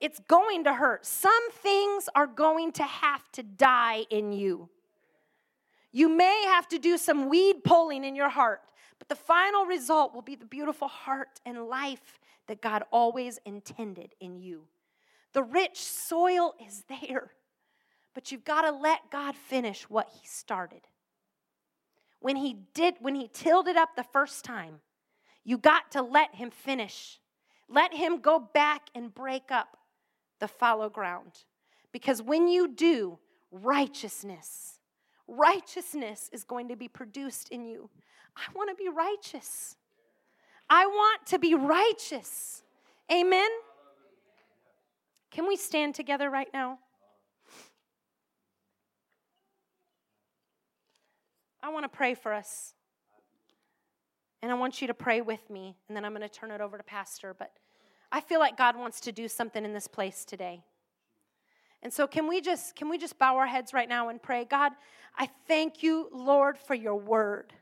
It's 0.00 0.20
going 0.26 0.64
to 0.64 0.74
hurt. 0.74 1.06
Some 1.06 1.50
things 1.52 2.08
are 2.14 2.26
going 2.26 2.72
to 2.72 2.82
have 2.82 3.30
to 3.32 3.42
die 3.42 4.04
in 4.10 4.32
you. 4.32 4.68
You 5.92 6.08
may 6.08 6.44
have 6.46 6.66
to 6.68 6.78
do 6.78 6.96
some 6.96 7.28
weed 7.28 7.62
pulling 7.64 8.02
in 8.04 8.16
your 8.16 8.30
heart, 8.30 8.62
but 8.98 9.08
the 9.08 9.14
final 9.14 9.66
result 9.66 10.14
will 10.14 10.22
be 10.22 10.34
the 10.34 10.46
beautiful 10.46 10.88
heart 10.88 11.40
and 11.44 11.66
life 11.66 12.18
that 12.48 12.62
God 12.62 12.82
always 12.90 13.38
intended 13.44 14.14
in 14.18 14.36
you. 14.36 14.64
The 15.34 15.42
rich 15.42 15.80
soil 15.80 16.54
is 16.66 16.84
there, 16.88 17.32
but 18.14 18.32
you've 18.32 18.44
got 18.44 18.62
to 18.62 18.70
let 18.70 19.10
God 19.10 19.36
finish 19.36 19.88
what 19.88 20.08
He 20.20 20.26
started. 20.26 20.82
When 22.20 22.36
He 22.36 22.56
did, 22.74 22.94
when 23.00 23.14
He 23.14 23.28
tilled 23.28 23.68
it 23.68 23.76
up 23.76 23.90
the 23.96 24.02
first 24.02 24.44
time, 24.44 24.80
you 25.44 25.58
got 25.58 25.90
to 25.92 26.02
let 26.02 26.34
Him 26.34 26.50
finish. 26.50 27.20
Let 27.72 27.94
Him 27.94 28.20
go 28.20 28.38
back 28.38 28.82
and 28.94 29.14
break 29.14 29.50
up 29.50 29.78
the 30.40 30.48
fallow 30.48 30.90
ground. 30.90 31.44
Because 31.90 32.20
when 32.20 32.46
you 32.46 32.68
do, 32.68 33.18
righteousness, 33.50 34.78
righteousness 35.26 36.28
is 36.32 36.44
going 36.44 36.68
to 36.68 36.76
be 36.76 36.88
produced 36.88 37.48
in 37.48 37.64
you. 37.64 37.88
I 38.36 38.42
want 38.54 38.70
to 38.70 38.74
be 38.76 38.88
righteous. 38.88 39.76
I 40.68 40.86
want 40.86 41.26
to 41.26 41.38
be 41.38 41.54
righteous. 41.54 42.62
Amen. 43.10 43.48
Can 45.30 45.46
we 45.46 45.56
stand 45.56 45.94
together 45.94 46.28
right 46.28 46.48
now? 46.52 46.78
I 51.62 51.70
want 51.70 51.84
to 51.84 51.88
pray 51.88 52.14
for 52.14 52.34
us. 52.34 52.74
And 54.42 54.50
I 54.50 54.54
want 54.54 54.80
you 54.80 54.88
to 54.88 54.94
pray 54.94 55.20
with 55.20 55.48
me, 55.50 55.76
and 55.86 55.96
then 55.96 56.04
I'm 56.04 56.12
going 56.12 56.28
to 56.28 56.28
turn 56.28 56.50
it 56.50 56.60
over 56.60 56.76
to 56.76 56.82
Pastor. 56.82 57.32
But 57.38 57.52
I 58.12 58.20
feel 58.20 58.38
like 58.38 58.58
God 58.58 58.76
wants 58.76 59.00
to 59.00 59.12
do 59.12 59.26
something 59.26 59.64
in 59.64 59.72
this 59.72 59.88
place 59.88 60.26
today. 60.26 60.62
And 61.82 61.92
so 61.92 62.06
can 62.06 62.28
we 62.28 62.40
just 62.40 62.76
can 62.76 62.88
we 62.88 62.98
just 62.98 63.18
bow 63.18 63.36
our 63.38 63.46
heads 63.46 63.72
right 63.72 63.88
now 63.88 64.10
and 64.10 64.22
pray, 64.22 64.44
God, 64.44 64.72
I 65.16 65.28
thank 65.48 65.82
you, 65.82 66.08
Lord, 66.12 66.58
for 66.58 66.74
your 66.74 66.96
word. 66.96 67.54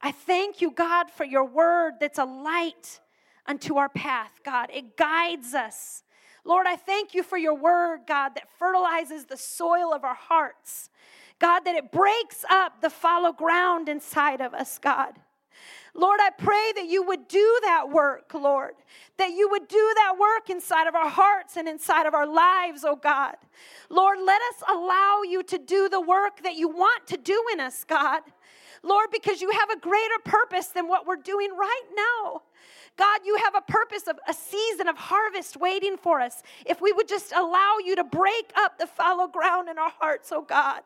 I 0.00 0.12
thank 0.12 0.60
you, 0.60 0.70
God, 0.70 1.10
for 1.10 1.24
your 1.24 1.44
word 1.44 1.94
that's 2.00 2.18
a 2.18 2.24
light 2.24 3.00
unto 3.46 3.76
our 3.76 3.88
path, 3.88 4.40
God. 4.44 4.70
It 4.72 4.96
guides 4.96 5.54
us. 5.54 6.02
Lord, 6.44 6.66
I 6.66 6.76
thank 6.76 7.14
you 7.14 7.22
for 7.22 7.38
your 7.38 7.54
word, 7.54 8.00
God, 8.06 8.34
that 8.34 8.48
fertilizes 8.58 9.24
the 9.24 9.36
soil 9.36 9.92
of 9.92 10.04
our 10.04 10.14
hearts. 10.14 10.90
God, 11.38 11.60
that 11.60 11.76
it 11.76 11.90
breaks 11.90 12.44
up 12.50 12.80
the 12.80 12.90
fallow 12.90 13.32
ground 13.32 13.88
inside 13.88 14.40
of 14.40 14.54
us, 14.54 14.78
God. 14.78 15.18
Lord, 15.94 16.20
I 16.22 16.30
pray 16.30 16.72
that 16.76 16.86
you 16.86 17.02
would 17.02 17.28
do 17.28 17.58
that 17.64 17.90
work, 17.90 18.32
Lord, 18.32 18.74
that 19.18 19.32
you 19.32 19.48
would 19.50 19.68
do 19.68 19.92
that 19.96 20.16
work 20.18 20.48
inside 20.48 20.86
of 20.86 20.94
our 20.94 21.10
hearts 21.10 21.56
and 21.56 21.68
inside 21.68 22.06
of 22.06 22.14
our 22.14 22.26
lives, 22.26 22.82
oh 22.84 22.96
God. 22.96 23.36
Lord, 23.90 24.18
let 24.24 24.40
us 24.40 24.62
allow 24.70 25.20
you 25.28 25.42
to 25.42 25.58
do 25.58 25.90
the 25.90 26.00
work 26.00 26.42
that 26.44 26.56
you 26.56 26.68
want 26.68 27.06
to 27.08 27.18
do 27.18 27.44
in 27.52 27.60
us, 27.60 27.84
God. 27.84 28.22
Lord, 28.82 29.10
because 29.12 29.42
you 29.42 29.50
have 29.50 29.70
a 29.70 29.78
greater 29.78 30.18
purpose 30.24 30.68
than 30.68 30.88
what 30.88 31.06
we're 31.06 31.16
doing 31.16 31.50
right 31.56 31.82
now. 31.94 32.42
God, 32.96 33.20
you 33.24 33.36
have 33.36 33.54
a 33.54 33.60
purpose 33.60 34.06
of 34.08 34.18
a 34.28 34.34
season 34.34 34.88
of 34.88 34.96
harvest 34.96 35.56
waiting 35.56 35.96
for 35.96 36.20
us. 36.20 36.42
If 36.66 36.80
we 36.80 36.92
would 36.92 37.08
just 37.08 37.32
allow 37.32 37.76
you 37.84 37.96
to 37.96 38.04
break 38.04 38.52
up 38.56 38.78
the 38.78 38.86
fallow 38.86 39.28
ground 39.28 39.68
in 39.68 39.78
our 39.78 39.92
hearts, 39.98 40.30
oh 40.32 40.42
God. 40.42 40.82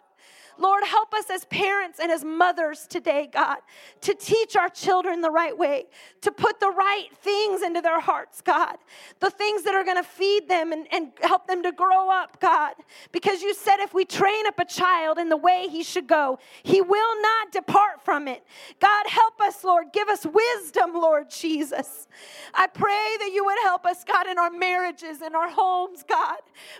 Lord, 0.58 0.82
help 0.84 1.12
us 1.14 1.30
as 1.30 1.44
parents 1.46 1.98
and 2.00 2.10
as 2.10 2.24
mothers 2.24 2.86
today, 2.88 3.28
God, 3.32 3.58
to 4.02 4.14
teach 4.14 4.56
our 4.56 4.68
children 4.68 5.20
the 5.20 5.30
right 5.30 5.56
way, 5.56 5.86
to 6.22 6.32
put 6.32 6.60
the 6.60 6.70
right 6.70 7.08
things 7.22 7.62
into 7.62 7.80
their 7.80 8.00
hearts, 8.00 8.40
God, 8.40 8.76
the 9.20 9.30
things 9.30 9.62
that 9.64 9.74
are 9.74 9.84
going 9.84 9.96
to 9.96 10.08
feed 10.08 10.48
them 10.48 10.72
and, 10.72 10.86
and 10.92 11.12
help 11.20 11.46
them 11.46 11.62
to 11.62 11.72
grow 11.72 12.10
up, 12.10 12.40
God. 12.40 12.74
Because 13.12 13.42
you 13.42 13.54
said 13.54 13.76
if 13.78 13.94
we 13.94 14.04
train 14.04 14.46
up 14.46 14.58
a 14.58 14.64
child 14.64 15.18
in 15.18 15.28
the 15.28 15.36
way 15.36 15.66
he 15.70 15.82
should 15.82 16.06
go, 16.06 16.38
he 16.62 16.80
will 16.80 17.22
not 17.22 17.52
depart 17.52 18.04
from 18.04 18.28
it. 18.28 18.44
God, 18.80 19.06
help 19.06 19.40
us, 19.40 19.62
Lord. 19.64 19.86
Give 19.92 20.08
us 20.08 20.26
wisdom, 20.26 20.94
Lord 20.94 21.30
Jesus. 21.30 22.08
I 22.54 22.66
pray 22.66 23.16
that 23.18 23.30
you 23.32 23.44
would 23.44 23.58
help 23.62 23.84
us, 23.84 24.04
God, 24.04 24.26
in 24.26 24.38
our 24.38 24.50
marriages, 24.50 25.22
in 25.22 25.34
our 25.34 25.50
homes, 25.50 26.04
God. 26.08 26.38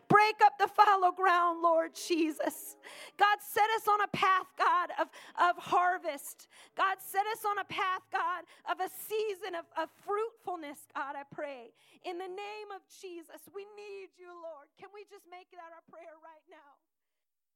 Break 0.08 0.36
up 0.44 0.58
the 0.58 0.68
fallow 0.68 1.12
ground, 1.12 1.62
Lord 1.62 1.94
Jesus. 1.94 2.76
God, 3.18 3.38
set 3.40 3.65
set 3.66 3.82
us 3.82 3.88
on 3.90 4.00
a 4.06 4.10
path, 4.14 4.46
God, 4.58 4.88
of, 5.00 5.08
of 5.42 5.58
harvest. 5.58 6.46
God, 6.78 7.02
set 7.02 7.26
us 7.34 7.42
on 7.42 7.58
a 7.58 7.66
path, 7.66 8.06
God, 8.12 8.46
of 8.70 8.78
a 8.78 8.86
season 8.86 9.58
of, 9.58 9.66
of 9.74 9.90
fruitfulness, 10.06 10.86
God, 10.94 11.18
I 11.18 11.26
pray. 11.34 11.74
In 12.06 12.18
the 12.18 12.30
name 12.30 12.68
of 12.70 12.82
Jesus, 13.02 13.42
we 13.50 13.66
need 13.74 14.14
you, 14.14 14.30
Lord. 14.30 14.70
Can 14.78 14.94
we 14.94 15.02
just 15.10 15.26
make 15.26 15.50
that 15.50 15.74
our 15.74 15.82
prayer 15.90 16.14
right 16.22 16.46
now? 16.46 16.85